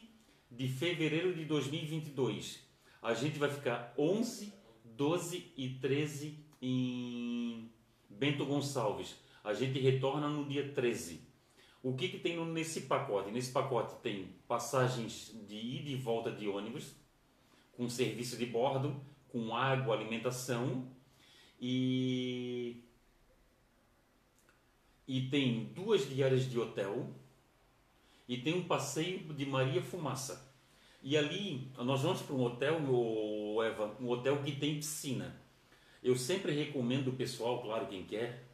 de 0.52 0.68
fevereiro 0.68 1.34
de 1.34 1.44
2022. 1.46 2.64
A 3.02 3.16
gente 3.16 3.40
vai 3.40 3.50
ficar 3.50 3.96
11, 3.98 4.54
12 4.86 5.54
e 5.58 5.70
13 5.70 6.38
em 6.62 7.68
Bento 8.08 8.46
Gonçalves. 8.46 9.16
A 9.44 9.56
gente 9.56 9.80
retorna 9.80 10.30
no 10.30 10.46
dia 10.46 10.72
13. 10.72 11.29
O 11.82 11.96
que, 11.96 12.10
que 12.10 12.20
tem 12.20 12.44
nesse 12.46 12.82
pacote? 12.82 13.32
Nesse 13.32 13.52
pacote 13.52 13.96
tem 14.02 14.36
passagens 14.48 15.34
de 15.48 15.56
ida 15.56 15.90
e 15.90 15.96
volta 15.96 16.32
de 16.32 16.48
ônibus, 16.48 16.94
com 17.72 17.90
serviço 17.90 18.36
de 18.38 18.46
bordo, 18.46 19.00
com 19.30 19.56
água, 19.56 19.96
alimentação 19.96 20.92
e 21.60 22.84
e 25.08 25.22
tem 25.30 25.66
duas 25.74 26.08
diárias 26.08 26.48
de 26.48 26.60
hotel 26.60 27.10
e 28.28 28.38
tem 28.38 28.54
um 28.54 28.68
passeio 28.68 29.34
de 29.34 29.44
Maria 29.44 29.82
Fumaça. 29.82 30.54
E 31.02 31.18
ali 31.18 31.72
nós 31.78 32.02
vamos 32.02 32.22
para 32.22 32.36
um 32.36 32.44
hotel, 32.44 32.78
Eva, 33.64 33.96
um 34.00 34.08
hotel 34.08 34.44
que 34.44 34.52
tem 34.52 34.76
piscina. 34.76 35.42
Eu 36.04 36.16
sempre 36.16 36.52
recomendo 36.52 37.08
o 37.08 37.16
pessoal, 37.16 37.62
claro, 37.62 37.88
quem 37.88 38.04
quer, 38.04 38.48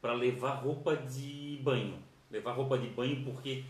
para 0.00 0.14
levar 0.14 0.54
roupa 0.54 0.96
de 0.96 1.60
banho. 1.62 2.02
Levar 2.30 2.52
roupa 2.52 2.78
de 2.78 2.88
banho 2.88 3.24
porque 3.24 3.64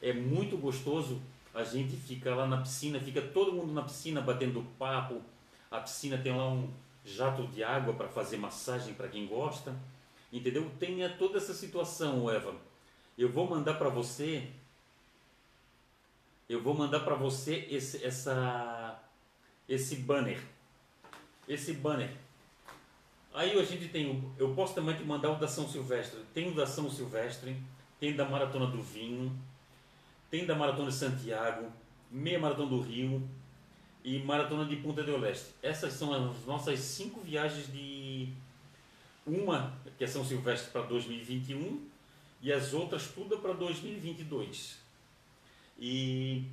é 0.00 0.12
muito 0.12 0.56
gostoso 0.56 1.20
a 1.54 1.64
gente 1.64 1.96
ficar 1.96 2.34
lá 2.34 2.46
na 2.46 2.58
piscina, 2.58 3.00
fica 3.00 3.22
todo 3.22 3.52
mundo 3.52 3.72
na 3.72 3.82
piscina 3.82 4.20
batendo 4.20 4.66
papo. 4.78 5.22
A 5.70 5.80
piscina 5.80 6.18
tem 6.18 6.34
lá 6.34 6.48
um 6.48 6.70
jato 7.04 7.46
de 7.48 7.62
água 7.62 7.94
para 7.94 8.08
fazer 8.08 8.36
massagem 8.36 8.94
para 8.94 9.08
quem 9.08 9.26
gosta. 9.26 9.74
Entendeu? 10.32 10.70
Tenha 10.78 11.08
toda 11.08 11.38
essa 11.38 11.54
situação, 11.54 12.30
Eva. 12.30 12.54
Eu 13.16 13.30
vou 13.30 13.48
mandar 13.48 13.74
para 13.74 13.88
você 13.88 14.48
eu 16.48 16.62
vou 16.62 16.74
mandar 16.74 17.00
para 17.00 17.16
você 17.16 17.66
esse 17.68 18.04
essa 18.04 19.02
esse 19.68 19.96
banner. 19.96 20.40
Esse 21.48 21.72
banner. 21.72 22.10
Aí 23.34 23.58
a 23.58 23.64
gente 23.64 23.88
tem, 23.88 24.32
eu 24.38 24.54
posso 24.54 24.74
também 24.74 24.96
te 24.96 25.04
mandar 25.04 25.32
o 25.32 25.38
da 25.38 25.48
São 25.48 25.68
Silvestre. 25.68 26.20
Tem 26.32 26.48
o 26.48 26.54
da 26.54 26.66
São 26.66 26.88
Silvestre, 26.88 27.56
tem 27.98 28.14
da 28.14 28.24
Maratona 28.24 28.66
do 28.66 28.82
Vinho, 28.82 29.36
tem 30.30 30.46
da 30.46 30.54
Maratona 30.54 30.90
de 30.90 30.96
Santiago, 30.96 31.70
meia 32.10 32.38
Maratona 32.38 32.68
do 32.68 32.80
Rio 32.80 33.26
e 34.04 34.18
Maratona 34.20 34.64
de 34.64 34.76
Punta 34.76 35.02
del 35.02 35.18
Leste. 35.18 35.54
Essas 35.62 35.92
são 35.92 36.12
as 36.12 36.44
nossas 36.44 36.78
cinco 36.80 37.20
viagens 37.20 37.72
de 37.72 38.28
uma 39.26 39.74
que 39.98 40.04
é 40.04 40.06
São 40.06 40.24
Silvestre 40.24 40.70
para 40.70 40.82
2021 40.82 41.88
e 42.42 42.52
as 42.52 42.74
outras 42.74 43.08
tudo 43.08 43.38
para 43.38 43.52
2022. 43.52 44.78
E 45.78 46.44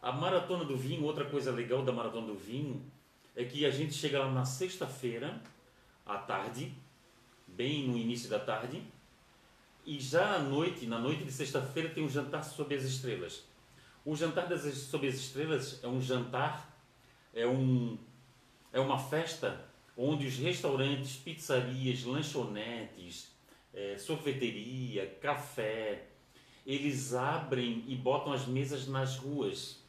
a 0.00 0.10
Maratona 0.12 0.64
do 0.64 0.76
Vinho, 0.76 1.04
outra 1.04 1.24
coisa 1.24 1.52
legal 1.52 1.84
da 1.84 1.92
Maratona 1.92 2.28
do 2.28 2.34
Vinho 2.34 2.82
é 3.36 3.44
que 3.44 3.66
a 3.66 3.70
gente 3.70 3.94
chega 3.94 4.20
lá 4.20 4.30
na 4.30 4.44
sexta-feira 4.44 5.40
à 6.06 6.18
tarde, 6.18 6.72
bem 7.46 7.88
no 7.88 7.96
início 7.96 8.28
da 8.28 8.38
tarde, 8.38 8.82
e 9.84 10.00
já 10.00 10.36
à 10.36 10.38
noite, 10.38 10.86
na 10.86 10.98
noite 10.98 11.24
de 11.24 11.32
sexta-feira, 11.32 11.88
tem 11.88 12.04
um 12.04 12.08
jantar 12.08 12.42
sob 12.42 12.74
as 12.74 12.84
estrelas. 12.84 13.44
O 14.04 14.16
jantar 14.16 14.46
das, 14.46 14.62
sob 14.74 15.06
as 15.06 15.14
estrelas 15.14 15.80
é 15.82 15.86
um 15.86 16.00
jantar, 16.00 16.76
é, 17.34 17.46
um, 17.46 17.98
é 18.72 18.80
uma 18.80 18.98
festa 18.98 19.64
onde 19.96 20.26
os 20.26 20.36
restaurantes, 20.36 21.16
pizzarias, 21.16 22.04
lanchonetes, 22.04 23.32
eh, 23.74 23.96
sorveteria, 23.98 25.06
café, 25.20 26.06
eles 26.66 27.12
abrem 27.12 27.84
e 27.88 27.96
botam 27.96 28.32
as 28.32 28.46
mesas 28.46 28.86
nas 28.86 29.16
ruas. 29.16 29.80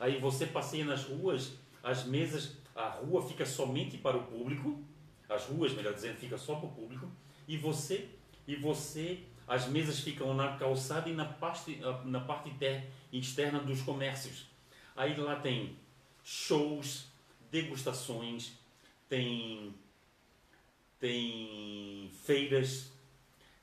Aí 0.00 0.18
você 0.18 0.46
passeia 0.46 0.84
nas 0.84 1.04
ruas, 1.04 1.52
as 1.82 2.04
mesas, 2.04 2.56
a 2.74 2.88
rua 2.88 3.22
fica 3.22 3.46
somente 3.46 3.96
para 3.98 4.16
o 4.16 4.24
público, 4.24 4.82
as 5.28 5.46
ruas, 5.46 5.72
melhor 5.72 5.94
dizendo, 5.94 6.16
fica 6.16 6.36
só 6.36 6.56
para 6.56 6.66
o 6.66 6.72
público, 6.72 7.10
e 7.46 7.56
você, 7.56 8.08
e 8.46 8.56
você, 8.56 9.20
as 9.46 9.68
mesas 9.68 10.00
ficam 10.00 10.34
na 10.34 10.56
calçada 10.56 11.08
e 11.08 11.12
na 11.12 11.24
parte, 11.24 11.80
na 12.04 12.20
parte 12.20 12.50
ter- 12.50 12.88
externa 13.12 13.60
dos 13.60 13.82
comércios. 13.82 14.46
Aí 14.96 15.16
lá 15.16 15.36
tem 15.36 15.76
shows, 16.22 17.06
degustações, 17.50 18.52
tem, 19.08 19.74
tem 20.98 22.10
feiras, 22.24 22.92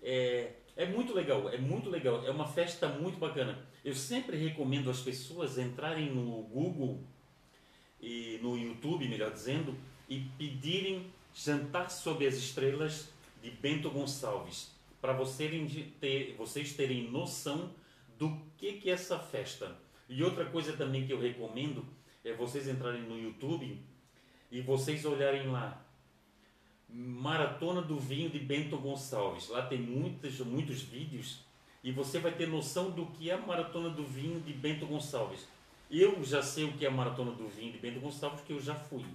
é, 0.02 0.54
é 0.76 0.86
muito 0.86 1.14
legal, 1.14 1.50
é 1.50 1.58
muito 1.58 1.90
legal, 1.90 2.26
é 2.26 2.32
uma 2.32 2.48
festa 2.48 2.88
muito 2.88 3.18
bacana. 3.18 3.58
Eu 3.84 3.96
sempre 3.96 4.38
recomendo 4.38 4.90
às 4.90 5.00
pessoas 5.00 5.58
entrarem 5.58 6.10
no 6.12 6.44
Google 6.44 7.02
e 8.00 8.40
no 8.42 8.58
YouTube, 8.58 9.08
melhor 9.08 9.32
dizendo, 9.32 9.76
e 10.08 10.20
pedirem 10.38 11.12
Jantar 11.34 11.90
sob 11.90 12.28
as 12.28 12.36
Estrelas 12.36 13.10
de 13.42 13.50
Bento 13.50 13.90
Gonçalves, 13.90 14.72
para 15.02 15.14
vocês, 15.14 15.86
ter, 16.00 16.36
vocês 16.38 16.74
terem 16.74 17.10
noção 17.10 17.74
do 18.18 18.40
que 18.58 18.74
que 18.74 18.90
é 18.90 18.94
essa 18.94 19.18
festa. 19.18 19.76
E 20.08 20.24
outra 20.24 20.46
coisa 20.46 20.74
também 20.74 21.08
que 21.08 21.12
eu 21.12 21.20
recomendo 21.20 21.86
é 22.24 22.34
vocês 22.34 22.68
entrarem 22.68 23.02
no 23.02 23.20
YouTube 23.20 23.82
e 24.52 24.62
vocês 24.62 25.04
olharem 25.06 25.50
lá 25.50 25.84
Maratona 26.88 27.82
do 27.82 28.00
Vinho 28.00 28.30
de 28.30 28.38
Bento 28.38 28.78
Gonçalves. 28.78 29.50
Lá 29.50 29.66
tem 29.66 29.80
muitos, 29.80 30.40
muitos 30.42 30.82
vídeos 30.82 31.40
e 31.84 31.92
você 31.92 32.20
vai 32.20 32.32
ter 32.34 32.48
noção 32.48 32.92
do 32.92 33.08
que 33.08 33.30
é 33.30 33.34
a 33.34 33.38
Maratona 33.38 33.90
do 33.90 34.06
Vinho 34.06 34.40
de 34.42 34.54
Bento 34.54 34.86
Gonçalves. 34.86 35.48
Eu 35.90 36.24
já 36.24 36.44
sei 36.44 36.66
o 36.66 36.74
que 36.74 36.86
é 36.86 36.90
a 36.90 36.92
Maratona 36.92 37.32
do 37.32 37.48
Vinho 37.48 37.72
de 37.72 37.80
Bento 37.80 38.00
Gonçalves, 38.00 38.42
porque 38.42 38.54
eu 38.54 38.62
já 38.62 38.76
fui. 38.76 39.06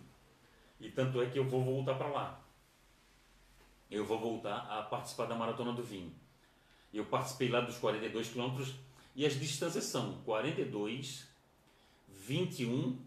E 0.80 0.90
tanto 0.90 1.22
é 1.22 1.26
que 1.26 1.38
eu 1.38 1.44
vou 1.44 1.62
voltar 1.62 1.94
para 1.94 2.08
lá. 2.08 2.45
Eu 3.90 4.04
vou 4.04 4.18
voltar 4.18 4.66
a 4.68 4.82
participar 4.82 5.26
da 5.26 5.34
Maratona 5.34 5.72
do 5.72 5.82
Vinho. 5.82 6.12
Eu 6.92 7.04
participei 7.04 7.48
lá 7.48 7.60
dos 7.60 7.76
42 7.78 8.28
quilômetros 8.28 8.74
e 9.14 9.24
as 9.24 9.38
distâncias 9.38 9.84
são 9.84 10.20
42, 10.24 11.26
21 12.08 12.98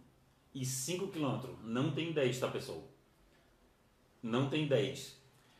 e 0.53 0.65
5 0.65 1.07
quilômetros. 1.09 1.55
Não 1.63 1.91
tem 1.91 2.11
10, 2.11 2.39
tá 2.39 2.47
pessoal? 2.47 2.83
Não 4.21 4.49
tem 4.49 4.67
10. 4.67 5.17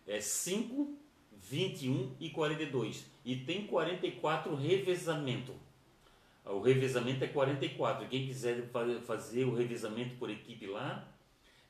É 0.08 0.20
5, 0.20 0.98
21 1.32 2.16
e 2.20 2.30
42. 2.30 3.06
E 3.24 3.36
tem 3.36 3.68
44 3.68 4.56
revezamento. 4.56 5.54
O 6.46 6.60
revezamento 6.62 7.24
é 7.24 7.28
44. 7.28 8.08
Quem 8.08 8.26
quiser 8.26 8.70
fazer 9.06 9.46
o 9.46 9.54
revezamento 9.54 10.16
por 10.16 10.30
equipe 10.30 10.66
lá, 10.66 11.08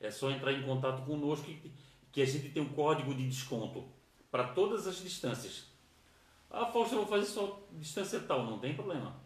é 0.00 0.10
só 0.10 0.30
entrar 0.30 0.52
em 0.52 0.62
contato 0.62 1.04
conosco 1.04 1.50
que 2.12 2.22
a 2.22 2.26
gente 2.26 2.50
tem 2.50 2.62
um 2.62 2.72
código 2.72 3.14
de 3.14 3.28
desconto 3.28 3.88
para 4.30 4.48
todas 4.48 4.86
as 4.86 4.96
distâncias. 4.96 5.66
Ah, 6.50 6.66
Fausto, 6.66 6.94
eu 6.94 7.00
vou 7.00 7.08
fazer 7.08 7.26
só 7.26 7.62
distância 7.72 8.20
tal, 8.20 8.44
não 8.44 8.58
tem 8.58 8.74
problema. 8.74 9.20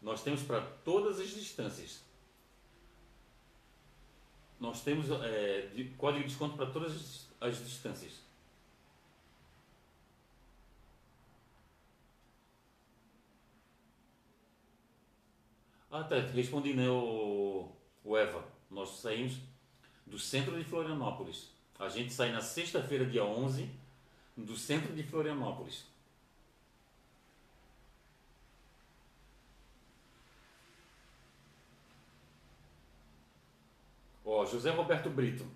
Nós 0.00 0.22
temos 0.22 0.42
para 0.42 0.60
todas 0.60 1.18
as 1.18 1.28
distâncias. 1.28 2.04
Nós 4.60 4.82
temos 4.82 5.10
é, 5.10 5.70
de, 5.74 5.84
código 5.96 6.22
de 6.22 6.28
desconto 6.28 6.56
para 6.56 6.66
todas 6.66 6.92
as, 6.92 7.28
as 7.40 7.64
distâncias. 7.64 8.26
Ah, 15.90 16.04
tá, 16.04 16.16
respondi, 16.20 16.74
né, 16.74 16.88
o, 16.90 17.72
o 18.04 18.16
Eva. 18.16 18.44
Nós 18.70 19.00
saímos 19.00 19.38
do 20.06 20.18
centro 20.18 20.58
de 20.58 20.64
Florianópolis. 20.64 21.55
A 21.78 21.88
gente 21.88 22.12
sai 22.12 22.32
na 22.32 22.40
sexta-feira, 22.40 23.04
dia 23.04 23.24
11, 23.24 23.68
do 24.36 24.56
centro 24.56 24.94
de 24.94 25.02
Florianópolis. 25.02 25.84
Ó, 34.24 34.44
José 34.44 34.70
Roberto 34.70 35.08
Brito. 35.10 35.46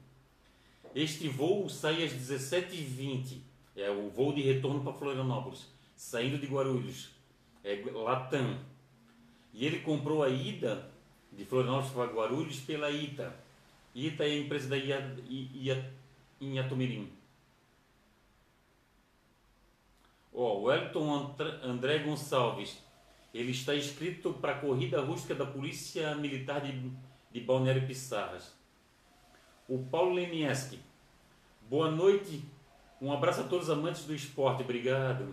Este 0.94 1.28
voo 1.28 1.68
sai 1.68 2.04
às 2.04 2.12
17h20. 2.12 3.40
É 3.76 3.90
o 3.90 4.10
voo 4.10 4.32
de 4.32 4.42
retorno 4.42 4.82
para 4.82 4.92
Florianópolis. 4.92 5.66
Saindo 5.96 6.38
de 6.38 6.46
Guarulhos. 6.46 7.10
É 7.64 7.82
Latam. 7.92 8.58
E 9.52 9.66
ele 9.66 9.80
comprou 9.80 10.22
a 10.22 10.28
ida 10.28 10.90
de 11.32 11.44
Florianópolis 11.44 11.92
para 11.92 12.12
Guarulhos 12.12 12.60
pela 12.60 12.90
ITA. 12.90 13.34
ITA 13.94 14.24
é 14.24 14.30
a 14.30 14.38
empresa 14.38 14.68
da 14.68 14.76
IA, 14.76 15.90
IA, 16.40 16.46
Inhatumirim. 16.46 17.10
Ó, 20.32 20.42
oh, 20.42 20.62
Wellington 20.62 21.36
André 21.62 21.98
Gonçalves. 21.98 22.82
Ele 23.32 23.52
está 23.52 23.74
inscrito 23.74 24.32
para 24.34 24.52
a 24.52 24.60
corrida 24.60 25.00
rústica 25.00 25.34
da 25.34 25.46
Polícia 25.46 26.14
Militar 26.16 26.60
de, 26.62 26.90
de 27.30 27.40
Balneário 27.40 27.86
Pissarras. 27.86 28.52
O 29.68 29.78
Paulo 29.84 30.14
Lenieski. 30.14 30.80
Boa 31.68 31.90
noite. 31.90 32.44
Um 33.00 33.12
abraço 33.12 33.42
a 33.42 33.44
todos 33.44 33.68
os 33.68 33.70
amantes 33.70 34.04
do 34.04 34.14
esporte. 34.14 34.62
Obrigado. 34.62 35.32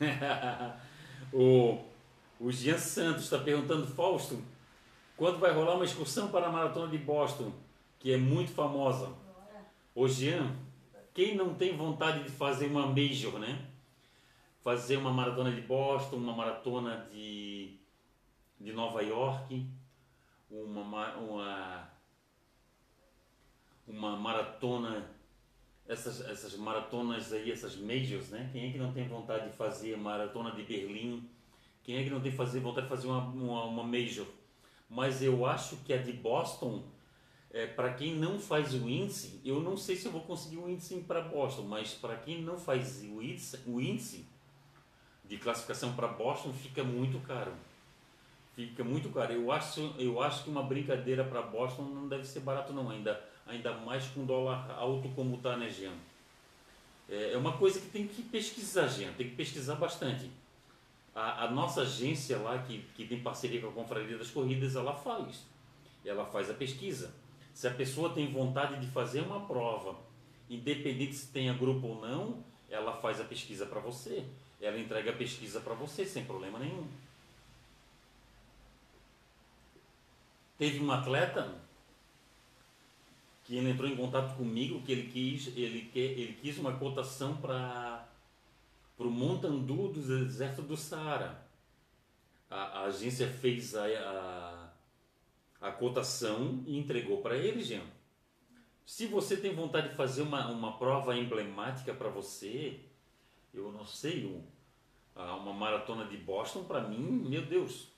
o, 1.32 1.78
o 2.40 2.50
Jean 2.50 2.78
Santos 2.78 3.24
está 3.24 3.38
perguntando, 3.38 3.86
Fausto, 3.86 4.42
quando 5.22 5.38
vai 5.38 5.52
rolar 5.52 5.76
uma 5.76 5.84
excursão 5.84 6.32
para 6.32 6.48
a 6.48 6.50
Maratona 6.50 6.88
de 6.88 6.98
Boston, 6.98 7.52
que 8.00 8.12
é 8.12 8.16
muito 8.16 8.50
famosa? 8.50 9.14
Jean, 10.08 10.52
quem 11.14 11.36
não 11.36 11.54
tem 11.54 11.76
vontade 11.76 12.24
de 12.24 12.28
fazer 12.28 12.66
uma 12.66 12.88
major, 12.88 13.38
né? 13.38 13.68
Fazer 14.62 14.96
uma 14.96 15.12
maratona 15.12 15.52
de 15.52 15.60
Boston, 15.60 16.16
uma 16.16 16.32
maratona 16.32 17.08
de, 17.12 17.76
de 18.60 18.72
Nova 18.72 19.00
York, 19.00 19.64
uma, 20.50 21.14
uma, 21.14 21.90
uma 23.86 24.16
maratona, 24.16 25.08
essas, 25.86 26.20
essas 26.22 26.56
maratonas 26.56 27.32
aí, 27.32 27.52
essas 27.52 27.76
majors, 27.76 28.30
né? 28.30 28.50
Quem 28.52 28.70
é 28.70 28.72
que 28.72 28.78
não 28.78 28.92
tem 28.92 29.06
vontade 29.06 29.48
de 29.48 29.56
fazer 29.56 29.96
maratona 29.96 30.50
de 30.50 30.64
Berlim? 30.64 31.30
Quem 31.84 31.98
é 31.98 32.02
que 32.02 32.10
não 32.10 32.20
tem 32.20 32.32
fazer, 32.32 32.58
vontade 32.58 32.88
de 32.88 32.90
fazer 32.90 33.06
uma, 33.06 33.20
uma, 33.20 33.64
uma 33.66 33.84
major? 33.84 34.26
Mas 34.92 35.22
eu 35.22 35.46
acho 35.46 35.76
que 35.78 35.92
a 35.94 35.96
de 35.96 36.12
Boston, 36.12 36.82
é, 37.50 37.66
para 37.66 37.94
quem 37.94 38.14
não 38.14 38.38
faz 38.38 38.74
o 38.74 38.86
índice, 38.86 39.40
eu 39.42 39.58
não 39.58 39.74
sei 39.74 39.96
se 39.96 40.04
eu 40.04 40.12
vou 40.12 40.20
conseguir 40.20 40.58
o 40.58 40.68
índice 40.68 40.96
para 41.00 41.22
Boston, 41.22 41.62
mas 41.62 41.94
para 41.94 42.14
quem 42.16 42.42
não 42.42 42.58
faz 42.58 43.02
o 43.02 43.22
índice, 43.22 43.58
o 43.66 43.80
índice 43.80 44.26
de 45.24 45.38
classificação 45.38 45.94
para 45.94 46.08
Boston 46.08 46.52
fica 46.52 46.84
muito 46.84 47.18
caro. 47.20 47.54
Fica 48.54 48.84
muito 48.84 49.08
caro. 49.08 49.32
Eu 49.32 49.50
acho, 49.50 49.94
eu 49.98 50.20
acho 50.20 50.44
que 50.44 50.50
uma 50.50 50.62
brincadeira 50.62 51.24
para 51.24 51.40
Boston 51.40 51.84
não 51.84 52.06
deve 52.06 52.26
ser 52.26 52.40
barato 52.40 52.74
não, 52.74 52.90
ainda, 52.90 53.18
ainda 53.46 53.72
mais 53.72 54.06
com 54.08 54.26
dólar 54.26 54.70
alto 54.72 55.08
como 55.14 55.36
está, 55.36 55.56
né, 55.56 55.70
Jean? 55.70 55.94
É, 57.08 57.32
é 57.32 57.38
uma 57.38 57.56
coisa 57.56 57.80
que 57.80 57.86
tem 57.86 58.06
que 58.06 58.20
pesquisar, 58.20 58.88
Jean, 58.88 59.10
tem 59.14 59.30
que 59.30 59.36
pesquisar 59.36 59.76
bastante. 59.76 60.30
A, 61.14 61.44
a, 61.44 61.50
nossa 61.50 61.82
agência 61.82 62.38
lá, 62.38 62.58
que, 62.58 62.80
que 62.94 63.06
tem 63.06 63.22
parceria 63.22 63.60
com 63.60 63.68
a 63.68 63.72
Confraria 63.72 64.16
das 64.16 64.30
Corridas, 64.30 64.76
ela 64.76 64.94
faz. 64.94 65.44
Ela 66.04 66.24
faz 66.24 66.50
a 66.50 66.54
pesquisa. 66.54 67.14
Se 67.52 67.68
a 67.68 67.70
pessoa 67.70 68.10
tem 68.10 68.32
vontade 68.32 68.80
de 68.80 68.86
fazer 68.86 69.20
uma 69.20 69.40
prova, 69.40 69.96
independente 70.48 71.14
se 71.14 71.28
tenha 71.28 71.52
grupo 71.52 71.86
ou 71.86 72.00
não, 72.00 72.42
ela 72.70 72.92
faz 72.94 73.20
a 73.20 73.24
pesquisa 73.24 73.66
para 73.66 73.80
você. 73.80 74.24
Ela 74.60 74.78
entrega 74.78 75.10
a 75.10 75.16
pesquisa 75.16 75.60
para 75.60 75.74
você 75.74 76.06
sem 76.06 76.24
problema 76.24 76.58
nenhum. 76.58 76.86
Teve 80.56 80.80
um 80.80 80.90
atleta 80.92 81.60
que 83.44 83.56
ele 83.56 83.70
entrou 83.70 83.90
em 83.90 83.96
contato 83.96 84.36
comigo 84.36 84.80
que 84.82 84.92
ele 84.92 85.10
quis, 85.10 85.48
ele, 85.56 85.90
ele 85.94 86.38
quis 86.40 86.56
uma 86.58 86.72
cotação 86.74 87.36
para 87.36 87.91
o 89.06 89.10
Montandu 89.10 89.88
do 89.88 90.00
deserto 90.00 90.62
do 90.62 90.76
Saara. 90.76 91.46
A, 92.50 92.80
a 92.80 92.84
agência 92.84 93.28
fez 93.28 93.74
a, 93.74 93.86
a, 93.86 95.68
a, 95.68 95.72
cotação 95.72 96.62
e 96.66 96.78
entregou 96.78 97.22
para 97.22 97.36
ele, 97.36 97.62
Jean. 97.62 97.82
Se 98.84 99.06
você 99.06 99.36
tem 99.36 99.54
vontade 99.54 99.90
de 99.90 99.94
fazer 99.94 100.22
uma, 100.22 100.48
uma 100.50 100.76
prova 100.76 101.16
emblemática 101.16 101.94
para 101.94 102.08
você, 102.08 102.80
eu 103.54 103.72
não 103.72 103.86
sei, 103.86 104.42
uma 105.14 105.52
maratona 105.52 106.04
de 106.06 106.16
Boston, 106.16 106.64
para 106.64 106.82
mim, 106.82 106.98
meu 106.98 107.46
Deus, 107.46 107.88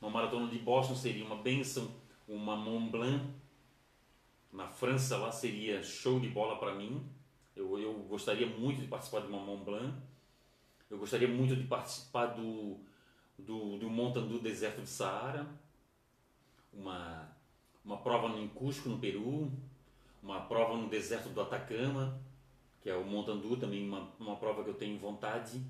uma 0.00 0.10
maratona 0.10 0.48
de 0.48 0.58
Boston 0.58 0.94
seria 0.94 1.24
uma 1.24 1.36
benção, 1.36 1.90
uma 2.26 2.56
Mont 2.56 2.90
Blanc 2.90 3.24
na 4.54 4.68
França 4.68 5.16
lá 5.16 5.32
seria 5.32 5.82
show 5.82 6.20
de 6.20 6.28
bola 6.28 6.56
para 6.56 6.76
mim. 6.76 7.04
Eu, 7.56 7.76
eu 7.76 7.92
gostaria 8.08 8.46
muito 8.46 8.80
de 8.80 8.86
participar 8.86 9.20
de 9.20 9.26
uma 9.26 9.40
Mont 9.40 9.64
Blanc. 9.64 9.92
Eu 10.94 10.98
gostaria 10.98 11.26
muito 11.26 11.56
de 11.56 11.64
participar 11.64 12.26
do, 12.26 12.78
do, 13.38 13.78
do 13.78 13.90
Montan 13.90 14.26
do 14.26 14.38
Deserto 14.38 14.80
de 14.80 14.88
Saara. 14.88 15.46
Uma, 16.72 17.28
uma 17.84 17.98
prova 17.98 18.28
no 18.28 18.48
Cusco, 18.50 18.88
no 18.88 18.98
Peru. 18.98 19.52
Uma 20.22 20.40
prova 20.42 20.76
no 20.76 20.88
deserto 20.88 21.28
do 21.28 21.40
Atacama, 21.42 22.18
que 22.80 22.88
é 22.88 22.96
o 22.96 23.04
Montandu, 23.04 23.58
também 23.58 23.86
uma, 23.86 24.10
uma 24.18 24.36
prova 24.36 24.64
que 24.64 24.70
eu 24.70 24.74
tenho 24.74 24.98
vontade. 24.98 25.60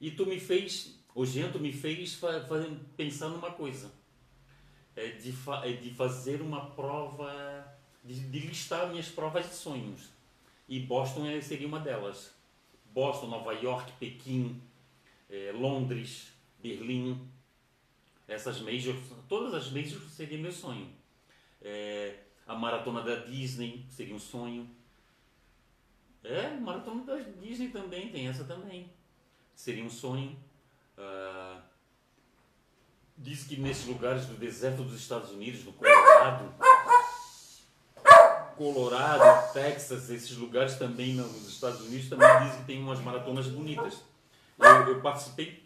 E 0.00 0.12
tu 0.12 0.24
me 0.24 0.38
fez 0.38 1.02
o 1.14 1.26
Gento 1.26 1.58
me 1.58 1.72
fez 1.72 2.18
pensar 2.96 3.28
numa 3.28 3.50
coisa. 3.50 3.90
É 4.94 5.08
de, 5.08 5.34
é 5.64 5.72
de 5.72 5.90
fazer 5.90 6.40
uma 6.40 6.70
prova, 6.70 7.66
de, 8.04 8.20
de, 8.28 8.38
listar 8.40 8.88
minhas 8.88 9.08
provas 9.08 9.48
de 9.48 9.54
sonhos. 9.54 10.10
E 10.68 10.80
Boston 10.80 11.26
é, 11.26 11.40
seria 11.40 11.66
uma 11.66 11.80
delas. 11.80 12.34
Boston, 12.92 13.28
Nova 13.28 13.52
York, 13.52 13.92
Pequim, 13.98 14.60
é, 15.28 15.52
Londres, 15.52 16.32
Berlim. 16.62 17.28
Essas 18.28 18.60
majors, 18.60 18.98
todas 19.28 19.52
as 19.54 19.70
majors 19.70 20.04
seria 20.04 20.38
meu 20.38 20.52
sonho. 20.52 20.88
É, 21.60 22.18
a 22.46 22.54
maratona 22.54 23.02
da 23.02 23.16
Disney 23.16 23.84
seria 23.88 24.14
um 24.14 24.18
sonho. 24.18 24.68
É, 26.24 26.50
maratona 26.50 27.04
da 27.04 27.16
Disney 27.18 27.68
também, 27.68 28.10
tem 28.10 28.28
essa 28.28 28.44
também. 28.44 28.88
seria 29.54 29.84
um 29.84 29.90
sonho. 29.90 30.36
Ah, 30.96 31.60
diz 33.16 33.44
que 33.44 33.56
nesses 33.56 33.86
lugares 33.86 34.26
do 34.26 34.34
deserto 34.34 34.82
dos 34.82 35.00
Estados 35.00 35.30
Unidos, 35.30 35.64
no 35.64 35.72
Colorado, 35.72 36.52
Colorado, 38.56 39.52
Texas, 39.52 40.10
esses 40.10 40.36
lugares 40.36 40.76
também 40.76 41.14
nos 41.14 41.48
Estados 41.48 41.80
Unidos 41.80 42.08
também 42.08 42.28
dizem 42.44 42.60
que 42.60 42.66
tem 42.66 42.82
umas 42.82 43.00
maratonas 43.00 43.46
bonitas. 43.46 44.02
Eu, 44.58 44.94
eu 44.94 45.00
participei, 45.00 45.62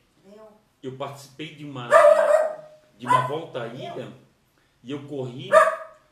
eu 0.83 0.93
participei 0.97 1.55
de 1.55 1.65
uma 1.65 1.89
de 2.99 3.07
uma 3.07 3.27
volta 3.27 3.63
à 3.63 3.67
ilha 3.67 4.11
e 4.83 4.91
eu 4.91 5.03
corri, 5.05 5.51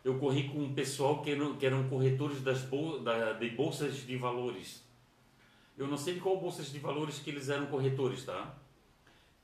eu 0.05 0.19
corri 0.19 0.49
com 0.49 0.59
um 0.59 0.75
pessoal 0.75 1.23
que 1.23 1.31
eram, 1.31 1.57
que 1.57 1.65
eram 1.65 1.89
corretores 1.89 2.43
das 2.43 2.63
bol, 2.63 3.01
da, 3.01 3.33
de 3.33 3.51
bolsas 3.51 4.07
de 4.07 4.17
valores. 4.17 4.83
Eu 5.77 5.87
não 5.87 5.97
sei 5.97 6.15
de 6.15 6.21
qual 6.21 6.37
bolsas 6.37 6.71
de 6.71 6.79
valores 6.79 7.19
que 7.19 7.31
eles 7.31 7.49
eram 7.49 7.67
corretores, 7.67 8.25
tá? 8.25 8.55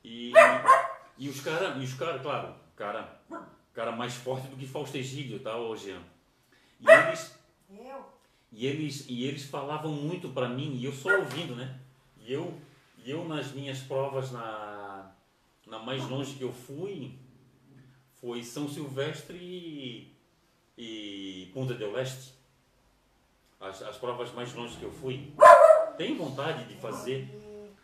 E, 0.05 0.33
e 1.18 1.28
os 1.28 1.41
caras, 1.41 1.76
os 1.76 1.95
cara, 1.95 2.18
claro, 2.18 2.55
cara, 2.76 3.20
cara 3.72 3.93
mais 3.93 4.14
forte 4.14 4.49
do 4.49 4.57
que 4.57 4.66
Fausto 4.66 4.97
Egídio, 4.97 5.41
tá, 5.41 5.57
hoje. 5.57 5.97
E 6.81 6.91
eles, 6.91 7.39
e 8.53 8.66
eles, 8.66 9.07
e 9.09 9.24
eles 9.24 9.45
falavam 9.45 9.93
muito 9.93 10.31
para 10.31 10.49
mim, 10.49 10.76
e 10.76 10.85
eu 10.85 10.93
só 10.93 11.14
ouvindo, 11.18 11.55
né? 11.55 11.78
E 12.18 12.33
eu, 12.33 12.59
e 13.05 13.11
eu 13.11 13.26
nas 13.26 13.53
minhas 13.53 13.78
provas, 13.81 14.33
na, 14.33 15.12
na 15.66 15.78
mais 15.78 16.05
longe 16.09 16.35
que 16.35 16.43
eu 16.43 16.53
fui, 16.53 17.18
foi 18.20 18.43
São 18.43 18.68
Silvestre 18.68 19.37
e, 19.37 20.14
e 20.76 21.51
Punta 21.55 21.74
del 21.74 21.93
Leste. 21.93 22.35
As, 23.61 23.83
as 23.83 23.97
provas 23.99 24.33
mais 24.33 24.53
longe 24.55 24.76
que 24.76 24.85
eu 24.85 24.93
fui. 24.93 25.33
Tenho 25.97 26.16
vontade 26.16 26.64
de 26.64 26.81
fazer, 26.81 27.28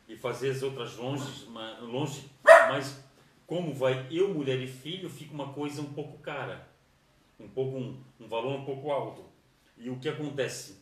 de 0.09 0.17
fazer 0.17 0.51
as 0.51 0.63
outras 0.63 0.97
longe, 0.97 1.47
longe, 1.83 2.31
mas 2.45 3.05
como 3.47 3.73
vai 3.73 4.07
eu, 4.11 4.33
mulher 4.35 4.59
e 4.59 4.67
filho, 4.67 5.09
fica 5.09 5.33
uma 5.33 5.53
coisa 5.53 5.81
um 5.81 5.93
pouco 5.93 6.19
cara. 6.19 6.66
Um, 7.39 7.49
pouco, 7.49 7.77
um, 7.77 8.03
um 8.21 8.29
valor 8.29 8.59
um 8.59 8.65
pouco 8.65 8.91
alto. 8.91 9.25
E 9.77 9.91
o 9.91 9.99
que 9.99 10.09
acontece? 10.09 10.81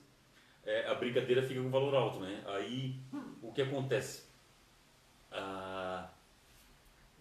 É, 0.65 0.87
a 0.89 0.95
brincadeira 0.95 1.43
fica 1.43 1.61
com 1.61 1.71
valor 1.71 1.95
alto, 1.95 2.21
né? 2.21 2.43
Aí, 2.47 2.97
o 3.43 3.53
que 3.53 3.63
acontece? 3.63 4.25
Ah, 5.31 6.11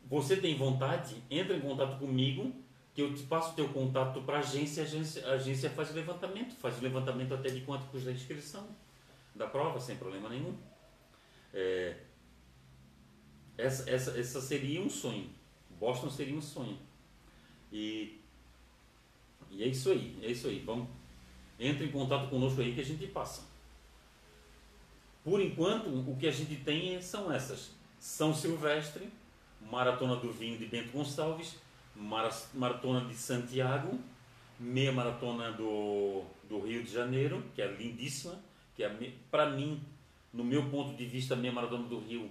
você 0.05 0.37
tem 0.37 0.55
vontade, 0.55 1.15
entra 1.29 1.55
em 1.55 1.61
contato 1.61 1.97
comigo, 1.97 2.53
que 2.93 3.01
eu 3.01 3.13
te 3.13 3.23
passo 3.23 3.51
o 3.51 3.55
teu 3.55 3.69
contato 3.69 4.21
para 4.21 4.37
a 4.37 4.39
agência, 4.39 4.83
a 4.83 5.31
agência, 5.31 5.69
faz 5.71 5.89
o 5.89 5.93
levantamento, 5.93 6.55
faz 6.55 6.77
o 6.77 6.81
levantamento 6.83 7.33
até 7.33 7.49
de 7.49 7.61
quanto 7.61 7.87
custa 7.87 8.09
a 8.09 8.13
inscrição 8.13 8.67
da 9.33 9.47
prova, 9.47 9.79
sem 9.79 9.95
problema 9.95 10.29
nenhum. 10.29 10.55
É, 11.51 11.97
essa, 13.57 13.89
essa, 13.89 14.19
essa 14.19 14.41
seria 14.41 14.81
um 14.81 14.89
sonho. 14.89 15.29
Boston 15.79 16.09
seria 16.09 16.35
um 16.35 16.41
sonho. 16.41 16.77
E, 17.71 18.21
e 19.55 19.63
é 19.63 19.67
isso 19.67 19.91
aí, 19.91 20.17
é 20.21 20.31
isso 20.31 20.47
aí. 20.47 20.59
Vamos, 20.59 20.87
entre 21.59 21.85
em 21.85 21.91
contato 21.91 22.29
conosco 22.29 22.61
aí 22.61 22.73
que 22.73 22.81
a 22.81 22.85
gente 22.85 23.07
passa. 23.07 23.43
Por 25.23 25.39
enquanto, 25.41 25.87
o 25.89 26.17
que 26.17 26.27
a 26.27 26.31
gente 26.31 26.55
tem 26.57 27.01
são 27.01 27.31
essas. 27.31 27.71
São 27.99 28.33
Silvestre, 28.33 29.07
Maratona 29.71 30.17
do 30.17 30.31
Vinho 30.31 30.57
de 30.57 30.65
Bento 30.65 30.91
Gonçalves, 30.91 31.55
Mara- 31.95 32.35
Maratona 32.53 33.05
de 33.07 33.13
Santiago, 33.13 33.97
meia 34.59 34.91
maratona 34.91 35.51
do, 35.53 36.23
do 36.49 36.59
Rio 36.59 36.83
de 36.83 36.91
Janeiro, 36.91 37.41
que 37.55 37.61
é 37.61 37.67
lindíssima, 37.67 38.37
que 38.75 38.83
é 38.83 39.13
para 39.31 39.49
mim, 39.51 39.81
no 40.33 40.43
meu 40.43 40.69
ponto 40.69 40.95
de 40.97 41.05
vista, 41.05 41.33
a 41.33 41.37
meia 41.37 41.53
maratona 41.53 41.87
do 41.87 41.99
Rio 41.99 42.29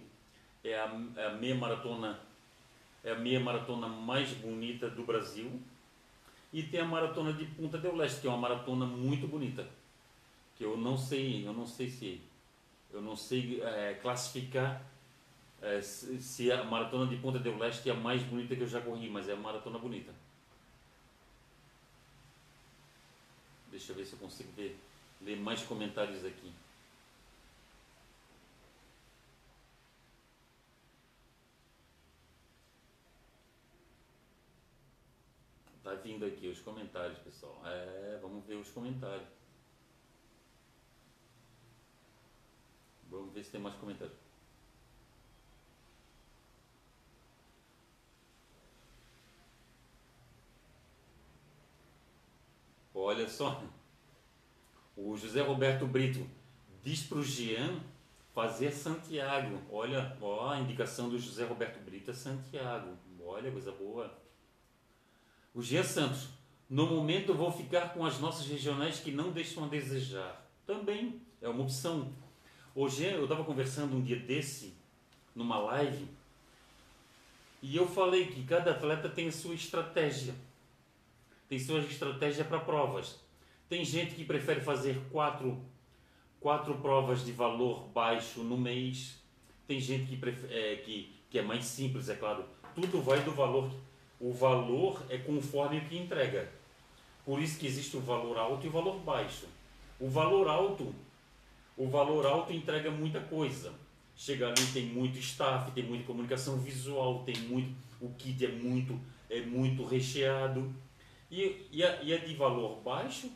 é 0.63 0.75
a, 0.75 1.01
é 1.17 1.27
a 1.27 1.31
meia 1.35 1.55
maratona 1.55 2.21
é 3.05 3.11
a 3.11 3.19
meia 3.19 3.41
maratona 3.41 3.89
mais 3.89 4.31
bonita 4.33 4.89
do 4.89 5.05
Brasil. 5.05 5.51
E 6.53 6.63
tem 6.63 6.81
a 6.81 6.85
maratona 6.85 7.33
de 7.33 7.47
Punta 7.47 7.79
del 7.79 7.97
Leste, 7.97 8.21
que 8.21 8.27
é 8.27 8.31
uma 8.31 8.39
maratona 8.39 8.85
muito 8.85 9.27
bonita. 9.27 9.67
Que 10.57 10.65
eu 10.65 10.77
não 10.77 10.97
sei, 10.99 11.47
eu 11.47 11.53
não 11.53 11.67
sei 11.67 11.89
se 11.89 12.21
eu 12.93 13.01
não 13.01 13.17
sei 13.17 13.63
é, 13.63 13.95
classificar 13.95 14.85
é, 15.63 15.81
se, 15.81 16.51
a 16.51 16.65
maratona 16.65 17.07
de 17.07 17.17
Punta 17.17 17.39
del 17.39 17.57
Leste 17.57 17.89
é 17.89 17.93
a 17.93 17.97
mais 17.97 18.23
bonita 18.23 18.55
que 18.55 18.63
eu 18.63 18.69
já 18.69 18.81
corri, 18.81 19.09
mas 19.09 19.29
é 19.29 19.35
uma 19.35 19.45
maratona 19.45 19.79
bonita. 19.79 20.13
Deixa 23.71 23.93
eu 23.93 23.97
ver 23.97 24.05
se 24.05 24.13
eu 24.13 24.19
consigo 24.19 24.51
ver, 24.57 24.79
ler 25.23 25.39
mais 25.39 25.63
comentários 25.63 26.25
aqui. 26.25 26.53
Tá 35.83 35.95
vindo 35.95 36.25
aqui 36.25 36.49
os 36.49 36.61
comentários, 36.61 37.19
pessoal. 37.19 37.61
É, 37.65 38.19
vamos 38.23 38.45
ver 38.47 38.55
os 38.55 38.71
comentários. 38.71 39.29
Vamos 43.11 43.35
ver 43.35 43.45
se 43.45 43.51
tem 43.51 43.61
mais 43.61 43.75
comentários. 43.75 44.17
Olha 52.95 53.29
só. 53.29 53.63
O 54.97 55.17
José 55.17 55.43
Roberto 55.43 55.87
Brito 55.87 56.25
diz 56.83 57.03
para 57.03 57.19
o 57.19 57.25
Jean 57.25 57.81
fazer 58.33 58.71
Santiago. 58.71 59.61
Olha, 59.69 60.17
ó, 60.21 60.51
a 60.51 60.61
indicação 60.61 61.09
do 61.09 61.19
José 61.19 61.45
Roberto 61.45 61.83
Brito 61.85 62.13
é 62.13 62.15
Santiago. 62.15 62.97
Olha, 63.21 63.51
coisa 63.51 63.73
boa. 63.73 64.22
O 65.55 65.63
Jean 65.63 65.85
Santos. 65.85 66.29
No 66.69 66.87
momento 66.87 67.35
vou 67.35 67.53
ficar 67.53 67.93
com 67.93 68.07
as 68.07 68.19
nossas 68.19 68.47
regionais 68.47 68.99
que 69.01 69.11
não 69.11 69.31
deixam 69.31 69.65
a 69.65 69.69
desejar. 69.69 70.49
Também 70.67 71.21
é 71.43 71.49
uma 71.49 71.63
opção. 71.63 72.11
Hoje 72.75 73.05
eu 73.05 73.25
estava 73.25 73.45
conversando 73.45 73.95
um 73.95 74.03
dia 74.03 74.19
desse, 74.19 74.73
numa 75.35 75.59
live, 75.59 76.09
e 77.63 77.77
eu 77.77 77.87
falei 77.87 78.27
que 78.27 78.43
cada 78.43 78.73
atleta 78.73 79.09
tem 79.09 79.29
a 79.29 79.33
sua 79.33 79.55
estratégia. 79.55 80.35
Tem 81.49 81.59
sua 81.59 81.79
estratégia 81.81 82.45
para 82.45 82.59
provas. 82.59 83.21
Tem 83.69 83.85
gente 83.85 84.15
que 84.17 84.25
prefere 84.25 84.61
fazer 84.61 85.01
quatro, 85.13 85.63
quatro 86.41 86.75
provas 86.79 87.25
de 87.25 87.31
valor 87.31 87.89
baixo 87.89 88.43
no 88.43 88.59
mês. 88.59 89.23
Tem 89.69 89.79
gente 89.79 90.07
que, 90.07 90.17
prefere, 90.17 90.53
é, 90.53 90.77
que, 90.77 91.15
que 91.31 91.39
é 91.39 91.43
mais 91.43 91.65
simples, 91.65 92.09
é 92.09 92.17
claro. 92.17 92.45
Tudo 92.75 93.01
vai 93.01 93.23
do 93.23 93.33
valor. 93.33 93.71
O 94.23 94.33
valor 94.33 95.05
é 95.11 95.19
conforme 95.19 95.79
o 95.79 95.85
que 95.85 95.99
entrega. 95.99 96.49
Por 97.27 97.43
isso 97.43 97.59
que 97.59 97.67
existe 97.67 97.97
o 97.97 98.01
valor 98.01 98.39
alto 98.39 98.65
e 98.65 98.69
o 98.69 98.73
valor 98.73 99.01
baixo. 99.01 99.47
O 99.99 100.09
valor 100.09 100.47
alto, 100.47 100.95
o 101.77 101.89
valor 101.89 102.25
alto 102.25 102.53
entrega 102.53 102.89
muita 102.89 103.21
coisa. 103.21 103.75
Chega 104.15 104.47
ali 104.47 104.65
tem 104.73 104.87
muito 104.87 105.19
staff, 105.19 105.73
tem 105.73 105.83
muita 105.83 106.05
comunicação 106.05 106.57
visual, 106.57 107.25
tem 107.25 107.37
muito, 107.49 107.75
o 108.01 108.11
kit 108.11 108.45
é 108.45 108.49
muito, 108.49 108.97
é 109.29 109.41
muito 109.41 109.85
recheado. 109.85 110.73
E, 111.29 111.67
e, 111.73 111.83
a, 111.83 112.01
e 112.03 112.15
a 112.15 112.19
de 112.19 112.35
valor 112.37 112.81
baixo 112.81 113.29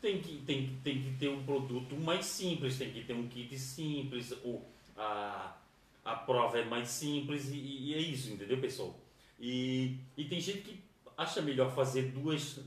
tem 0.00 0.22
que, 0.22 0.38
tem, 0.38 0.74
tem 0.82 1.02
que 1.02 1.12
ter 1.18 1.28
um 1.28 1.44
produto 1.44 1.94
mais 1.96 2.24
simples, 2.24 2.78
tem 2.78 2.90
que 2.90 3.04
ter 3.04 3.12
um 3.12 3.28
kit 3.28 3.58
simples, 3.58 4.32
ou 4.42 4.66
a, 4.96 5.54
a 6.02 6.14
prova 6.14 6.58
é 6.58 6.64
mais 6.64 6.88
simples 6.88 7.50
e, 7.50 7.58
e 7.58 7.94
é 7.94 7.98
isso, 7.98 8.32
entendeu 8.32 8.58
pessoal? 8.58 8.98
E, 9.40 9.96
e 10.16 10.24
tem 10.24 10.40
gente 10.40 10.58
que 10.60 10.80
acha 11.16 11.40
melhor 11.40 11.74
fazer 11.74 12.10
duas, 12.12 12.60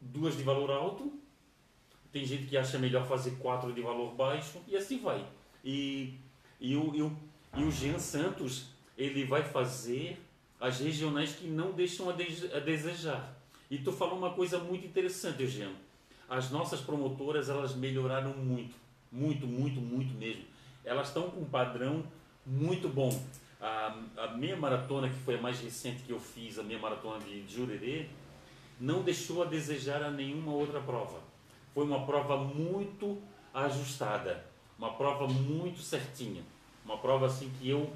duas 0.00 0.36
de 0.36 0.42
valor 0.42 0.70
alto, 0.70 1.12
tem 2.12 2.24
gente 2.24 2.46
que 2.46 2.56
acha 2.56 2.78
melhor 2.78 3.06
fazer 3.06 3.32
quatro 3.32 3.72
de 3.72 3.80
valor 3.80 4.14
baixo 4.14 4.58
e 4.66 4.76
assim 4.76 4.98
vai. 4.98 5.26
E, 5.64 6.14
e, 6.60 6.76
o, 6.76 6.94
e, 6.94 7.02
o, 7.02 7.16
e 7.56 7.62
o 7.64 7.70
Jean 7.70 7.98
Santos, 7.98 8.66
ele 8.96 9.24
vai 9.24 9.42
fazer 9.42 10.18
as 10.60 10.80
regionais 10.80 11.32
que 11.34 11.46
não 11.46 11.72
deixam 11.72 12.08
a, 12.08 12.12
de- 12.12 12.50
a 12.54 12.60
desejar. 12.60 13.36
E 13.70 13.78
tu 13.78 13.92
falou 13.92 14.16
uma 14.16 14.30
coisa 14.30 14.58
muito 14.58 14.86
interessante, 14.86 15.46
Jean. 15.46 15.72
As 16.28 16.50
nossas 16.50 16.80
promotoras, 16.80 17.48
elas 17.48 17.74
melhoraram 17.74 18.34
muito. 18.34 18.74
Muito, 19.10 19.46
muito, 19.46 19.80
muito 19.80 20.14
mesmo. 20.14 20.44
Elas 20.84 21.08
estão 21.08 21.30
com 21.30 21.40
um 21.40 21.44
padrão 21.44 22.04
muito 22.46 22.88
bom. 22.88 23.10
A, 23.60 23.98
a 24.16 24.28
meia 24.28 24.56
maratona, 24.56 25.08
que 25.08 25.18
foi 25.20 25.36
a 25.36 25.42
mais 25.42 25.60
recente 25.60 26.02
que 26.02 26.12
eu 26.12 26.20
fiz, 26.20 26.58
a 26.58 26.62
meia 26.62 26.78
maratona 26.78 27.18
de 27.18 27.44
Jurerê, 27.48 28.08
não 28.80 29.02
deixou 29.02 29.42
a 29.42 29.46
desejar 29.46 30.02
a 30.02 30.10
nenhuma 30.10 30.52
outra 30.52 30.80
prova. 30.80 31.20
Foi 31.74 31.84
uma 31.84 32.06
prova 32.06 32.36
muito 32.36 33.20
ajustada, 33.52 34.44
uma 34.78 34.92
prova 34.92 35.26
muito 35.26 35.80
certinha, 35.80 36.42
uma 36.84 36.98
prova 36.98 37.26
assim 37.26 37.50
que 37.58 37.68
eu 37.68 37.92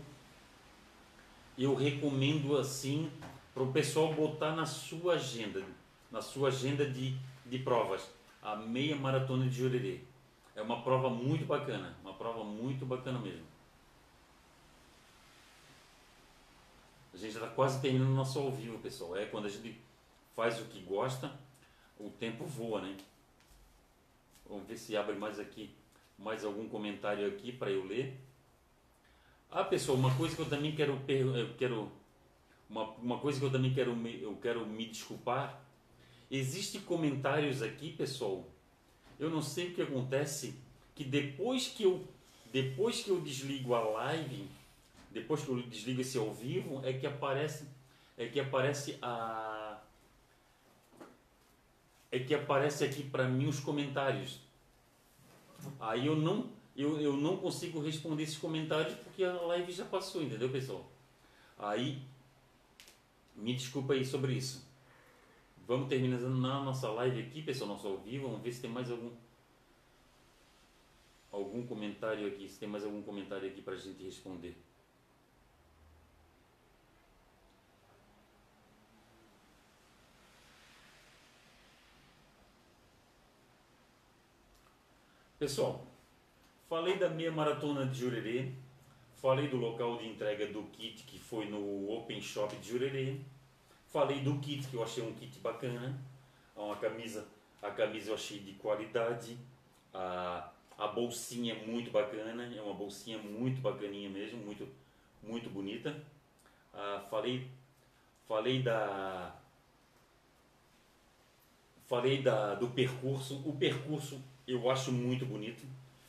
eu 1.57 1.75
recomendo 1.75 2.57
assim 2.57 3.11
para 3.53 3.63
o 3.63 3.73
pessoal 3.73 4.13
botar 4.15 4.57
na 4.57 4.65
sua 4.65 5.15
agenda, 5.15 5.63
na 6.11 6.23
sua 6.23 6.49
agenda 6.49 6.89
de, 6.89 7.15
de 7.45 7.59
provas, 7.59 8.11
a 8.43 8.57
meia 8.57 8.97
maratona 8.97 9.45
de 9.45 9.57
Jurerê. 9.57 10.01
É 10.57 10.63
uma 10.63 10.83
prova 10.83 11.11
muito 11.11 11.45
bacana, 11.45 11.95
uma 12.03 12.15
prova 12.15 12.43
muito 12.43 12.85
bacana 12.87 13.19
mesmo. 13.19 13.52
A 17.13 17.17
gente 17.17 17.33
já 17.33 17.41
está 17.41 17.55
quase 17.55 17.81
terminando 17.81 18.11
o 18.11 18.15
nosso 18.15 18.39
ao 18.39 18.51
vivo, 18.51 18.79
pessoal. 18.79 19.17
É 19.17 19.27
quando 19.27 19.47
a 19.47 19.49
gente 19.49 19.79
faz 20.35 20.61
o 20.61 20.65
que 20.65 20.81
gosta, 20.81 21.33
o 21.99 22.11
tempo 22.11 22.45
voa, 22.45 22.81
né? 22.81 22.97
Vamos 24.49 24.67
ver 24.67 24.77
se 24.77 24.97
abre 24.97 25.15
mais 25.15 25.39
aqui, 25.39 25.71
mais 26.19 26.45
algum 26.45 26.69
comentário 26.69 27.27
aqui 27.27 27.53
para 27.53 27.71
eu 27.71 27.85
ler. 27.85 28.19
Ah, 29.51 29.65
pessoal, 29.65 29.99
uma 29.99 30.15
coisa 30.15 30.35
que 30.35 30.43
eu 30.43 30.49
também 30.49 30.75
quero, 30.75 30.99
eu 31.09 31.55
quero 31.57 31.93
uma, 32.69 32.85
uma 32.93 33.19
coisa 33.19 33.39
que 33.39 33.45
eu 33.45 33.53
também 33.53 33.75
quero 33.75 33.95
me, 33.95 34.23
eu 34.23 34.35
quero 34.37 34.67
me 34.67 34.87
desculpar. 34.87 35.63
Existem 36.31 36.81
comentários 36.81 37.61
aqui, 37.61 37.93
pessoal. 37.93 38.47
Eu 39.19 39.29
não 39.29 39.43
sei 39.43 39.69
o 39.69 39.75
que 39.75 39.83
acontece 39.83 40.55
que 40.95 41.05
depois 41.05 41.69
que 41.69 41.83
eu 41.83 42.07
depois 42.53 43.03
que 43.03 43.09
eu 43.09 43.21
desligo 43.21 43.75
a 43.75 43.81
live, 43.81 44.47
depois 45.13 45.45
que 45.45 45.51
eu 45.51 45.63
desligo 45.63 46.01
esse 46.01 46.19
ao 46.19 46.33
vivo, 46.33 46.81
é 46.85 46.93
que 46.93 47.07
aparece 47.07 47.67
é 48.17 48.27
que 48.27 48.41
aparece 48.41 48.99
a 49.01 49.81
é 52.11 52.19
que 52.19 52.35
aparece 52.35 52.85
aqui 52.85 53.03
para 53.03 53.27
mim 53.27 53.47
os 53.47 53.61
comentários. 53.61 54.41
Aí 55.81 56.07
eu 56.07 56.17
não 56.17 56.51
eu, 56.77 57.01
eu 57.01 57.17
não 57.17 57.37
consigo 57.37 57.81
responder 57.81 58.23
esses 58.23 58.39
comentários 58.39 58.95
porque 58.95 59.25
a 59.25 59.33
live 59.33 59.73
já 59.73 59.85
passou, 59.85 60.23
entendeu, 60.23 60.51
pessoal? 60.51 60.91
Aí 61.59 62.03
me 63.35 63.55
desculpa 63.55 63.93
aí 63.93 64.05
sobre 64.05 64.35
isso. 64.35 64.67
Vamos 65.67 65.89
terminando 65.89 66.29
na 66.29 66.63
nossa 66.63 66.91
live 66.91 67.21
aqui, 67.21 67.43
pessoal, 67.43 67.69
nosso 67.69 67.87
ao 67.87 67.99
vivo. 67.99 68.29
Vamos 68.29 68.43
ver 68.43 68.53
se 68.53 68.61
tem 68.61 68.71
mais 68.71 68.91
algum 68.91 69.11
algum 71.31 71.67
comentário 71.67 72.27
aqui, 72.27 72.47
se 72.47 72.59
tem 72.59 72.69
mais 72.69 72.85
algum 72.85 73.03
comentário 73.03 73.49
aqui 73.49 73.63
para 73.63 73.75
a 73.75 73.77
gente 73.79 74.03
responder. 74.05 74.55
Pessoal, 85.43 85.85
falei 86.69 86.99
da 86.99 87.09
meia 87.09 87.33
maratona 87.33 87.85
de 87.85 87.99
Jurerê, 87.99 88.53
falei 89.21 89.49
do 89.49 89.57
local 89.57 89.99
de 89.99 90.07
entrega 90.07 90.47
do 90.47 90.63
kit 90.71 91.03
que 91.03 91.19
foi 91.19 91.47
no 91.47 91.91
Open 91.91 92.23
Shop 92.23 92.55
de 92.55 92.69
Jurerê, 92.69 93.17
falei 93.89 94.21
do 94.21 94.39
kit 94.39 94.69
que 94.69 94.75
eu 94.75 94.85
achei 94.85 95.03
um 95.03 95.13
kit 95.15 95.41
bacana, 95.41 96.01
uma 96.55 96.77
camisa, 96.77 97.27
a 97.61 97.73
camisa 97.73 98.11
eu 98.11 98.15
achei 98.15 98.39
de 98.39 98.53
qualidade, 98.53 99.37
a 99.93 100.49
a 100.79 100.87
bolsinha 100.87 101.55
é 101.55 101.67
muito 101.67 101.91
bacana, 101.91 102.45
é 102.45 102.63
uma 102.63 102.75
bolsinha 102.75 103.19
muito 103.19 103.61
bacaninha 103.61 104.09
mesmo, 104.09 104.39
muito, 104.45 104.69
muito 105.25 105.51
bonita. 105.51 105.93
Ah, 106.73 107.05
falei, 107.11 107.49
falei 108.29 108.63
da, 108.63 109.35
falei 111.89 112.23
da, 112.23 112.55
do 112.55 112.69
percurso. 112.69 113.43
O 113.45 113.57
percurso 113.57 114.23
eu 114.47 114.71
acho 114.71 114.93
muito 114.93 115.25
bonito. 115.27 115.65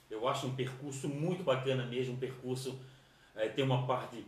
Eu 0.10 0.28
acho 0.28 0.48
um 0.48 0.56
percurso 0.56 1.08
muito 1.08 1.44
bacana 1.44 1.86
mesmo. 1.86 2.14
Um 2.14 2.18
percurso 2.18 2.80
é, 3.36 3.48
tem 3.48 3.64
uma 3.64 3.86
parte, 3.88 4.26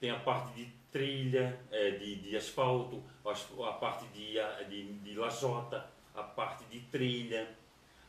tem 0.00 0.10
a 0.10 0.18
parte 0.18 0.54
de 0.54 0.66
trilha, 0.90 1.58
é, 1.70 1.90
de, 1.90 2.16
de 2.16 2.36
asfalto, 2.36 3.02
a 3.24 3.72
parte 3.72 4.06
de, 4.08 4.36
de, 4.68 4.92
de 5.00 5.14
lajota, 5.14 5.86
a 6.14 6.22
parte 6.22 6.64
de 6.64 6.80
trilha, 6.80 7.54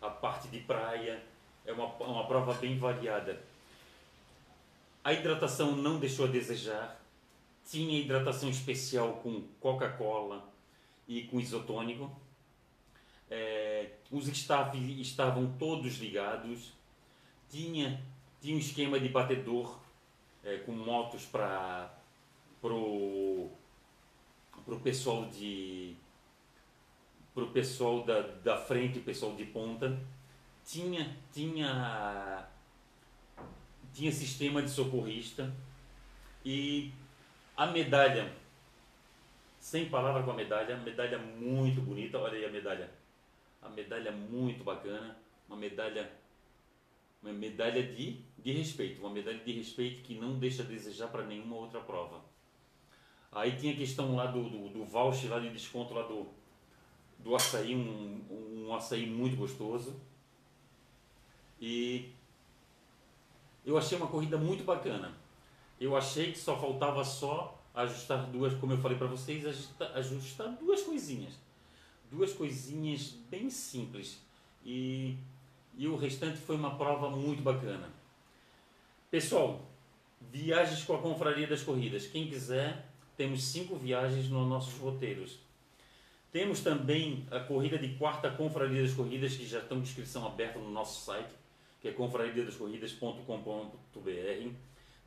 a 0.01 0.09
parte 0.09 0.47
de 0.47 0.59
praia 0.59 1.21
é 1.65 1.73
uma, 1.73 1.85
uma 1.85 2.25
prova 2.25 2.53
bem 2.53 2.77
variada. 2.77 3.41
A 5.03 5.13
hidratação 5.13 5.75
não 5.75 5.99
deixou 5.99 6.25
a 6.25 6.29
desejar. 6.29 6.99
Tinha 7.65 7.99
hidratação 7.99 8.49
especial 8.49 9.13
com 9.23 9.43
Coca-Cola 9.59 10.47
e 11.07 11.23
com 11.23 11.39
isotônico. 11.39 12.09
É, 13.29 13.91
os 14.11 14.27
staff 14.27 14.77
estavam 15.01 15.55
todos 15.57 15.97
ligados. 15.97 16.73
Tinha, 17.49 18.01
tinha 18.41 18.55
um 18.55 18.59
esquema 18.59 18.99
de 18.99 19.09
batedor 19.09 19.79
é, 20.43 20.57
com 20.57 20.71
motos 20.71 21.25
para 21.25 21.93
pro, 22.61 23.49
pro 24.65 24.79
pessoal 24.79 25.25
de 25.25 25.95
pro 27.33 27.47
pessoal 27.47 28.03
da, 28.03 28.21
da 28.21 28.57
frente, 28.57 28.97
o 28.97 29.03
pessoal 29.03 29.35
de 29.35 29.45
ponta 29.45 29.95
tinha, 30.67 31.15
tinha, 31.31 32.45
tinha 33.93 34.11
sistema 34.11 34.61
de 34.61 34.69
socorrista 34.69 35.53
e 36.43 36.91
a 37.55 37.65
medalha, 37.67 38.33
sem 39.59 39.87
palavra 39.87 40.23
com 40.23 40.31
a 40.31 40.33
medalha, 40.33 40.77
medalha 40.77 41.17
muito 41.17 41.79
bonita, 41.81 42.19
olha 42.19 42.33
aí 42.33 42.45
a 42.45 42.49
medalha, 42.49 42.91
a 43.61 43.69
medalha 43.69 44.11
muito 44.11 44.63
bacana, 44.63 45.17
uma 45.47 45.57
medalha, 45.57 46.11
uma 47.21 47.33
medalha 47.33 47.83
de, 47.83 48.21
de 48.37 48.51
respeito, 48.51 49.01
uma 49.01 49.09
medalha 49.09 49.39
de 49.39 49.51
respeito 49.51 50.01
que 50.01 50.15
não 50.15 50.37
deixa 50.37 50.63
a 50.63 50.65
desejar 50.65 51.07
para 51.07 51.25
nenhuma 51.25 51.55
outra 51.55 51.79
prova. 51.79 52.21
Aí 53.31 53.55
tinha 53.55 53.73
a 53.73 53.77
questão 53.77 54.15
lá 54.15 54.25
do, 54.25 54.49
do, 54.49 54.69
do 54.69 54.85
voucher 54.85 55.29
lá 55.29 55.39
de 55.39 55.49
desconto 55.49 55.93
lá 55.93 56.03
do, 56.03 56.27
do 57.19 57.35
açaí, 57.35 57.75
um, 57.75 58.65
um 58.67 58.73
açaí 58.73 59.05
muito 59.05 59.35
gostoso. 59.35 59.99
E 61.59 62.11
eu 63.65 63.77
achei 63.77 63.97
uma 63.97 64.07
corrida 64.07 64.37
muito 64.37 64.63
bacana. 64.63 65.13
Eu 65.79 65.95
achei 65.95 66.31
que 66.31 66.39
só 66.39 66.57
faltava 66.57 67.03
só 67.03 67.61
ajustar 67.73 68.25
duas, 68.27 68.53
como 68.55 68.73
eu 68.73 68.77
falei 68.77 68.97
para 68.97 69.07
vocês, 69.07 69.45
ajustar, 69.45 69.91
ajustar 69.95 70.47
duas 70.53 70.81
coisinhas. 70.81 71.33
Duas 72.09 72.33
coisinhas 72.33 73.11
bem 73.29 73.49
simples. 73.49 74.21
E, 74.65 75.15
e 75.77 75.87
o 75.87 75.95
restante 75.95 76.37
foi 76.37 76.55
uma 76.55 76.75
prova 76.75 77.09
muito 77.09 77.41
bacana. 77.41 77.89
Pessoal, 79.09 79.61
viagens 80.31 80.83
com 80.83 80.95
a 80.95 81.01
Confraria 81.01 81.47
das 81.47 81.63
Corridas. 81.63 82.07
Quem 82.07 82.27
quiser, 82.27 82.85
temos 83.15 83.43
cinco 83.43 83.75
viagens 83.75 84.29
nos 84.29 84.47
nossos 84.47 84.77
roteiros. 84.79 85.39
Temos 86.31 86.59
também 86.59 87.25
a 87.31 87.39
corrida 87.39 87.77
de 87.77 87.95
quarta 87.95 88.29
Confraria 88.29 88.83
das 88.83 88.93
Corridas, 88.93 89.35
que 89.35 89.45
já 89.45 89.59
estão 89.59 89.81
de 89.81 89.87
inscrição 89.87 90.25
aberta 90.25 90.59
no 90.59 90.69
nosso 90.69 91.05
site 91.05 91.31
que 91.81 91.87
é 91.87 91.91
confrariadascorridas.com.br. 91.91 94.51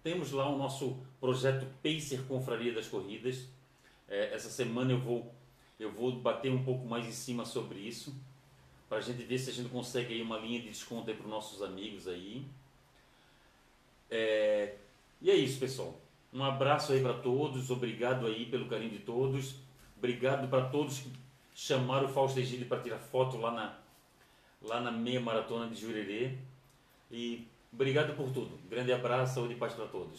Temos 0.03 0.33
lá 0.33 0.49
o 0.49 0.57
nosso 0.57 0.97
projeto 1.21 1.67
Pacer 1.83 2.23
Confraria 2.27 2.73
das 2.73 2.89
Corridas. 2.89 3.47
É, 4.09 4.33
essa 4.35 4.49
semana 4.49 4.93
eu 4.93 4.99
vou, 4.99 5.31
eu 5.81 5.91
vou 5.91 6.13
bater 6.13 6.53
um 6.53 6.63
pouco 6.63 6.87
mais 6.87 7.07
em 7.07 7.13
cima 7.13 7.45
sobre 7.45 7.79
isso, 7.79 8.15
para 8.89 8.99
a 8.99 9.01
gente 9.01 9.23
ver 9.23 9.39
se 9.39 9.51
a 9.51 9.53
gente 9.53 9.71
consegue 9.71 10.15
aí 10.15 10.23
uma 10.23 10.39
linha 10.39 10.61
de 10.61 10.69
desconto 10.69 11.13
para 11.15 11.25
os 11.25 11.31
nossos 11.31 11.63
amigos 11.63 12.07
aí. 12.07 12.45
É, 14.11 14.75
e 15.23 15.31
é 15.31 15.35
isso, 15.35 15.59
pessoal. 15.59 15.99
Um 16.33 16.45
abraço 16.45 16.93
aí 16.93 17.01
para 17.01 17.15
todos, 17.15 17.71
obrigado 17.71 18.27
aí 18.27 18.47
pelo 18.47 18.69
carinho 18.69 18.91
de 18.91 18.99
todos. 18.99 19.55
Obrigado 19.97 20.49
para 20.49 20.69
todos 20.69 20.99
que 20.99 21.11
chamaram 21.55 22.07
o 22.07 22.09
Fausto 22.09 22.39
Egílio 22.39 22.67
para 22.67 22.83
tirar 22.83 22.99
foto 22.99 23.37
lá 23.37 23.51
na, 23.51 23.79
lá 24.63 24.81
na 24.81 24.91
meia 24.91 25.21
maratona 25.21 25.69
de 25.69 25.81
Jurerê. 25.81 26.37
E 27.11 27.47
obrigado 27.73 28.15
por 28.17 28.31
tudo. 28.31 28.59
Grande 28.69 28.93
abraço, 28.93 29.35
saúde 29.35 29.55
e 29.55 29.57
paz 29.57 29.73
para 29.75 29.87
todos. 29.87 30.19